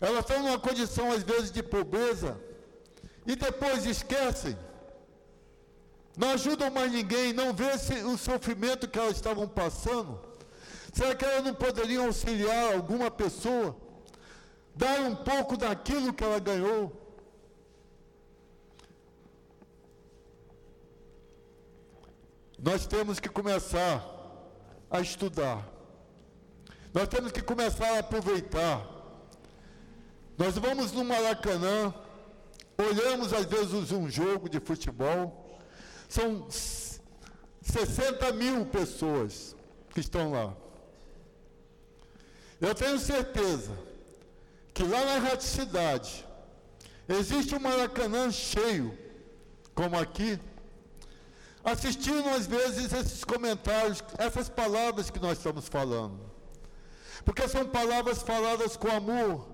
elas 0.00 0.20
estão 0.20 0.42
numa 0.42 0.58
condição 0.58 1.12
às 1.12 1.22
vezes 1.22 1.50
de 1.50 1.62
pobreza, 1.62 2.40
e 3.26 3.34
depois 3.36 3.86
esquecem. 3.86 4.56
Não 6.16 6.30
ajudam 6.30 6.70
mais 6.70 6.92
ninguém, 6.92 7.32
não 7.32 7.52
vê 7.52 7.70
o 8.04 8.16
sofrimento 8.16 8.88
que 8.88 8.98
elas 8.98 9.16
estavam 9.16 9.48
passando. 9.48 10.20
Será 10.92 11.14
que 11.14 11.24
elas 11.24 11.44
não 11.44 11.54
poderiam 11.54 12.06
auxiliar 12.06 12.74
alguma 12.74 13.10
pessoa? 13.10 13.76
Dar 14.76 15.00
um 15.00 15.16
pouco 15.16 15.56
daquilo 15.56 16.12
que 16.12 16.22
ela 16.22 16.38
ganhou? 16.38 17.04
Nós 22.58 22.86
temos 22.86 23.18
que 23.18 23.28
começar 23.28 24.02
a 24.90 25.00
estudar. 25.00 25.68
Nós 26.92 27.08
temos 27.08 27.32
que 27.32 27.42
começar 27.42 27.96
a 27.96 27.98
aproveitar. 27.98 28.86
Nós 30.38 30.56
vamos 30.56 30.92
no 30.92 31.04
Maracanã, 31.04 31.92
olhamos 32.78 33.32
às 33.32 33.46
vezes 33.46 33.92
um 33.92 34.08
jogo 34.08 34.48
de 34.48 34.60
futebol, 34.60 35.58
são 36.08 36.46
60 37.62 38.32
mil 38.32 38.66
pessoas 38.66 39.56
que 39.90 40.00
estão 40.00 40.32
lá. 40.32 40.54
Eu 42.60 42.74
tenho 42.74 42.98
certeza 42.98 43.72
que 44.72 44.82
lá 44.82 45.04
na 45.04 45.18
raticidade 45.18 46.26
existe 47.08 47.54
um 47.54 47.60
Maracanã 47.60 48.30
cheio, 48.30 48.96
como 49.74 49.98
aqui, 49.98 50.38
assistindo 51.62 52.28
às 52.30 52.46
vezes 52.46 52.92
esses 52.92 53.24
comentários, 53.24 54.02
essas 54.18 54.48
palavras 54.48 55.10
que 55.10 55.18
nós 55.18 55.38
estamos 55.38 55.68
falando. 55.68 56.20
Porque 57.24 57.48
são 57.48 57.66
palavras 57.66 58.22
faladas 58.22 58.76
com 58.76 58.88
amor, 58.88 59.53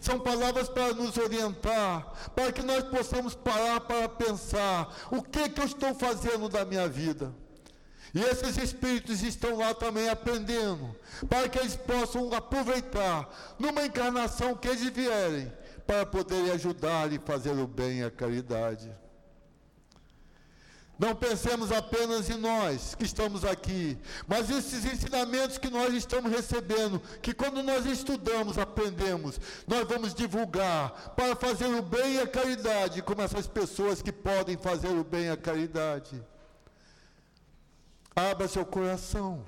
são 0.00 0.18
palavras 0.18 0.68
para 0.68 0.94
nos 0.94 1.16
orientar, 1.16 2.30
para 2.34 2.52
que 2.52 2.62
nós 2.62 2.84
possamos 2.84 3.34
parar 3.34 3.80
para 3.80 4.08
pensar: 4.08 4.94
o 5.10 5.22
que, 5.22 5.48
que 5.48 5.60
eu 5.60 5.66
estou 5.66 5.94
fazendo 5.94 6.48
da 6.48 6.64
minha 6.64 6.88
vida? 6.88 7.34
E 8.12 8.20
esses 8.20 8.56
espíritos 8.56 9.22
estão 9.22 9.58
lá 9.58 9.72
também 9.72 10.08
aprendendo, 10.08 10.96
para 11.28 11.48
que 11.48 11.58
eles 11.58 11.76
possam 11.76 12.32
aproveitar 12.34 13.28
numa 13.58 13.84
encarnação 13.84 14.56
que 14.56 14.68
eles 14.68 14.82
vierem, 14.88 15.52
para 15.86 16.04
poderem 16.04 16.50
ajudar 16.52 17.12
e 17.12 17.18
fazer 17.18 17.52
o 17.52 17.66
bem 17.66 18.00
e 18.00 18.04
a 18.04 18.10
caridade. 18.10 18.90
Não 21.00 21.16
pensemos 21.16 21.72
apenas 21.72 22.28
em 22.28 22.36
nós 22.36 22.94
que 22.94 23.06
estamos 23.06 23.42
aqui, 23.42 23.96
mas 24.28 24.50
esses 24.50 24.84
ensinamentos 24.84 25.56
que 25.56 25.70
nós 25.70 25.94
estamos 25.94 26.30
recebendo, 26.30 27.00
que 27.22 27.32
quando 27.32 27.62
nós 27.62 27.86
estudamos, 27.86 28.58
aprendemos, 28.58 29.40
nós 29.66 29.88
vamos 29.88 30.12
divulgar 30.12 31.14
para 31.16 31.34
fazer 31.34 31.68
o 31.68 31.80
bem 31.80 32.16
e 32.16 32.20
a 32.20 32.26
caridade, 32.26 33.00
como 33.00 33.22
essas 33.22 33.46
pessoas 33.46 34.02
que 34.02 34.12
podem 34.12 34.58
fazer 34.58 34.90
o 34.90 35.02
bem 35.02 35.24
e 35.24 35.30
a 35.30 35.38
caridade. 35.38 36.22
Abra 38.14 38.46
seu 38.46 38.66
coração, 38.66 39.42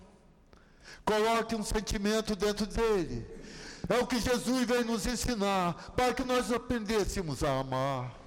coloque 1.04 1.54
um 1.54 1.62
sentimento 1.62 2.34
dentro 2.34 2.64
dele. 2.64 3.26
É 3.90 3.98
o 3.98 4.06
que 4.06 4.18
Jesus 4.18 4.66
veio 4.66 4.86
nos 4.86 5.06
ensinar, 5.06 5.92
para 5.94 6.14
que 6.14 6.24
nós 6.24 6.50
aprendêssemos 6.50 7.44
a 7.44 7.58
amar 7.58 8.21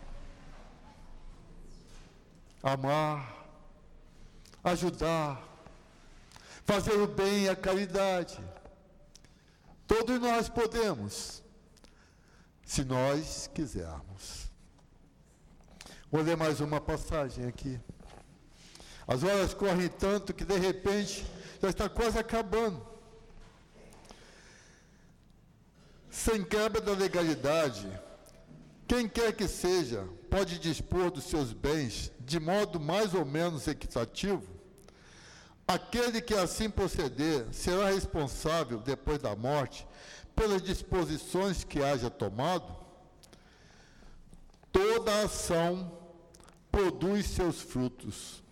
amar, 2.66 3.48
ajudar, 4.64 5.40
fazer 6.64 6.94
o 6.94 7.06
bem 7.06 7.44
e 7.44 7.50
a 7.50 7.56
caridade. 7.56 8.40
Todos 9.86 10.20
nós 10.20 10.50
podemos, 10.50 11.44
se 12.66 12.84
nós 12.84 13.48
quisermos. 13.54 14.50
Vou 16.12 16.24
ler 16.24 16.36
mais 16.36 16.60
uma 16.60 16.82
passagem 16.82 17.46
aqui. 17.46 17.80
As 19.08 19.24
horas 19.24 19.54
correm 19.54 19.88
tanto 19.88 20.34
que 20.34 20.44
de 20.44 20.58
repente 20.58 21.24
já 21.62 21.70
está 21.70 21.88
quase 21.88 22.18
acabando. 22.18 22.84
Sem 26.10 26.44
quebra 26.44 26.82
da 26.82 26.94
legalidade, 26.94 27.88
quem 28.88 29.08
quer 29.08 29.34
que 29.34 29.48
seja 29.48 30.08
pode 30.32 30.58
dispor 30.58 31.12
dos 31.12 31.26
seus 31.26 31.54
bens 31.54 32.12
de 32.26 32.40
modo 32.40 32.80
mais 32.80 33.14
ou 33.14 33.24
menos 33.24 33.68
equitativo, 33.68 34.44
aquele 35.68 36.22
que 36.22 36.34
assim 36.34 36.70
proceder 36.70 37.46
será 37.54 37.90
responsável, 37.90 38.80
depois 38.80 39.20
da 39.20 39.36
morte, 39.36 39.88
pelas 40.36 40.62
disposições 40.62 41.64
que 41.64 41.82
haja 41.82 42.10
tomado. 42.10 42.76
Toda 44.72 45.24
ação 45.24 45.98
produz 46.72 47.28
seus 47.28 47.62
frutos. 47.62 48.44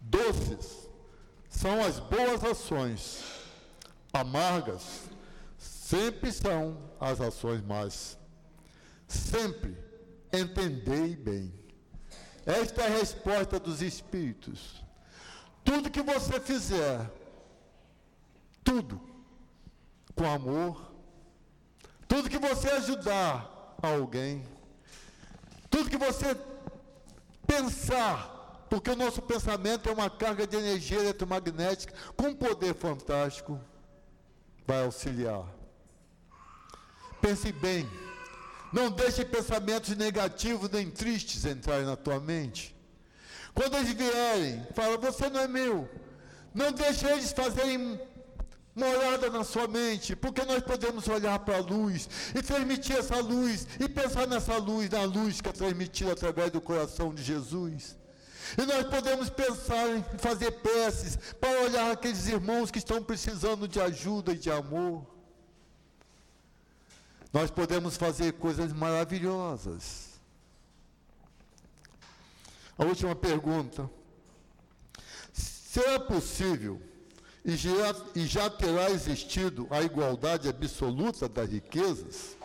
Doces 0.00 0.88
são 1.48 1.82
as 1.82 1.98
boas 1.98 2.44
ações, 2.44 3.24
amargas 4.12 5.14
sempre 5.84 6.32
são 6.32 6.76
as 6.98 7.20
ações 7.20 7.62
más. 7.62 8.18
Sempre 9.06 9.76
entendei 10.32 11.14
bem. 11.14 11.63
Esta 12.46 12.82
é 12.82 12.86
a 12.86 12.98
resposta 12.98 13.58
dos 13.58 13.80
Espíritos. 13.80 14.84
Tudo 15.64 15.90
que 15.90 16.02
você 16.02 16.38
fizer, 16.38 17.10
tudo, 18.62 19.00
com 20.14 20.30
amor, 20.30 20.92
tudo 22.06 22.28
que 22.28 22.38
você 22.38 22.68
ajudar 22.70 23.76
alguém, 23.82 24.46
tudo 25.70 25.88
que 25.88 25.96
você 25.96 26.36
pensar, 27.46 28.66
porque 28.68 28.90
o 28.90 28.96
nosso 28.96 29.22
pensamento 29.22 29.88
é 29.88 29.92
uma 29.92 30.10
carga 30.10 30.46
de 30.46 30.56
energia 30.56 30.98
eletromagnética 30.98 31.94
com 32.14 32.34
poder 32.34 32.74
fantástico, 32.74 33.58
vai 34.66 34.84
auxiliar. 34.84 35.46
Pense 37.22 37.50
bem 37.52 37.88
não 38.74 38.90
deixe 38.90 39.24
pensamentos 39.24 39.96
negativos 39.96 40.68
nem 40.68 40.90
tristes 40.90 41.44
entrarem 41.44 41.86
na 41.86 41.94
tua 41.94 42.18
mente. 42.18 42.74
Quando 43.54 43.76
eles 43.76 43.92
vierem, 43.92 44.66
fala, 44.74 44.96
você 44.98 45.30
não 45.30 45.38
é 45.38 45.46
meu. 45.46 45.88
Não 46.52 46.72
deixe 46.72 47.06
eles 47.06 47.30
fazerem 47.30 48.00
morada 48.74 49.30
na 49.30 49.44
sua 49.44 49.68
mente, 49.68 50.16
porque 50.16 50.44
nós 50.44 50.60
podemos 50.60 51.06
olhar 51.06 51.38
para 51.38 51.58
a 51.58 51.60
luz 51.60 52.08
e 52.34 52.42
transmitir 52.42 52.96
essa 52.96 53.20
luz 53.20 53.68
e 53.78 53.88
pensar 53.88 54.26
nessa 54.26 54.56
luz, 54.56 54.90
na 54.90 55.04
luz 55.04 55.40
que 55.40 55.50
é 55.50 55.52
transmitida 55.52 56.10
através 56.10 56.50
do 56.50 56.60
coração 56.60 57.14
de 57.14 57.22
Jesus. 57.22 57.96
E 58.58 58.66
nós 58.66 58.88
podemos 58.88 59.30
pensar 59.30 59.88
em 59.88 60.02
fazer 60.18 60.50
peças 60.50 61.16
para 61.40 61.62
olhar 61.62 61.92
aqueles 61.92 62.26
irmãos 62.26 62.72
que 62.72 62.78
estão 62.78 63.00
precisando 63.00 63.68
de 63.68 63.80
ajuda 63.80 64.32
e 64.32 64.36
de 64.36 64.50
amor. 64.50 65.13
Nós 67.34 67.50
podemos 67.50 67.96
fazer 67.96 68.34
coisas 68.34 68.72
maravilhosas. 68.72 70.20
A 72.78 72.84
última 72.84 73.16
pergunta. 73.16 73.90
Será 75.32 75.98
possível 75.98 76.80
e 77.44 77.56
já, 77.56 77.72
e 78.14 78.24
já 78.24 78.48
terá 78.48 78.88
existido 78.88 79.66
a 79.68 79.82
igualdade 79.82 80.48
absoluta 80.48 81.28
das 81.28 81.50
riquezas? 81.50 82.36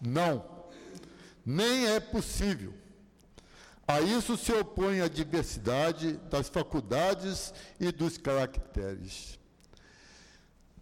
Não, 0.00 0.42
nem 1.44 1.88
é 1.88 2.00
possível. 2.00 2.72
A 3.86 4.00
isso 4.00 4.38
se 4.38 4.50
opõe 4.50 5.02
a 5.02 5.08
diversidade 5.08 6.14
das 6.30 6.48
faculdades 6.48 7.52
e 7.78 7.92
dos 7.92 8.16
caracteres. 8.16 9.38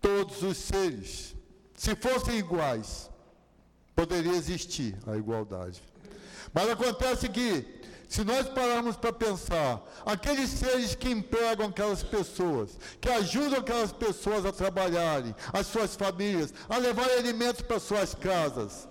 Todos 0.00 0.40
os 0.44 0.56
seres, 0.56 1.34
se 1.74 1.96
fossem 1.96 2.38
iguais, 2.38 3.09
poderia 4.00 4.32
existir 4.32 4.96
a 5.06 5.14
igualdade. 5.14 5.82
Mas 6.54 6.70
acontece 6.70 7.28
que, 7.28 7.82
se 8.08 8.24
nós 8.24 8.48
pararmos 8.48 8.96
para 8.96 9.12
pensar, 9.12 9.82
aqueles 10.06 10.48
seres 10.48 10.94
que 10.94 11.10
empregam 11.10 11.66
aquelas 11.66 12.02
pessoas, 12.02 12.78
que 12.98 13.10
ajudam 13.10 13.60
aquelas 13.60 13.92
pessoas 13.92 14.46
a 14.46 14.52
trabalharem, 14.52 15.34
as 15.52 15.66
suas 15.66 15.96
famílias, 15.96 16.54
a 16.66 16.78
levar 16.78 17.10
alimentos 17.10 17.60
para 17.60 17.78
suas 17.78 18.14
casas, 18.14 18.88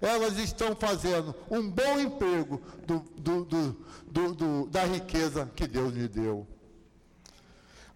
elas 0.00 0.38
estão 0.38 0.76
fazendo 0.76 1.34
um 1.50 1.68
bom 1.68 1.98
emprego 1.98 2.62
do, 2.86 3.00
do, 3.16 3.44
do, 4.34 4.66
da 4.68 4.84
riqueza 4.84 5.50
que 5.56 5.66
Deus 5.66 5.92
lhe 5.92 6.06
deu. 6.06 6.46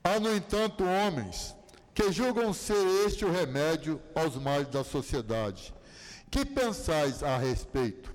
Há, 0.03 0.19
no 0.19 0.35
entanto, 0.35 0.83
homens 0.83 1.55
que 1.95 2.11
julgam 2.11 2.53
ser 2.53 2.85
este 3.07 3.25
o 3.25 3.31
remédio 3.31 4.01
aos 4.13 4.35
males 4.35 4.69
da 4.69 4.83
sociedade 4.83 5.78
que 6.29 6.45
pensais 6.45 7.23
a 7.23 7.37
respeito? 7.37 8.15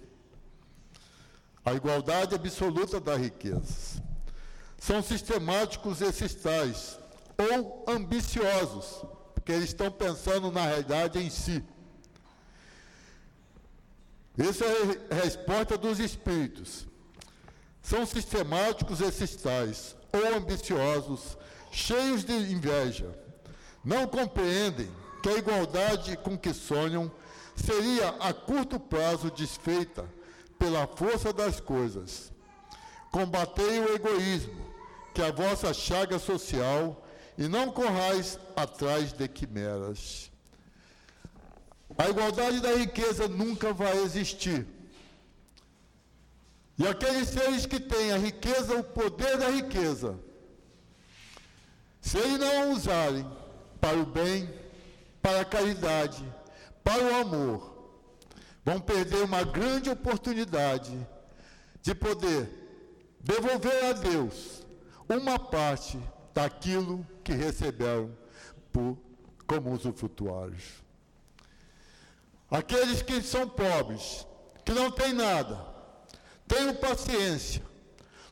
A 1.66 1.74
igualdade 1.74 2.36
absoluta 2.36 3.00
das 3.00 3.20
riquezas. 3.20 4.02
São 4.78 5.02
sistemáticos 5.02 6.02
esses 6.02 6.36
tais, 6.36 7.00
ou 7.38 7.86
ambiciosos, 7.88 9.06
porque 9.34 9.52
eles 9.52 9.70
estão 9.70 9.90
pensando 9.92 10.52
na 10.52 10.66
realidade 10.66 11.20
em 11.20 11.30
si. 11.30 11.64
Essa 14.38 14.66
é 14.66 15.16
a 15.16 15.16
resposta 15.24 15.78
dos 15.78 16.00
espíritos. 16.00 16.86
São 17.82 18.06
sistemáticos 18.06 19.00
esses 19.00 19.36
tais, 19.36 19.96
ou 20.12 20.36
ambiciosos, 20.36 21.38
cheios 21.72 22.24
de 22.24 22.34
inveja. 22.34 23.18
Não 23.84 24.08
compreendem 24.08 24.90
que 25.22 25.30
a 25.30 25.38
igualdade 25.38 26.18
com 26.18 26.38
que 26.38 26.54
sonham 26.54 27.12
seria 27.56 28.10
a 28.20 28.34
curto 28.34 28.80
prazo 28.80 29.32
desfeita 29.32 30.06
pela 30.58 30.88
força 30.88 31.32
das 31.34 31.60
coisas. 31.60 32.32
Combatei 33.12 33.80
o 33.80 33.96
egoísmo, 33.96 34.66
que 35.14 35.22
é 35.22 35.28
a 35.28 35.32
vossa 35.32 35.74
chaga 35.74 36.18
social, 36.18 37.06
e 37.38 37.48
não 37.48 37.72
corrais 37.72 38.40
atrás 38.56 39.14
de 39.14 39.28
quimeras. 39.28 40.32
A 41.98 42.10
igualdade 42.10 42.60
da 42.60 42.74
riqueza 42.74 43.28
nunca 43.28 43.72
vai 43.74 43.98
existir. 44.00 44.66
E 46.78 46.88
aqueles 46.88 47.30
seres 47.30 47.66
que 47.66 47.80
têm 47.80 48.12
a 48.12 48.18
riqueza, 48.18 48.76
o 48.76 48.84
poder 48.84 49.38
da 49.38 49.50
riqueza, 49.50 50.18
se 52.02 52.18
eles 52.18 52.40
não 52.40 52.72
usarem 52.72 53.26
para 53.80 53.98
o 53.98 54.06
bem, 54.06 54.50
para 55.22 55.42
a 55.42 55.46
caridade, 55.46 56.24
para 56.84 57.04
o 57.04 57.16
amor, 57.16 57.74
vão 58.64 58.80
perder 58.80 59.24
uma 59.24 59.44
grande 59.44 59.90
oportunidade 59.90 61.08
de 61.82 61.94
poder 61.96 62.50
devolver 63.20 63.86
a 63.86 63.94
Deus 63.94 64.66
uma 65.08 65.38
parte 65.38 66.00
daquilo 66.34 67.06
que 67.24 67.34
receberam 67.34 68.16
por, 68.72 68.98
como 69.46 69.72
usufrutuários. 69.72 70.84
Aqueles 72.50 73.02
que 73.02 73.22
são 73.22 73.48
pobres, 73.48 74.26
que 74.66 74.74
não 74.74 74.92
têm 74.92 75.14
nada, 75.14 75.74
tenham 76.48 76.76
paciência, 76.76 77.64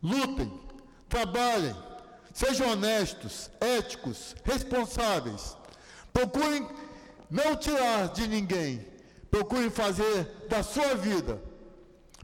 lutem, 0.02 0.62
trabalhem, 1.10 1.76
sejam 2.34 2.72
honestos, 2.72 3.50
éticos, 3.60 4.36
responsáveis. 4.44 5.58
Procurem 6.14 6.68
não 7.32 7.56
tirar 7.56 8.10
de 8.10 8.28
ninguém, 8.28 8.86
procurem 9.32 9.70
fazer 9.70 10.26
da 10.50 10.62
sua 10.62 10.94
vida, 10.96 11.42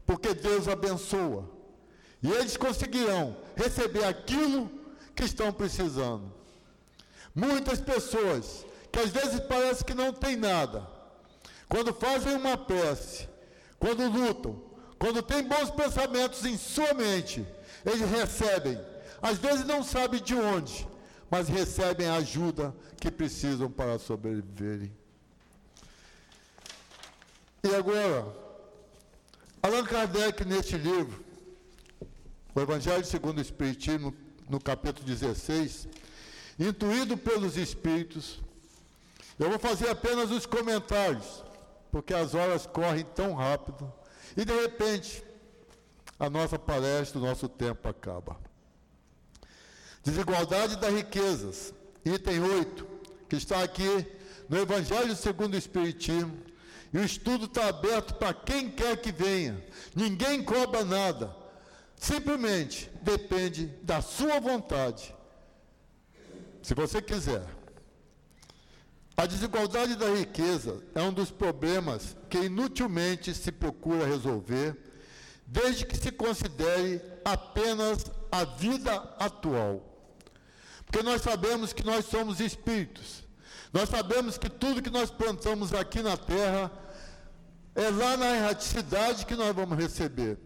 porque 0.04 0.34
Deus 0.34 0.68
abençoa. 0.68 1.48
E 2.22 2.30
eles 2.30 2.56
conseguirão 2.56 3.36
receber 3.56 4.04
aquilo 4.04 4.70
que 5.16 5.24
estão 5.24 5.52
precisando. 5.52 6.30
Muitas 7.34 7.80
pessoas 7.80 8.66
que 8.92 8.98
às 8.98 9.10
vezes 9.10 9.40
parece 9.40 9.84
que 9.84 9.94
não 9.94 10.12
tem 10.12 10.36
nada, 10.36 10.86
quando 11.68 11.94
fazem 11.94 12.34
uma 12.34 12.56
prece, 12.56 13.28
quando 13.78 14.10
lutam, 14.10 14.60
quando 14.98 15.22
têm 15.22 15.44
bons 15.44 15.70
pensamentos 15.70 16.44
em 16.44 16.58
sua 16.58 16.92
mente, 16.92 17.46
eles 17.86 18.10
recebem. 18.10 18.78
Às 19.22 19.38
vezes 19.38 19.64
não 19.64 19.82
sabem 19.82 20.20
de 20.22 20.34
onde, 20.34 20.86
mas 21.30 21.48
recebem 21.48 22.08
a 22.08 22.16
ajuda 22.16 22.74
que 23.00 23.10
precisam 23.10 23.70
para 23.70 23.98
sobreviverem. 23.98 24.92
E 27.62 27.74
agora, 27.74 28.26
Allan 29.62 29.84
Kardec, 29.84 30.44
neste 30.44 30.76
livro, 30.76 31.24
o 32.54 32.60
Evangelho 32.60 33.04
segundo 33.04 33.38
o 33.38 33.42
Espiritismo, 33.42 34.14
no 34.48 34.60
capítulo 34.60 35.06
16, 35.06 35.88
intuído 36.58 37.16
pelos 37.16 37.56
Espíritos, 37.56 38.40
eu 39.38 39.50
vou 39.50 39.58
fazer 39.58 39.90
apenas 39.90 40.30
os 40.30 40.46
comentários 40.46 41.44
porque 41.90 42.14
as 42.14 42.34
horas 42.34 42.66
correm 42.66 43.04
tão 43.04 43.34
rápido 43.34 43.92
e 44.36 44.44
de 44.44 44.52
repente 44.52 45.24
a 46.18 46.28
nossa 46.28 46.58
palestra, 46.58 47.18
o 47.18 47.22
nosso 47.22 47.48
tempo 47.48 47.88
acaba. 47.88 48.36
Desigualdade 50.08 50.76
das 50.76 50.94
riquezas, 50.94 51.74
item 52.02 52.40
8, 52.40 52.86
que 53.28 53.36
está 53.36 53.62
aqui 53.62 54.06
no 54.48 54.56
Evangelho 54.56 55.14
segundo 55.14 55.52
o 55.52 55.58
Espiritismo, 55.58 56.34
e 56.94 56.96
o 56.96 57.04
estudo 57.04 57.44
está 57.44 57.68
aberto 57.68 58.14
para 58.14 58.32
quem 58.32 58.70
quer 58.70 58.96
que 58.96 59.12
venha. 59.12 59.62
Ninguém 59.94 60.42
cobra 60.42 60.82
nada. 60.82 61.36
Simplesmente 61.94 62.90
depende 63.02 63.66
da 63.82 64.00
sua 64.00 64.40
vontade. 64.40 65.14
Se 66.62 66.72
você 66.72 67.02
quiser. 67.02 67.44
A 69.14 69.26
desigualdade 69.26 69.94
da 69.94 70.08
riqueza 70.08 70.82
é 70.94 71.02
um 71.02 71.12
dos 71.12 71.30
problemas 71.30 72.16
que 72.30 72.38
inutilmente 72.38 73.34
se 73.34 73.52
procura 73.52 74.06
resolver, 74.06 74.74
desde 75.46 75.84
que 75.84 75.98
se 75.98 76.10
considere 76.10 77.02
apenas 77.26 78.06
a 78.32 78.44
vida 78.44 78.94
atual. 79.18 79.87
Porque 80.90 81.04
nós 81.04 81.20
sabemos 81.20 81.72
que 81.74 81.84
nós 81.84 82.06
somos 82.06 82.40
espíritos. 82.40 83.22
Nós 83.72 83.90
sabemos 83.90 84.38
que 84.38 84.48
tudo 84.48 84.82
que 84.82 84.88
nós 84.88 85.10
plantamos 85.10 85.74
aqui 85.74 86.00
na 86.02 86.16
terra 86.16 86.72
é 87.74 87.90
lá 87.90 88.16
na 88.16 88.34
erraticidade 88.34 89.26
que 89.26 89.36
nós 89.36 89.54
vamos 89.54 89.78
receber. 89.78 90.38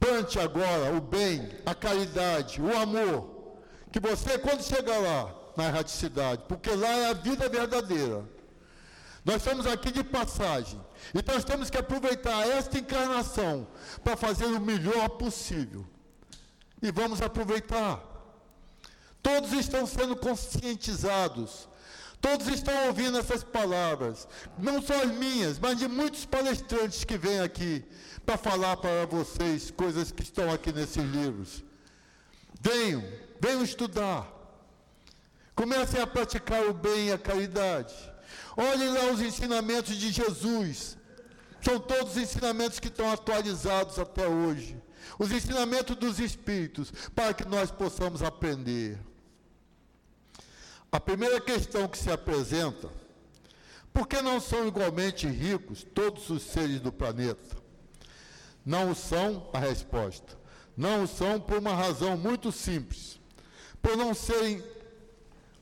Plante 0.00 0.40
agora 0.40 0.92
o 0.92 1.00
bem, 1.00 1.48
a 1.64 1.74
caridade, 1.74 2.60
o 2.60 2.76
amor, 2.76 3.56
que 3.92 4.00
você, 4.00 4.38
quando 4.38 4.62
chegar 4.62 4.98
lá, 4.98 5.34
na 5.56 5.66
erraticidade, 5.66 6.42
porque 6.48 6.70
lá 6.70 6.88
é 6.88 7.10
a 7.10 7.12
vida 7.14 7.48
verdadeira. 7.48 8.28
Nós 9.24 9.36
estamos 9.36 9.66
aqui 9.66 9.90
de 9.90 10.04
passagem. 10.04 10.80
Então 11.14 11.34
nós 11.34 11.44
temos 11.44 11.70
que 11.70 11.78
aproveitar 11.78 12.46
esta 12.46 12.78
encarnação 12.78 13.66
para 14.04 14.16
fazer 14.16 14.46
o 14.46 14.60
melhor 14.60 15.08
possível. 15.10 15.86
E 16.82 16.90
vamos 16.90 17.22
aproveitar. 17.22 18.15
Todos 19.26 19.52
estão 19.54 19.84
sendo 19.88 20.14
conscientizados. 20.14 21.68
Todos 22.20 22.46
estão 22.46 22.86
ouvindo 22.86 23.18
essas 23.18 23.42
palavras. 23.42 24.28
Não 24.56 24.80
só 24.80 25.02
as 25.02 25.10
minhas, 25.10 25.58
mas 25.58 25.76
de 25.76 25.88
muitos 25.88 26.24
palestrantes 26.24 27.02
que 27.02 27.18
vêm 27.18 27.40
aqui 27.40 27.84
para 28.24 28.38
falar 28.38 28.76
para 28.76 29.04
vocês 29.04 29.68
coisas 29.72 30.12
que 30.12 30.22
estão 30.22 30.48
aqui 30.52 30.72
nesses 30.72 31.02
livros. 31.02 31.64
Venham, 32.60 33.02
venham 33.40 33.64
estudar. 33.64 34.32
Comecem 35.56 36.00
a 36.00 36.06
praticar 36.06 36.64
o 36.64 36.72
bem 36.72 37.08
e 37.08 37.12
a 37.12 37.18
caridade. 37.18 37.94
Olhem 38.56 38.92
lá 38.92 39.10
os 39.10 39.20
ensinamentos 39.20 39.96
de 39.96 40.12
Jesus. 40.12 40.96
São 41.60 41.80
todos 41.80 42.16
ensinamentos 42.16 42.78
que 42.78 42.86
estão 42.86 43.12
atualizados 43.12 43.98
até 43.98 44.28
hoje. 44.28 44.80
Os 45.18 45.32
ensinamentos 45.32 45.96
dos 45.96 46.20
Espíritos, 46.20 46.92
para 47.12 47.34
que 47.34 47.44
nós 47.44 47.72
possamos 47.72 48.22
aprender. 48.22 49.00
A 50.96 51.00
primeira 51.00 51.38
questão 51.38 51.86
que 51.86 51.98
se 51.98 52.10
apresenta: 52.10 52.88
por 53.92 54.08
que 54.08 54.22
não 54.22 54.40
são 54.40 54.66
igualmente 54.66 55.26
ricos 55.26 55.84
todos 55.84 56.30
os 56.30 56.42
seres 56.42 56.80
do 56.80 56.90
planeta? 56.90 57.54
Não 58.64 58.94
são, 58.94 59.46
a 59.52 59.58
resposta. 59.58 60.38
Não 60.74 61.06
são 61.06 61.38
por 61.38 61.58
uma 61.58 61.74
razão 61.74 62.16
muito 62.16 62.50
simples. 62.50 63.20
Por 63.82 63.94
não 63.94 64.14
serem 64.14 64.64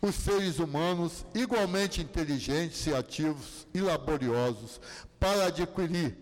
os 0.01 0.15
seres 0.15 0.61
humanos 0.61 1.27
igualmente 1.35 2.01
inteligentes 2.01 2.87
e 2.87 2.95
ativos 2.95 3.67
e 3.75 3.81
laboriosos 3.81 4.81
para 5.19 5.47
adquirir, 5.47 6.17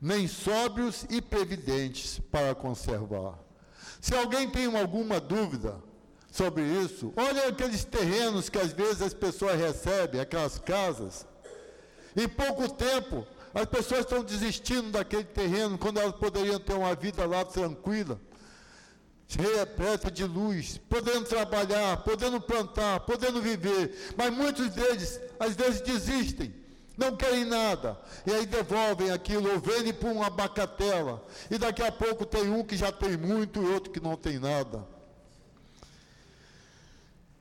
nem 0.00 0.26
sóbrios 0.26 1.04
e 1.10 1.20
previdentes 1.20 2.18
para 2.30 2.54
conservar. 2.54 3.38
Se 4.00 4.14
alguém 4.14 4.48
tem 4.48 4.74
alguma 4.74 5.20
dúvida 5.20 5.91
sobre 6.32 6.62
isso, 6.62 7.12
olha 7.14 7.46
aqueles 7.46 7.84
terrenos 7.84 8.48
que 8.48 8.58
às 8.58 8.72
vezes 8.72 9.02
as 9.02 9.14
pessoas 9.14 9.60
recebem, 9.60 10.20
aquelas 10.20 10.58
casas. 10.58 11.26
Em 12.16 12.26
pouco 12.26 12.68
tempo, 12.72 13.24
as 13.54 13.66
pessoas 13.66 14.00
estão 14.00 14.24
desistindo 14.24 14.90
daquele 14.90 15.24
terreno 15.24 15.78
quando 15.78 16.00
elas 16.00 16.16
poderiam 16.16 16.58
ter 16.58 16.72
uma 16.72 16.94
vida 16.94 17.24
lá 17.26 17.44
tranquila 17.44 18.18
repleta 19.38 20.10
de 20.10 20.24
luz, 20.24 20.78
podendo 20.88 21.24
trabalhar, 21.24 21.98
podendo 21.98 22.40
plantar, 22.40 23.00
podendo 23.00 23.40
viver. 23.40 24.12
Mas 24.16 24.30
muitos 24.32 24.68
deles, 24.70 25.20
às 25.38 25.54
vezes, 25.54 25.80
desistem, 25.80 26.54
não 26.96 27.16
querem 27.16 27.44
nada. 27.44 27.98
E 28.26 28.32
aí 28.32 28.46
devolvem 28.46 29.10
aquilo, 29.10 29.50
ou 29.50 29.58
vendem 29.58 29.92
por 29.92 30.10
uma 30.10 30.28
bacatela. 30.28 31.24
E 31.50 31.56
daqui 31.56 31.82
a 31.82 31.92
pouco 31.92 32.26
tem 32.26 32.50
um 32.50 32.64
que 32.64 32.76
já 32.76 32.92
tem 32.92 33.16
muito 33.16 33.62
e 33.62 33.66
outro 33.66 33.90
que 33.90 34.00
não 34.00 34.16
tem 34.16 34.38
nada. 34.38 34.86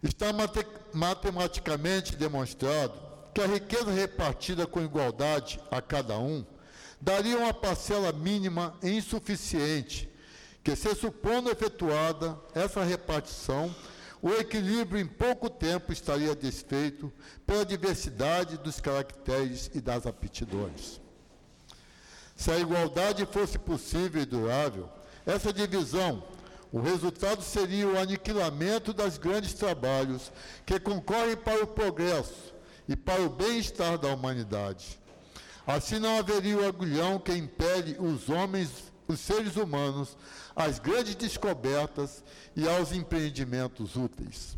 Está 0.04 0.34
mate 0.34 0.66
matematicamente 0.94 2.16
demonstrado 2.16 2.94
que 3.34 3.42
a 3.42 3.48
riqueza 3.48 3.92
repartida 3.92 4.66
com 4.66 4.82
igualdade 4.82 5.60
a 5.70 5.82
cada 5.82 6.18
um 6.18 6.46
daria 7.00 7.38
uma 7.38 7.54
parcela 7.54 8.12
mínima 8.12 8.76
insuficiente 8.84 10.12
que 10.64 10.76
se 10.76 10.94
supondo 10.96 11.50
efetuada 11.50 12.38
essa 12.54 12.84
repartição, 12.84 13.74
o 14.22 14.30
equilíbrio 14.30 15.02
em 15.02 15.08
pouco 15.08 15.50
tempo 15.50 15.92
estaria 15.92 16.36
desfeito 16.36 17.12
pela 17.46 17.66
diversidade 17.66 18.58
dos 18.58 18.80
caracteres 18.80 19.72
e 19.74 19.82
das 19.82 20.06
aptidões. 20.06 21.02
Se 22.36 22.52
a 22.52 22.60
igualdade 22.60 23.26
fosse 23.26 23.58
possível 23.58 24.22
e 24.22 24.26
durável, 24.26 24.88
essa 25.26 25.52
divisão, 25.52 26.24
o 26.72 26.80
resultado 26.80 27.44
seria 27.44 27.88
o 27.88 28.00
aniquilamento 28.00 28.94
dos 28.94 29.18
grandes 29.18 29.54
trabalhos 29.54 30.32
que 30.66 30.80
concorrem 30.80 31.36
para 31.36 31.64
o 31.64 31.68
progresso 31.68 32.54
e 32.88 32.96
para 32.96 33.22
o 33.22 33.30
bem-estar 33.30 33.98
da 33.98 34.08
humanidade. 34.14 35.00
Assim 35.68 36.00
não 36.00 36.18
haveria 36.18 36.58
o 36.58 36.66
agulhão 36.66 37.20
que 37.20 37.34
impele 37.34 37.98
os 38.00 38.30
homens, 38.30 38.70
os 39.08 39.20
seres 39.20 39.58
humanos, 39.58 40.18
às 40.56 40.80
grandes 40.80 41.16
descobertas 41.16 42.24
e 42.56 42.68
aos 42.68 42.92
empreendimentos 42.92 43.96
úteis. 43.96 44.58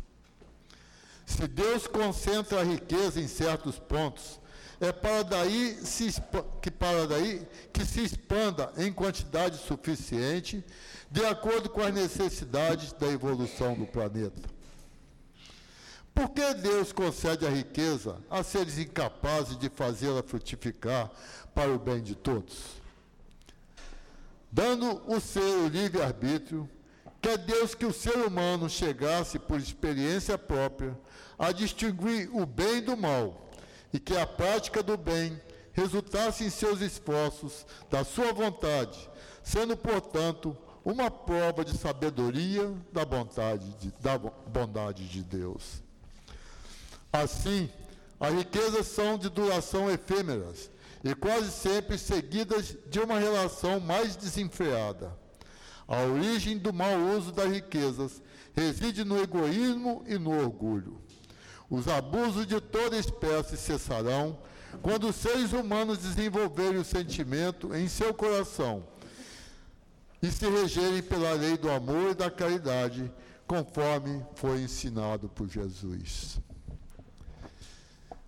Se 1.26 1.46
Deus 1.48 1.86
concentra 1.86 2.60
a 2.60 2.64
riqueza 2.64 3.20
em 3.20 3.26
certos 3.26 3.78
pontos, 3.78 4.40
é 4.80 4.92
para 4.92 5.22
daí 5.22 5.78
se, 5.82 6.12
que 6.60 6.70
para 6.70 7.06
daí 7.06 7.46
que 7.72 7.84
se 7.84 8.02
expanda 8.02 8.72
em 8.76 8.92
quantidade 8.92 9.58
suficiente, 9.58 10.64
de 11.14 11.24
acordo 11.24 11.70
com 11.70 11.80
as 11.80 11.94
necessidades 11.94 12.92
da 12.92 13.06
evolução 13.06 13.76
do 13.76 13.86
planeta. 13.86 14.42
Por 16.12 16.30
que 16.30 16.54
Deus 16.54 16.90
concede 16.90 17.46
a 17.46 17.50
riqueza 17.50 18.18
a 18.28 18.42
seres 18.42 18.78
incapazes 18.78 19.56
de 19.56 19.68
fazê-la 19.68 20.24
frutificar 20.24 21.08
para 21.54 21.70
o 21.70 21.78
bem 21.78 22.02
de 22.02 22.16
todos? 22.16 22.82
Dando 24.50 25.08
o 25.08 25.20
seu 25.20 25.68
livre-arbítrio, 25.68 26.68
quer 27.22 27.38
Deus 27.38 27.76
que 27.76 27.86
o 27.86 27.92
ser 27.92 28.16
humano 28.16 28.68
chegasse, 28.68 29.38
por 29.38 29.60
experiência 29.60 30.36
própria, 30.36 30.98
a 31.38 31.52
distinguir 31.52 32.28
o 32.34 32.44
bem 32.44 32.82
do 32.82 32.96
mal 32.96 33.52
e 33.92 34.00
que 34.00 34.16
a 34.16 34.26
prática 34.26 34.82
do 34.82 34.96
bem 34.96 35.40
resultasse 35.72 36.42
em 36.42 36.50
seus 36.50 36.80
esforços, 36.80 37.64
da 37.88 38.02
sua 38.02 38.32
vontade, 38.32 39.08
sendo, 39.44 39.76
portanto, 39.76 40.58
uma 40.84 41.10
prova 41.10 41.64
de 41.64 41.76
sabedoria 41.76 42.70
da 42.92 43.04
bondade 43.04 43.74
de, 43.80 43.92
da 44.00 44.18
bondade 44.18 45.08
de 45.08 45.22
Deus. 45.22 45.82
Assim, 47.10 47.70
as 48.20 48.34
riquezas 48.34 48.86
são 48.88 49.16
de 49.16 49.30
duração 49.30 49.90
efêmeras 49.90 50.70
e 51.02 51.14
quase 51.14 51.50
sempre 51.50 51.96
seguidas 51.96 52.76
de 52.88 53.00
uma 53.00 53.18
relação 53.18 53.80
mais 53.80 54.14
desenfreada. 54.14 55.16
A 55.88 56.02
origem 56.02 56.58
do 56.58 56.72
mau 56.72 56.98
uso 57.16 57.32
das 57.32 57.50
riquezas 57.50 58.22
reside 58.54 59.04
no 59.04 59.20
egoísmo 59.20 60.04
e 60.06 60.18
no 60.18 60.38
orgulho. 60.38 61.00
Os 61.70 61.88
abusos 61.88 62.46
de 62.46 62.60
toda 62.60 62.96
espécie 62.96 63.56
cessarão 63.56 64.38
quando 64.82 65.08
os 65.08 65.16
seres 65.16 65.52
humanos 65.52 65.98
desenvolverem 65.98 66.78
o 66.78 66.84
sentimento 66.84 67.74
em 67.74 67.88
seu 67.88 68.12
coração 68.12 68.93
e 70.24 70.32
se 70.32 70.48
regerem 70.48 71.02
pela 71.02 71.34
lei 71.34 71.58
do 71.58 71.70
amor 71.70 72.12
e 72.12 72.14
da 72.14 72.30
caridade, 72.30 73.12
conforme 73.46 74.24
foi 74.36 74.62
ensinado 74.62 75.28
por 75.28 75.46
Jesus. 75.46 76.40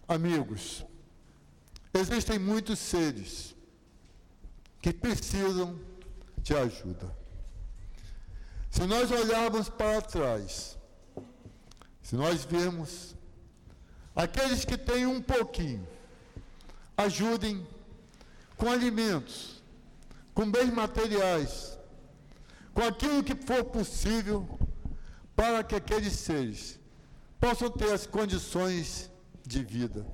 Amigos, 0.07 0.85
existem 1.95 2.39
muitos 2.39 2.79
seres 2.79 3.57
que 4.83 4.93
precisam 4.93 5.81
de 6.37 6.55
ajuda. 6.55 7.17
Se 8.71 8.83
nós 8.83 9.11
olharmos 9.11 9.71
para 9.71 10.03
trás, 10.03 10.77
se 12.03 12.15
nós 12.15 12.45
virmos 12.45 13.15
aqueles 14.15 14.67
que 14.67 14.77
têm 14.77 15.07
um 15.07 15.23
pouquinho, 15.23 15.89
ajudem 16.95 17.67
com 18.55 18.71
alimentos, 18.71 19.63
com 20.35 20.51
bens 20.51 20.71
materiais, 20.71 21.76
com 22.77 22.83
aquilo 22.83 23.25
que 23.25 23.35
for 23.35 23.65
possível 23.65 24.47
para 25.35 25.65
que 25.65 25.75
aqueles 25.75 26.13
seres 26.13 26.79
possam 27.41 27.71
ter 27.71 27.91
as 27.91 28.07
condições 28.07 29.11
de 29.43 29.65
vida. 29.65 30.07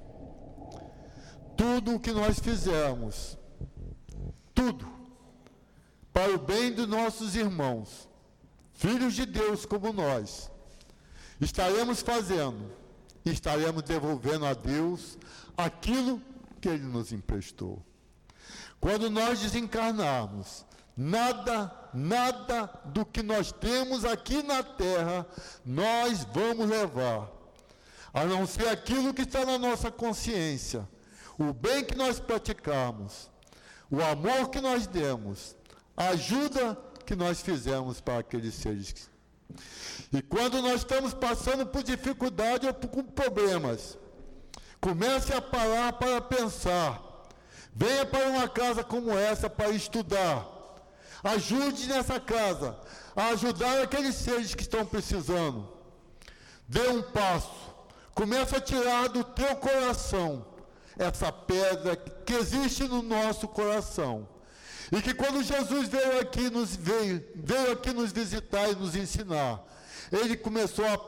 Tudo 1.56 1.96
o 1.96 2.00
que 2.00 2.12
nós 2.12 2.38
fizermos, 2.38 3.36
tudo, 4.54 4.88
para 6.12 6.32
o 6.32 6.38
bem 6.38 6.72
dos 6.72 6.86
nossos 6.86 7.34
irmãos, 7.34 8.08
filhos 8.74 9.14
de 9.14 9.26
Deus 9.26 9.66
como 9.66 9.92
nós, 9.92 10.48
estaremos 11.40 12.00
fazendo, 12.00 12.70
estaremos 13.24 13.82
devolvendo 13.82 14.46
a 14.46 14.54
Deus 14.54 15.18
aquilo 15.56 16.22
que 16.60 16.68
Ele 16.68 16.84
nos 16.84 17.10
emprestou. 17.10 17.84
Quando 18.80 19.10
nós 19.10 19.40
desencarnarmos, 19.40 20.64
nada, 20.96 21.81
nada 21.92 22.70
do 22.86 23.04
que 23.04 23.22
nós 23.22 23.52
temos 23.52 24.04
aqui 24.04 24.42
na 24.42 24.62
terra, 24.62 25.26
nós 25.64 26.24
vamos 26.32 26.68
levar 26.68 27.30
a 28.12 28.24
não 28.24 28.46
ser 28.46 28.68
aquilo 28.68 29.14
que 29.14 29.22
está 29.22 29.44
na 29.44 29.58
nossa 29.58 29.90
consciência, 29.90 30.86
o 31.38 31.52
bem 31.52 31.84
que 31.84 31.96
nós 31.96 32.20
praticamos, 32.20 33.30
o 33.90 34.02
amor 34.02 34.50
que 34.50 34.60
nós 34.60 34.86
demos, 34.86 35.56
a 35.96 36.08
ajuda 36.08 36.78
que 37.06 37.16
nós 37.16 37.40
fizemos 37.40 38.00
para 38.00 38.18
aqueles 38.18 38.54
seres. 38.54 39.10
E 40.12 40.20
quando 40.22 40.60
nós 40.60 40.80
estamos 40.80 41.14
passando 41.14 41.66
por 41.66 41.82
dificuldade 41.82 42.66
ou 42.66 42.74
por 42.74 43.02
problemas, 43.04 43.98
comece 44.80 45.32
a 45.32 45.40
parar 45.40 45.94
para 45.94 46.20
pensar. 46.20 47.00
Venha 47.74 48.04
para 48.04 48.28
uma 48.28 48.48
casa 48.48 48.84
como 48.84 49.16
essa 49.16 49.48
para 49.48 49.70
estudar. 49.70 50.46
Ajude 51.22 51.86
nessa 51.86 52.18
casa 52.18 52.78
a 53.14 53.28
ajudar 53.28 53.82
aqueles 53.82 54.14
seres 54.14 54.54
que 54.54 54.62
estão 54.62 54.84
precisando. 54.84 55.68
Dê 56.66 56.88
um 56.88 57.02
passo. 57.02 57.72
Começa 58.14 58.56
a 58.56 58.60
tirar 58.60 59.08
do 59.08 59.22
teu 59.24 59.56
coração 59.56 60.46
essa 60.98 61.32
pedra 61.32 61.96
que 61.96 62.34
existe 62.34 62.84
no 62.84 63.02
nosso 63.02 63.48
coração. 63.48 64.28
E 64.90 65.00
que 65.00 65.14
quando 65.14 65.42
Jesus 65.42 65.88
veio 65.88 66.20
aqui 66.20 66.50
nos 66.50 66.76
veio, 66.76 67.24
veio 67.34 67.72
aqui 67.72 67.92
nos 67.92 68.12
visitar 68.12 68.68
e 68.68 68.74
nos 68.74 68.94
ensinar, 68.94 69.62
ele 70.10 70.36
começou 70.36 70.84
a 70.84 71.00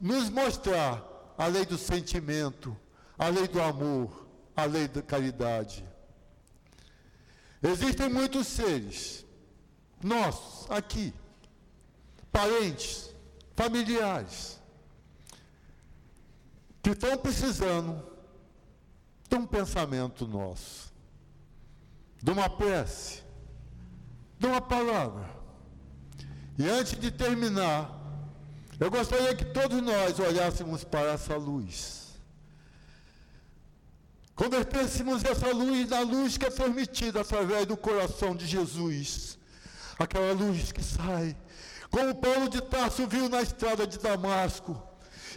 nos 0.00 0.28
mostrar 0.28 1.02
a 1.38 1.46
lei 1.46 1.64
do 1.64 1.78
sentimento, 1.78 2.76
a 3.18 3.28
lei 3.28 3.48
do 3.48 3.62
amor, 3.62 4.26
a 4.54 4.64
lei 4.64 4.88
da 4.88 5.00
caridade. 5.00 5.84
Existem 7.62 8.08
muitos 8.08 8.46
seres, 8.46 9.24
nós, 10.02 10.66
aqui, 10.68 11.12
parentes, 12.30 13.14
familiares, 13.56 14.58
que 16.82 16.90
estão 16.90 17.16
precisando 17.18 18.02
de 19.28 19.36
um 19.36 19.46
pensamento 19.46 20.26
nosso, 20.26 20.92
de 22.22 22.30
uma 22.30 22.48
prece, 22.48 23.22
de 24.38 24.46
uma 24.46 24.60
palavra. 24.60 25.28
E 26.56 26.68
antes 26.68 26.98
de 26.98 27.10
terminar, 27.10 27.94
eu 28.80 28.90
gostaria 28.90 29.34
que 29.34 29.44
todos 29.44 29.82
nós 29.82 30.18
olhássemos 30.18 30.84
para 30.84 31.12
essa 31.12 31.36
luz. 31.36 32.08
Convertêssemos 34.34 35.24
essa 35.24 35.52
luz 35.52 35.88
na 35.88 36.00
luz 36.00 36.38
que 36.38 36.46
é 36.46 36.50
transmitida 36.50 37.20
através 37.20 37.66
do 37.66 37.76
coração 37.76 38.36
de 38.36 38.46
Jesus. 38.46 39.37
Aquela 39.98 40.32
luz 40.32 40.70
que 40.70 40.82
sai, 40.82 41.36
como 41.90 42.14
Paulo 42.14 42.48
de 42.48 42.60
Tarso 42.60 43.06
viu 43.06 43.28
na 43.28 43.42
estrada 43.42 43.86
de 43.86 43.98
Damasco. 43.98 44.80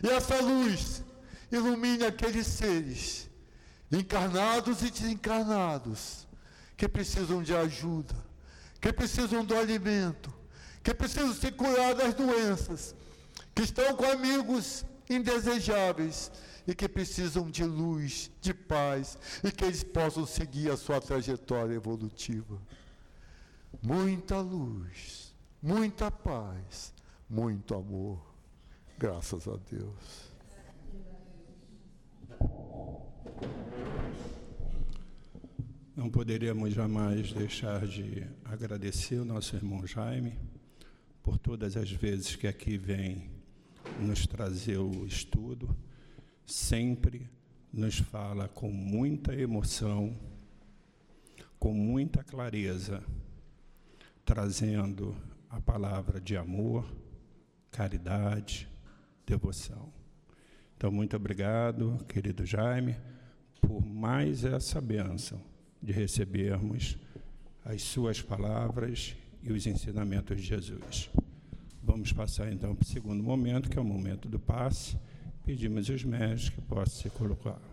E 0.04 0.10
essa 0.10 0.40
luz 0.42 1.04
ilumine 1.52 2.06
aqueles 2.06 2.48
seres, 2.48 3.30
encarnados 3.92 4.82
e 4.84 4.92
desencarnados, 4.92 6.28
que 6.78 6.88
precisam 6.88 7.42
de 7.44 7.56
ajuda, 7.56 8.16
que 8.80 8.92
precisam 8.92 9.44
do 9.44 9.56
alimento, 9.56 10.34
que 10.84 10.94
precisam 10.94 11.34
se 11.34 11.52
curar 11.52 11.94
das 11.94 12.14
doenças, 12.14 12.96
que 13.54 13.64
estão 13.64 13.96
com 13.96 14.06
amigos 14.06 14.86
indesejáveis 15.10 16.32
e 16.66 16.74
que 16.74 16.88
precisam 16.88 17.50
de 17.50 17.64
luz, 17.64 18.32
de 18.40 18.54
paz 18.54 19.18
e 19.44 19.52
que 19.52 19.66
eles 19.66 19.84
possam 19.84 20.26
seguir 20.26 20.72
a 20.72 20.78
sua 20.78 21.02
trajetória 21.02 21.74
evolutiva. 21.74 22.60
Muita 23.80 24.40
luz, 24.40 25.34
muita 25.62 26.10
paz, 26.12 26.94
muito 27.30 27.76
amor. 27.76 28.20
Graças 28.98 29.48
a 29.48 29.58
Deus. 29.70 30.32
Não 35.96 36.10
poderíamos 36.10 36.74
jamais 36.74 37.32
deixar 37.34 37.86
de 37.86 38.26
agradecer 38.46 39.18
o 39.18 39.26
nosso 39.26 39.56
irmão 39.56 39.86
Jaime 39.86 40.40
por 41.22 41.38
todas 41.38 41.78
as 41.78 41.92
vezes 41.92 42.36
que 42.36 42.48
aqui 42.48 42.78
vem 42.78 43.30
nos 44.00 44.26
trazer 44.26 44.78
o 44.78 45.06
estudo, 45.06 45.76
sempre 46.46 47.30
nos 47.72 48.00
fala 48.00 48.48
com 48.48 48.72
muita 48.72 49.36
emoção, 49.36 50.16
com 51.60 51.74
muita 51.74 52.24
clareza, 52.24 53.04
trazendo 54.26 55.16
a 55.50 55.60
palavra 55.60 56.20
de 56.20 56.38
amor, 56.38 56.86
caridade, 57.72 58.68
devoção. 59.26 59.92
Então, 60.76 60.92
muito 60.92 61.16
obrigado, 61.16 62.04
querido 62.08 62.46
Jaime, 62.46 62.96
por 63.62 63.86
mais 63.86 64.44
essa 64.44 64.82
bênção 64.82 65.40
de 65.82 65.92
recebermos 65.92 66.98
as 67.64 67.82
suas 67.82 68.22
palavras 68.22 69.16
e 69.44 69.52
os 69.52 69.66
ensinamentos 69.68 70.38
de 70.38 70.44
Jesus. 70.44 71.10
Vamos 71.84 72.12
passar 72.12 72.52
então 72.52 72.76
para 72.76 72.84
o 72.84 72.88
segundo 72.88 73.24
momento, 73.24 73.70
que 73.70 73.78
é 73.78 73.82
o 73.82 73.86
momento 73.86 74.30
do 74.30 74.40
passe. 74.40 74.98
Pedimos 75.44 75.90
aos 75.90 76.04
médicos 76.04 76.50
que 76.50 76.62
possam 76.62 77.02
se 77.02 77.10
colocar. 77.10 77.71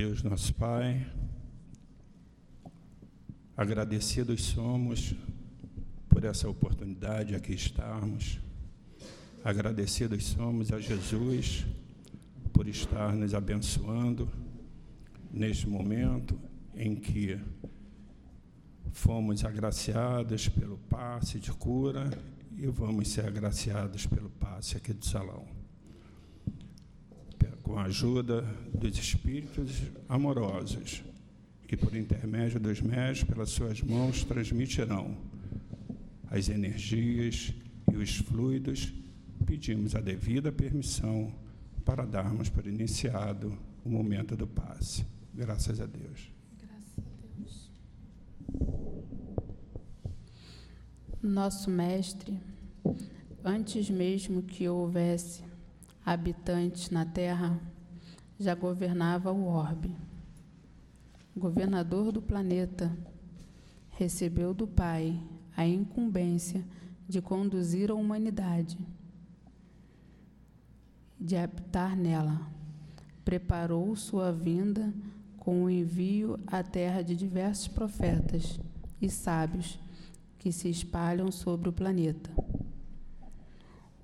Deus 0.00 0.22
nosso 0.22 0.54
Pai, 0.54 1.06
agradecidos 3.54 4.42
somos 4.44 5.14
por 6.08 6.24
essa 6.24 6.48
oportunidade 6.48 7.28
de 7.28 7.34
aqui 7.34 7.52
estarmos, 7.52 8.40
agradecidos 9.44 10.24
somos 10.24 10.72
a 10.72 10.80
Jesus 10.80 11.66
por 12.50 12.66
estar 12.66 13.14
nos 13.14 13.34
abençoando 13.34 14.26
neste 15.30 15.68
momento 15.68 16.40
em 16.74 16.96
que 16.96 17.38
fomos 18.92 19.44
agraciados 19.44 20.48
pelo 20.48 20.78
passe 20.78 21.38
de 21.38 21.52
cura 21.52 22.08
e 22.56 22.66
vamos 22.68 23.08
ser 23.08 23.26
agraciados 23.26 24.06
pelo 24.06 24.30
passe 24.30 24.78
aqui 24.78 24.94
do 24.94 25.04
salão 25.04 25.59
a 27.80 27.84
ajuda 27.84 28.42
dos 28.74 28.98
espíritos 28.98 29.82
amorosos, 30.08 31.02
que 31.66 31.76
por 31.76 31.96
intermédio 31.96 32.60
dos 32.60 32.80
médios, 32.80 33.24
pelas 33.24 33.50
suas 33.50 33.80
mãos, 33.80 34.22
transmitirão 34.22 35.16
as 36.30 36.48
energias 36.48 37.54
e 37.90 37.96
os 37.96 38.16
fluidos, 38.18 38.92
pedimos 39.46 39.94
a 39.94 40.00
devida 40.00 40.52
permissão 40.52 41.34
para 41.84 42.04
darmos 42.04 42.50
por 42.50 42.66
iniciado 42.66 43.58
o 43.84 43.88
momento 43.88 44.36
do 44.36 44.46
passe. 44.46 45.06
Graças 45.34 45.80
a 45.80 45.86
Deus. 45.86 46.30
Graças 46.60 46.98
a 46.98 47.02
Deus. 47.36 47.70
Nosso 51.22 51.70
Mestre, 51.70 52.38
antes 53.42 53.88
mesmo 53.88 54.42
que 54.42 54.68
houvesse 54.68 55.42
habitantes 56.04 56.90
na 56.90 57.04
terra, 57.04 57.60
já 58.40 58.54
governava 58.54 59.30
o 59.30 59.44
orbe. 59.44 59.94
Governador 61.36 62.10
do 62.10 62.22
planeta, 62.22 62.90
recebeu 63.90 64.54
do 64.54 64.66
Pai 64.66 65.20
a 65.54 65.66
incumbência 65.66 66.64
de 67.06 67.20
conduzir 67.20 67.90
a 67.90 67.94
humanidade, 67.94 68.78
de 71.20 71.36
habitar 71.36 71.94
nela. 71.94 72.40
Preparou 73.26 73.94
sua 73.94 74.32
vinda 74.32 74.90
com 75.36 75.64
o 75.64 75.70
envio 75.70 76.40
à 76.46 76.62
terra 76.62 77.02
de 77.02 77.14
diversos 77.14 77.68
profetas 77.68 78.58
e 79.02 79.10
sábios 79.10 79.78
que 80.38 80.50
se 80.50 80.70
espalham 80.70 81.30
sobre 81.30 81.68
o 81.68 81.72
planeta. 81.72 82.30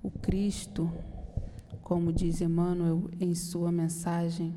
O 0.03 0.11
Cristo 0.11 0.91
como 1.87 2.11
diz 2.11 2.41
Emmanuel 2.41 3.09
em 3.17 3.33
sua 3.33 3.71
mensagem, 3.71 4.53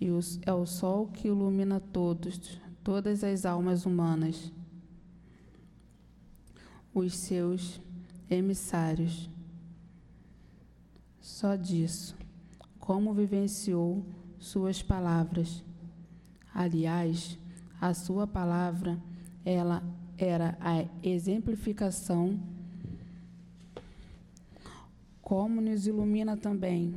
e 0.00 0.06
é 0.46 0.52
o 0.54 0.64
sol 0.64 1.08
que 1.08 1.28
ilumina 1.28 1.78
todos, 1.78 2.58
todas 2.82 3.22
as 3.22 3.44
almas 3.44 3.84
humanas, 3.84 4.50
os 6.94 7.14
seus 7.14 7.82
emissários. 8.30 9.28
Só 11.20 11.54
disso, 11.54 12.16
como 12.80 13.12
vivenciou 13.12 14.02
suas 14.38 14.82
palavras. 14.82 15.62
Aliás, 16.54 17.38
a 17.78 17.92
sua 17.92 18.26
palavra, 18.26 18.98
ela 19.44 19.82
era 20.16 20.56
a 20.62 20.82
exemplificação 21.02 22.40
como 25.32 25.62
nos 25.62 25.86
ilumina 25.86 26.36
também 26.36 26.94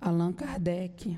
Allan 0.00 0.32
Kardec, 0.32 1.16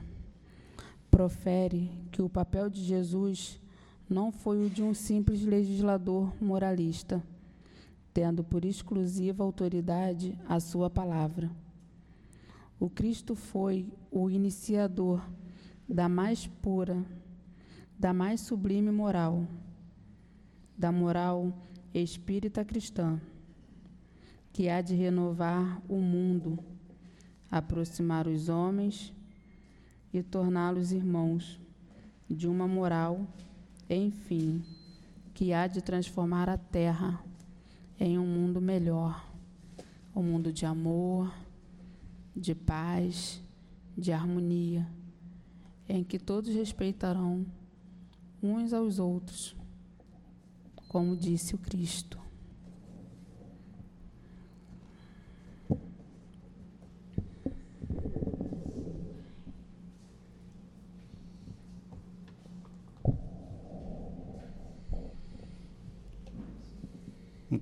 profere 1.11 1.91
que 2.13 2.21
o 2.21 2.29
papel 2.29 2.69
de 2.69 2.85
Jesus 2.85 3.59
não 4.07 4.31
foi 4.31 4.67
o 4.67 4.69
de 4.69 4.83
um 4.83 4.93
simples 4.93 5.43
legislador 5.43 6.31
moralista, 6.43 7.25
tendo 8.13 8.45
por 8.45 8.67
exclusiva 8.67 9.43
autoridade 9.43 10.39
a 10.47 10.61
sua 10.61 10.91
palavra. 10.91 11.51
O 12.79 12.91
Cristo 12.91 13.35
foi 13.35 13.91
o 14.11 14.29
iniciador 14.29 15.27
da 15.89 16.07
mais 16.07 16.47
pura, 16.47 17.03
da 17.99 18.13
mais 18.13 18.43
sublime 18.43 18.91
moral, 18.91 19.49
da 20.77 20.93
moral 20.93 21.51
espírita 21.95 22.63
cristã 22.63 23.19
que 24.53 24.69
há 24.69 24.81
de 24.81 24.95
renovar 24.95 25.81
o 25.89 25.97
mundo, 25.97 26.59
aproximar 27.51 28.27
os 28.27 28.49
homens 28.49 29.13
e 30.13 30.23
torná-los 30.23 30.93
irmãos 30.93 31.61
de 32.29 32.47
uma 32.47 32.67
moral, 32.67 33.27
enfim, 33.89 34.63
que 35.35 35.53
há 35.53 35.67
de 35.67 35.81
transformar 35.81 36.49
a 36.49 36.59
terra 36.59 37.23
em 37.99 38.19
um 38.19 38.27
mundo 38.27 38.61
melhor, 38.61 39.25
um 40.15 40.23
mundo 40.23 40.53
de 40.53 40.67
amor, 40.67 41.33
de 42.35 42.55
paz, 42.55 43.41
de 43.97 44.13
harmonia, 44.13 44.87
em 45.89 46.05
que 46.05 46.19
todos 46.19 46.55
respeitarão 46.55 47.47
uns 48.43 48.73
aos 48.73 48.99
outros, 48.99 49.57
como 50.89 51.17
disse 51.17 51.55
o 51.55 51.59
Cristo. 51.59 52.18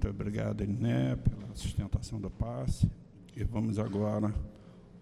Muito 0.06 0.20
obrigado, 0.20 0.60
Eliné, 0.60 1.16
pela 1.16 1.52
sustentação 1.56 2.20
do 2.20 2.30
passe. 2.30 2.88
E 3.34 3.42
vamos 3.42 3.76
agora 3.76 4.32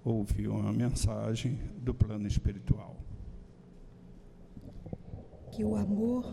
ouvir 0.02 0.48
uma 0.48 0.72
mensagem 0.72 1.60
do 1.76 1.92
plano 1.92 2.26
espiritual. 2.26 2.96
Que 5.52 5.62
o 5.62 5.76
amor 5.76 6.24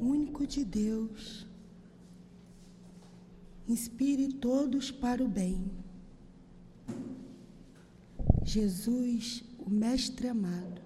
único 0.00 0.46
de 0.46 0.64
Deus 0.64 1.46
inspire 3.68 4.32
todos 4.32 4.90
para 4.90 5.22
o 5.22 5.28
bem. 5.28 5.70
Jesus, 8.42 9.44
o 9.58 9.68
Mestre 9.68 10.26
amado, 10.28 10.80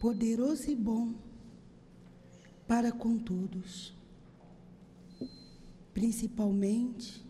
poderoso 0.00 0.70
e 0.70 0.74
bom 0.74 1.12
para 2.66 2.90
com 2.90 3.18
todos 3.18 3.94
principalmente 5.94 7.24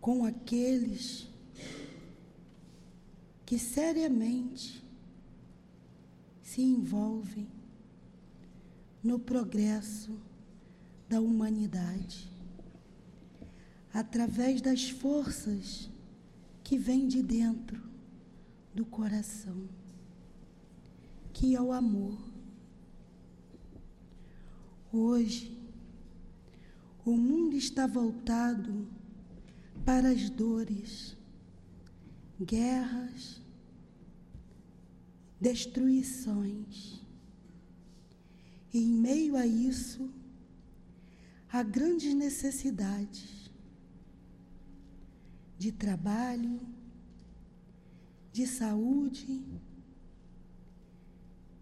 com 0.00 0.24
aqueles 0.24 1.28
que 3.46 3.58
seriamente 3.58 4.84
se 6.42 6.60
envolvem 6.60 7.48
no 9.02 9.18
progresso 9.18 10.18
da 11.08 11.20
humanidade. 11.20 12.28
através 13.92 14.60
das 14.60 14.88
forças 14.88 15.90
que 16.62 16.78
vêm 16.78 17.08
de 17.08 17.22
dentro 17.22 17.82
do 18.72 18.84
coração, 18.86 19.68
que 21.32 21.56
é 21.56 21.60
o 21.60 21.72
amor. 21.72 22.16
Hoje, 24.92 25.59
o 27.04 27.16
mundo 27.16 27.56
está 27.56 27.86
voltado 27.86 28.88
para 29.84 30.10
as 30.10 30.28
dores, 30.28 31.16
guerras, 32.40 33.40
destruições. 35.40 37.00
E 38.72 38.78
em 38.78 38.92
meio 38.92 39.36
a 39.36 39.46
isso, 39.46 40.10
há 41.50 41.62
grandes 41.62 42.14
necessidades 42.14 43.50
de 45.58 45.72
trabalho, 45.72 46.60
de 48.32 48.46
saúde, 48.46 49.44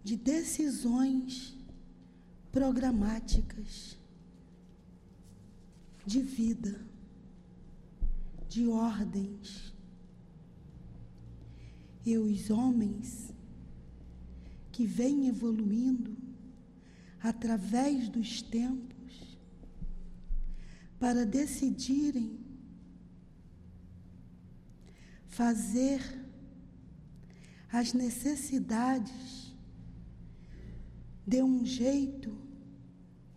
de 0.03 0.15
decisões 0.15 1.57
programáticas, 2.51 3.98
de 6.09 6.23
vida, 6.23 6.81
de 8.47 8.67
ordens. 8.67 9.71
E 12.03 12.17
os 12.17 12.49
homens 12.49 13.31
que 14.71 14.87
vêm 14.87 15.27
evoluindo 15.27 16.17
através 17.21 18.09
dos 18.09 18.41
tempos 18.41 19.37
para 20.97 21.27
decidirem 21.27 22.39
fazer 25.27 26.01
as 27.71 27.93
necessidades 27.93 29.55
de 31.27 31.43
um 31.43 31.63
jeito 31.63 32.35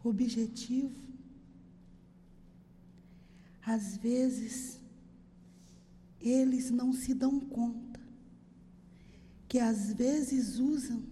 objetivo. 0.03 1.12
Às 3.65 3.97
vezes, 3.97 4.81
eles 6.21 6.71
não 6.71 6.93
se 6.93 7.15
dão 7.15 7.39
conta 7.41 8.01
que 9.49 9.59
às 9.59 9.93
vezes 9.93 10.59
usam 10.59 11.03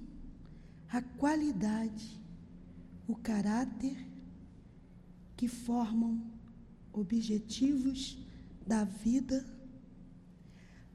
a 0.88 1.02
qualidade, 1.02 2.18
o 3.06 3.14
caráter 3.14 3.96
que 5.36 5.46
formam 5.46 6.22
objetivos 6.92 8.18
da 8.66 8.84
vida 8.84 9.46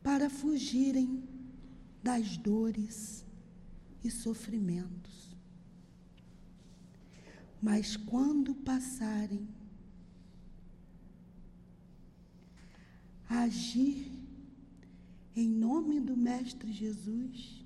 para 0.01 0.29
fugirem 0.29 1.23
das 2.03 2.37
dores 2.37 3.25
e 4.03 4.11
sofrimentos. 4.11 5.35
Mas 7.61 7.95
quando 7.95 8.53
passarem 8.53 9.47
a 9.47 9.55
agir 13.29 14.11
em 15.35 15.49
nome 15.49 15.99
do 15.99 16.15
Mestre 16.15 16.71
Jesus, 16.71 17.65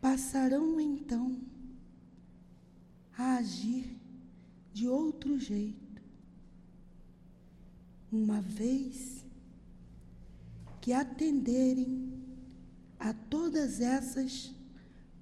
passarão 0.00 0.80
então 0.80 1.40
a 3.16 3.36
agir 3.36 3.96
de 4.72 4.86
outro 4.86 5.38
jeito, 5.38 6.02
uma 8.10 8.40
vez 8.40 9.24
que 10.80 10.92
atenderem 10.92 12.12
a 12.98 13.12
todas 13.12 13.80
essas 13.80 14.54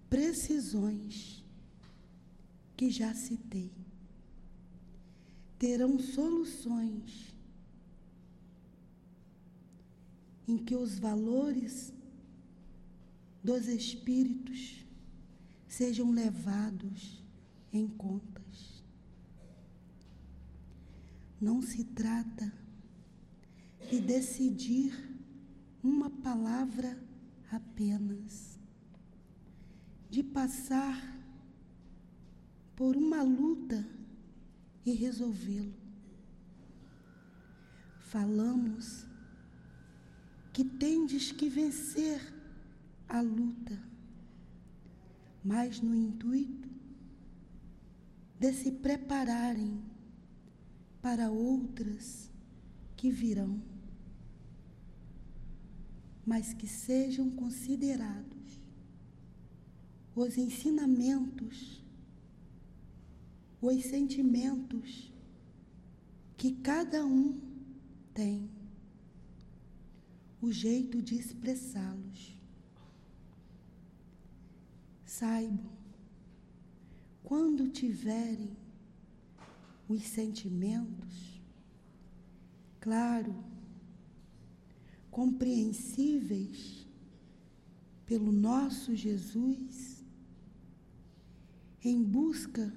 precisões 0.09 1.43
que 2.77 2.91
já 2.91 3.15
citei. 3.15 3.71
Terão 5.59 5.99
soluções 5.99 7.35
em 10.51 10.59
que 10.59 10.75
os 10.75 10.99
valores 10.99 11.93
dos 13.41 13.69
espíritos 13.69 14.85
sejam 15.69 16.11
levados 16.11 17.23
em 17.73 17.87
contas. 17.87 18.83
Não 21.41 21.63
se 21.63 21.85
trata 21.85 22.53
de 23.89 24.01
decidir 24.01 24.93
uma 25.85 26.11
palavra 26.11 27.01
apenas, 27.53 28.59
de 30.11 30.21
passar 30.21 31.17
por 32.75 32.97
uma 32.97 33.23
luta 33.23 33.89
e 34.85 34.95
resolvê-lo. 34.95 35.75
Falamos 38.01 39.10
que 40.53 40.65
tendes 40.65 41.33
que 41.33 41.49
vencer 41.49 42.21
a 43.09 43.21
luta, 43.21 43.79
mas 45.45 45.81
no 45.81 45.95
intuito 45.95 46.69
de 48.39 48.53
se 48.53 48.73
prepararem 48.73 49.83
para 51.01 51.31
outras 51.31 52.31
que 52.97 53.11
virão 53.11 53.61
mas 56.31 56.53
que 56.55 56.67
sejam 56.69 57.29
considerados 57.31 58.61
os 60.15 60.39
ensinamentos, 60.39 61.83
os 63.61 63.85
sentimentos 63.85 65.13
que 66.37 66.53
cada 66.53 67.05
um 67.05 67.37
tem, 68.15 68.49
o 70.41 70.51
jeito 70.51 71.03
de 71.03 71.15
expressá-los. 71.15 72.37
Saibam, 75.05 75.71
quando 77.23 77.69
tiverem 77.69 78.57
os 79.89 80.03
sentimentos, 80.03 81.41
claro, 82.81 83.35
compreensíveis 85.11 86.87
pelo 88.07 88.33
nosso 88.33 88.95
Jesus, 88.95 90.05
em 91.83 92.03
busca 92.03 92.73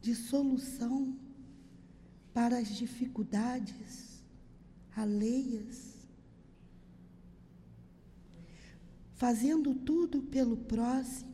de 0.00 0.14
solução 0.14 1.16
para 2.32 2.58
as 2.58 2.68
dificuldades 2.74 4.24
alheias, 4.96 5.91
fazendo 9.22 9.72
tudo 9.72 10.20
pelo 10.20 10.56
próximo, 10.56 11.32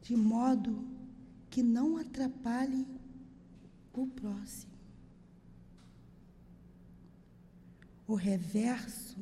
de 0.00 0.16
modo 0.16 0.82
que 1.50 1.62
não 1.62 1.98
atrapalhe 1.98 2.86
o 3.92 4.06
próximo. 4.06 4.70
o 8.08 8.14
reverso 8.14 9.18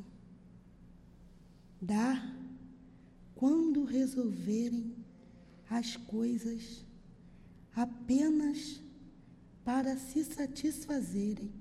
dá 1.83 2.33
quando 3.35 3.85
resolverem 3.85 4.95
as 5.69 5.97
coisas 5.97 6.87
apenas 7.75 8.81
para 9.63 9.97
se 9.97 10.25
satisfazerem 10.25 11.53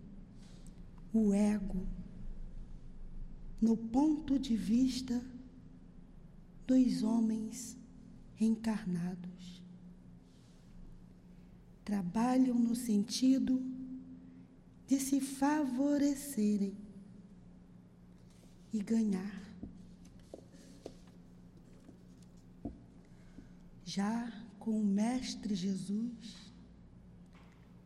o 1.11 1.33
ego 1.33 1.96
no 3.61 3.75
ponto 3.75 4.37
de 4.37 4.55
vista 4.55 5.23
dos 6.65 7.01
homens 7.01 7.77
encarnados. 8.39 9.63
Trabalham 11.83 12.59
no 12.59 12.75
sentido 12.75 13.63
de 14.85 14.99
se 14.99 15.19
favorecerem 15.19 16.77
e 18.73 18.81
ganhar. 18.83 19.47
Já 23.83 24.31
com 24.59 24.81
o 24.81 24.85
Mestre 24.85 25.55
Jesus, 25.55 26.51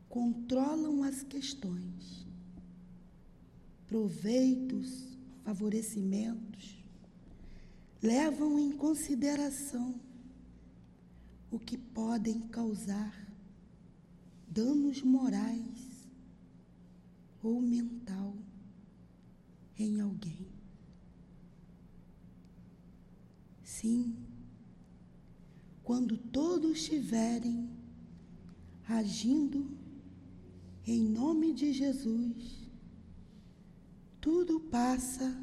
controlam 0.09 1.03
as 1.03 1.21
questões, 1.23 2.27
proveitos, 3.87 5.10
favorecimentos, 5.51 6.81
levam 8.01 8.57
em 8.57 8.71
consideração 8.71 9.99
o 11.51 11.59
que 11.59 11.77
podem 11.77 12.39
causar 12.47 13.13
danos 14.47 15.01
morais 15.01 16.07
ou 17.43 17.61
mental 17.61 18.33
em 19.77 19.99
alguém. 19.99 20.47
Sim, 23.61 24.15
quando 25.83 26.15
todos 26.17 26.77
estiverem 26.77 27.69
agindo 28.87 29.69
em 30.87 31.03
nome 31.03 31.53
de 31.53 31.73
Jesus, 31.73 32.60
tudo 34.21 34.59
passa 34.59 35.35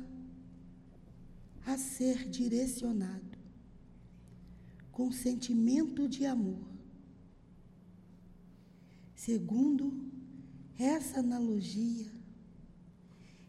a 1.67 1.77
ser 1.77 2.29
direcionado 2.29 3.37
com 4.93 5.13
sentimento 5.13 6.09
de 6.09 6.25
amor. 6.25 6.65
Segundo 9.15 10.09
essa 10.79 11.19
analogia, 11.19 12.11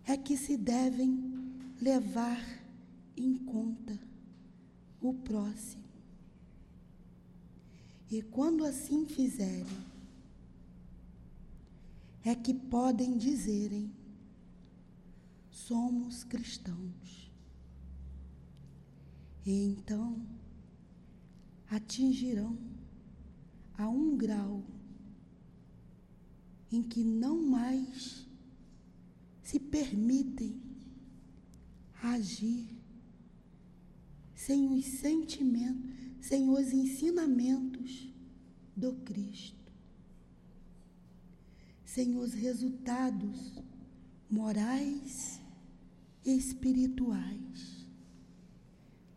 é 0.06 0.18
que 0.18 0.36
se 0.36 0.58
devem 0.58 1.24
levar 1.80 2.44
em 3.16 3.38
conta 3.38 4.00
o 5.00 5.14
próximo. 5.14 5.84
E 8.10 8.24
quando 8.24 8.66
assim 8.66 9.06
fizerem, 9.06 9.78
é 12.26 12.34
que 12.34 12.54
podem 12.54 13.16
dizerem: 13.16 13.92
somos 15.68 16.24
cristãos. 16.24 17.32
E 19.46 19.52
então 19.52 20.22
atingirão 21.70 22.58
a 23.78 23.88
um 23.88 24.18
grau 24.18 24.64
em 26.72 26.84
que 26.84 27.04
não 27.04 27.42
mais 27.42 28.26
se 29.44 29.60
permitem 29.60 30.62
agir 32.02 32.78
sem 34.36 34.68
os 34.68 34.86
sentimentos, 34.86 35.90
sem 36.22 36.50
os 36.50 36.72
ensinamentos 36.72 38.14
do 38.76 38.94
Cristo, 38.98 39.74
sem 41.84 42.18
os 42.18 42.34
resultados 42.34 43.62
morais 44.30 45.39
espirituais 46.26 47.88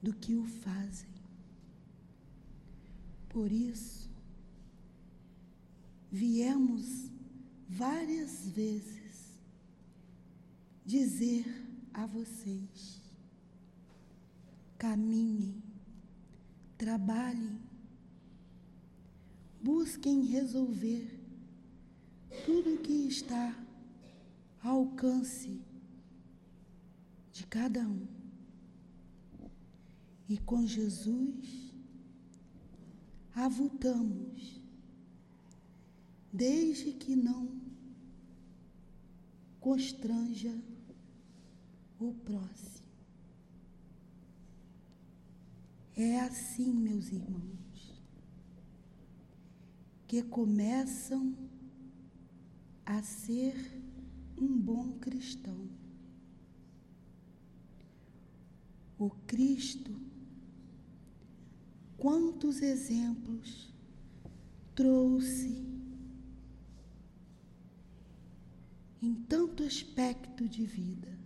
do 0.02 0.12
que 0.12 0.34
o 0.34 0.44
fazem. 0.44 1.10
Por 3.28 3.50
isso, 3.50 4.10
viemos 6.10 7.10
várias 7.68 8.48
vezes 8.48 9.38
dizer 10.84 11.46
a 11.94 12.04
vocês: 12.06 13.00
caminhem, 14.76 15.62
trabalhem, 16.76 17.58
busquem 19.62 20.26
resolver 20.26 21.18
tudo 22.44 22.74
o 22.74 22.78
que 22.78 23.06
está 23.06 23.56
ao 24.62 24.80
alcance 24.80 25.60
de 27.42 27.46
cada 27.48 27.80
um. 27.80 28.06
E 30.28 30.38
com 30.38 30.64
Jesus, 30.64 31.74
avultamos, 33.34 34.62
desde 36.32 36.92
que 36.92 37.16
não 37.16 37.60
constranja 39.58 40.56
o 41.98 42.14
próximo. 42.14 42.86
É 45.96 46.20
assim, 46.20 46.72
meus 46.72 47.08
irmãos, 47.10 48.02
que 50.06 50.22
começam 50.22 51.34
a 52.86 53.02
ser 53.02 53.82
um 54.38 54.58
bom 54.58 54.92
cristão. 54.98 55.81
O 59.04 59.10
Cristo. 59.26 60.00
Quantos 61.98 62.62
exemplos 62.62 63.74
trouxe 64.76 65.66
em 69.02 69.12
tanto 69.12 69.64
aspecto 69.64 70.48
de 70.48 70.64
vida, 70.64 71.18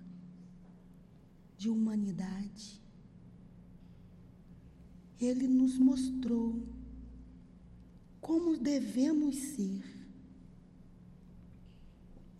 de 1.59 1.69
humanidade. 1.69 2.81
Ele 5.21 5.47
nos 5.47 5.77
mostrou 5.77 6.67
como 8.23 8.57
devemos 8.57 9.37
ser, 9.37 9.85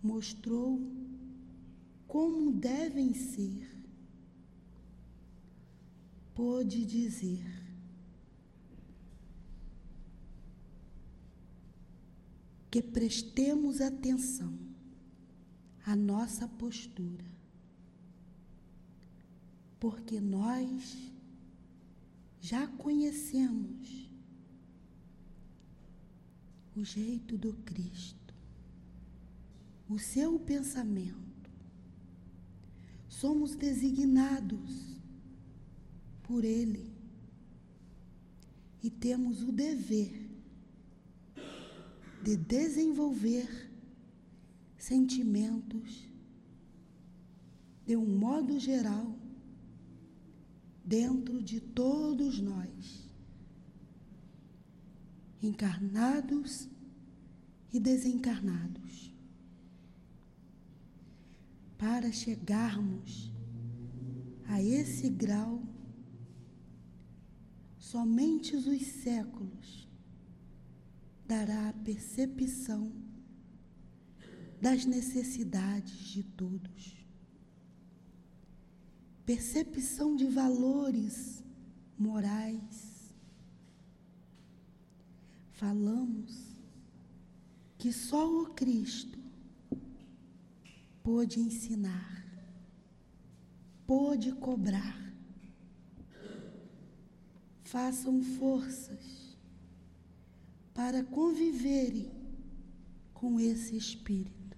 mostrou 0.01 0.81
como 2.07 2.51
devem 2.51 3.13
ser, 3.13 3.76
pôde 6.37 6.85
dizer 6.85 7.43
que 12.69 12.79
prestemos 12.79 13.81
atenção 13.81 14.53
à 15.83 15.95
nossa 15.95 16.47
postura, 16.47 17.25
porque 19.79 20.21
nós 20.21 21.11
já 22.39 22.67
conhecemos 22.67 24.07
o 26.75 26.83
jeito 26.83 27.35
do 27.35 27.53
Cristo, 27.53 28.35
o 29.89 29.97
seu 29.97 30.37
pensamento. 30.37 31.49
Somos 33.09 33.55
designados 33.55 34.96
por 36.27 36.43
Ele. 36.43 36.91
E 38.83 38.89
temos 38.89 39.41
o 39.41 39.51
dever 39.51 40.29
de 42.23 42.35
desenvolver 42.35 43.71
sentimentos 44.77 46.07
de 47.85 47.95
um 47.95 48.05
modo 48.05 48.59
geral 48.59 49.17
dentro 50.83 51.41
de 51.41 51.61
todos 51.61 52.39
nós, 52.39 53.09
encarnados 55.41 56.67
e 57.71 57.79
desencarnados, 57.79 59.13
para 61.77 62.11
chegarmos 62.11 63.31
a 64.47 64.61
esse 64.61 65.09
grau, 65.09 65.61
somente 67.91 68.53
os 68.53 68.65
séculos 68.85 69.87
dará 71.25 71.69
a 71.69 71.73
percepção 71.73 72.91
das 74.59 74.83
necessidades 74.83 75.97
de 76.09 76.21
todos. 76.21 76.97
Percepção 79.25 80.17
de 80.17 80.25
valores 80.25 81.41
morais. 81.97 83.15
Falamos 85.53 86.59
que 87.77 87.93
só 87.93 88.29
o 88.41 88.47
Cristo 88.47 89.17
pôde 91.01 91.39
ensinar, 91.39 92.25
pôde 93.85 94.33
cobrar. 94.33 95.06
Façam 97.67 98.23
forças 98.23 99.35
para 100.73 101.03
conviverem 101.03 102.09
com 103.13 103.37
esse 103.41 103.75
espírito. 103.75 104.57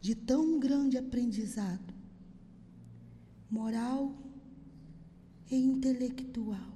De 0.00 0.14
tão 0.14 0.58
grande 0.58 0.96
aprendizado 0.96 1.92
moral 3.50 4.14
e 5.50 5.56
intelectual 5.56 6.72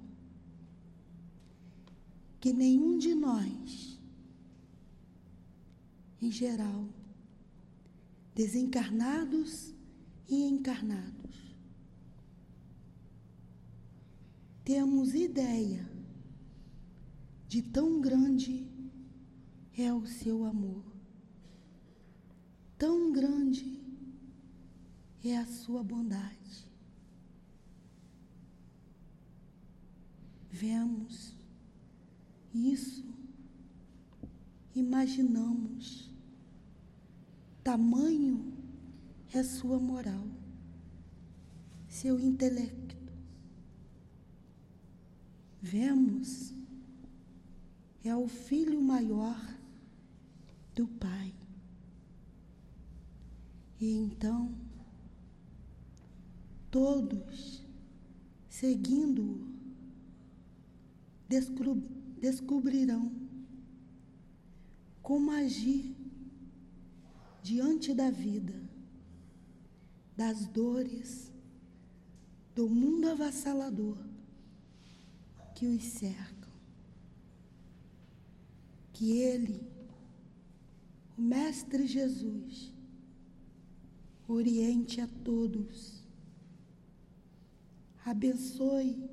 que 2.38 2.52
nenhum 2.52 2.98
de 2.98 3.14
nós, 3.14 3.98
em 6.20 6.30
geral, 6.30 6.86
desencarnados 8.34 9.72
e 10.28 10.42
encarnados, 10.42 11.23
temos 14.64 15.14
ideia 15.14 15.86
de 17.46 17.60
tão 17.60 18.00
grande 18.00 18.66
é 19.76 19.92
o 19.92 20.06
seu 20.06 20.44
amor. 20.44 20.82
tão 22.78 23.12
grande 23.12 23.80
é 25.24 25.36
a 25.36 25.46
sua 25.46 25.82
bondade. 25.82 26.70
Vemos 30.50 31.34
isso, 32.54 33.04
imaginamos, 34.74 36.10
tamanho 37.62 38.52
é 39.32 39.42
sua 39.42 39.78
moral, 39.78 40.26
seu 41.88 42.18
intelecto. 42.20 43.03
Vemos 45.66 46.52
é 48.04 48.14
o 48.14 48.28
filho 48.28 48.82
maior 48.82 49.40
do 50.74 50.86
Pai. 50.86 51.34
E 53.80 53.90
então, 53.96 54.54
todos, 56.70 57.64
seguindo-o, 58.46 59.48
descobrirão 62.20 63.10
como 65.00 65.30
agir 65.30 65.96
diante 67.42 67.94
da 67.94 68.10
vida, 68.10 68.52
das 70.14 70.46
dores, 70.46 71.32
do 72.54 72.68
mundo 72.68 73.08
avassalador 73.08 74.13
que 75.54 75.66
os 75.66 75.82
cercam. 75.82 76.52
Que 78.92 79.18
Ele, 79.18 79.66
o 81.16 81.22
Mestre 81.22 81.86
Jesus, 81.86 82.72
oriente 84.26 85.00
a 85.00 85.08
todos, 85.24 86.02
abençoe 88.04 89.08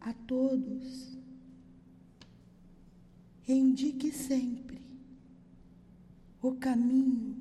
a 0.00 0.12
todos, 0.12 1.18
indique 3.46 4.12
sempre 4.12 4.80
o 6.40 6.52
caminho 6.54 7.36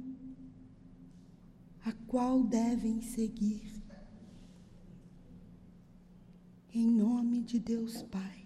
a 1.86 1.92
qual 2.08 2.44
devem 2.44 3.02
seguir. 3.02 3.75
Em 6.78 6.92
nome 6.92 7.42
de 7.42 7.58
Deus 7.58 8.04
Pai, 8.04 8.46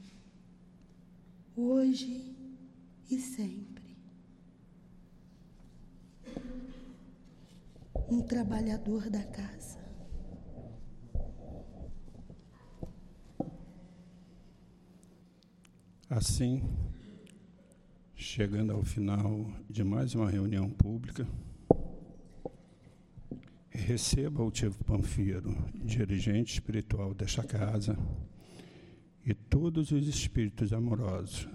hoje 1.55 2.35
e 3.09 3.17
sempre. 3.19 3.97
um 8.07 8.21
trabalhador 8.21 9.09
da 9.09 9.23
casa. 9.23 9.79
Assim, 16.07 16.61
chegando 18.15 18.73
ao 18.73 18.83
final 18.83 19.51
de 19.67 19.83
mais 19.83 20.13
uma 20.13 20.29
reunião 20.29 20.69
pública, 20.69 21.27
receba 23.79 24.43
o 24.43 24.51
Tivo 24.51 24.83
Panfiro, 24.83 25.55
dirigente 25.73 26.53
espiritual 26.53 27.13
desta 27.13 27.43
casa, 27.43 27.97
e 29.25 29.33
todos 29.33 29.91
os 29.91 30.07
espíritos 30.07 30.73
amorosos 30.73 31.47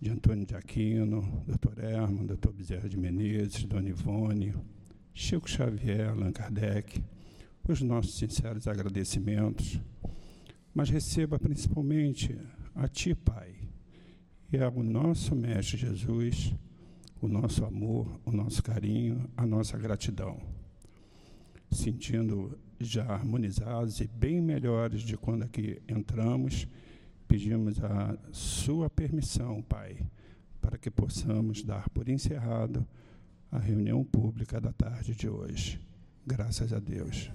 de 0.00 0.10
Antônio 0.10 0.44
de 0.46 0.54
Aquino, 0.54 1.44
Dr. 1.46 1.82
Herman, 1.82 2.26
Dr. 2.26 2.52
Bezerra 2.52 2.88
de 2.88 2.96
Menezes, 2.96 3.64
Dona 3.64 3.88
Ivone, 3.88 4.54
Chico 5.12 5.48
Xavier, 5.48 6.10
Allan 6.10 6.32
Kardec, 6.32 7.02
os 7.66 7.80
nossos 7.80 8.14
sinceros 8.14 8.68
agradecimentos, 8.68 9.80
mas 10.74 10.90
receba 10.90 11.38
principalmente 11.38 12.38
a 12.74 12.86
Ti, 12.88 13.14
Pai, 13.14 13.54
e 14.52 14.58
ao 14.58 14.82
nosso 14.82 15.34
Mestre 15.34 15.78
Jesus, 15.78 16.54
o 17.20 17.28
nosso 17.28 17.64
amor, 17.64 18.20
o 18.24 18.30
nosso 18.30 18.62
carinho, 18.62 19.28
a 19.36 19.46
nossa 19.46 19.78
gratidão. 19.78 20.53
Sentindo 21.74 22.56
já 22.78 23.04
harmonizados 23.04 24.00
e 24.00 24.06
bem 24.06 24.40
melhores 24.40 25.02
de 25.02 25.16
quando 25.16 25.42
aqui 25.42 25.82
entramos, 25.88 26.68
pedimos 27.26 27.82
a 27.82 28.16
Sua 28.30 28.88
permissão, 28.88 29.60
Pai, 29.60 29.98
para 30.60 30.78
que 30.78 30.90
possamos 30.90 31.64
dar 31.64 31.90
por 31.90 32.08
encerrado 32.08 32.86
a 33.50 33.58
reunião 33.58 34.04
pública 34.04 34.60
da 34.60 34.72
tarde 34.72 35.14
de 35.14 35.28
hoje. 35.28 35.80
Graças 36.24 36.72
a 36.72 36.78
Deus. 36.78 37.30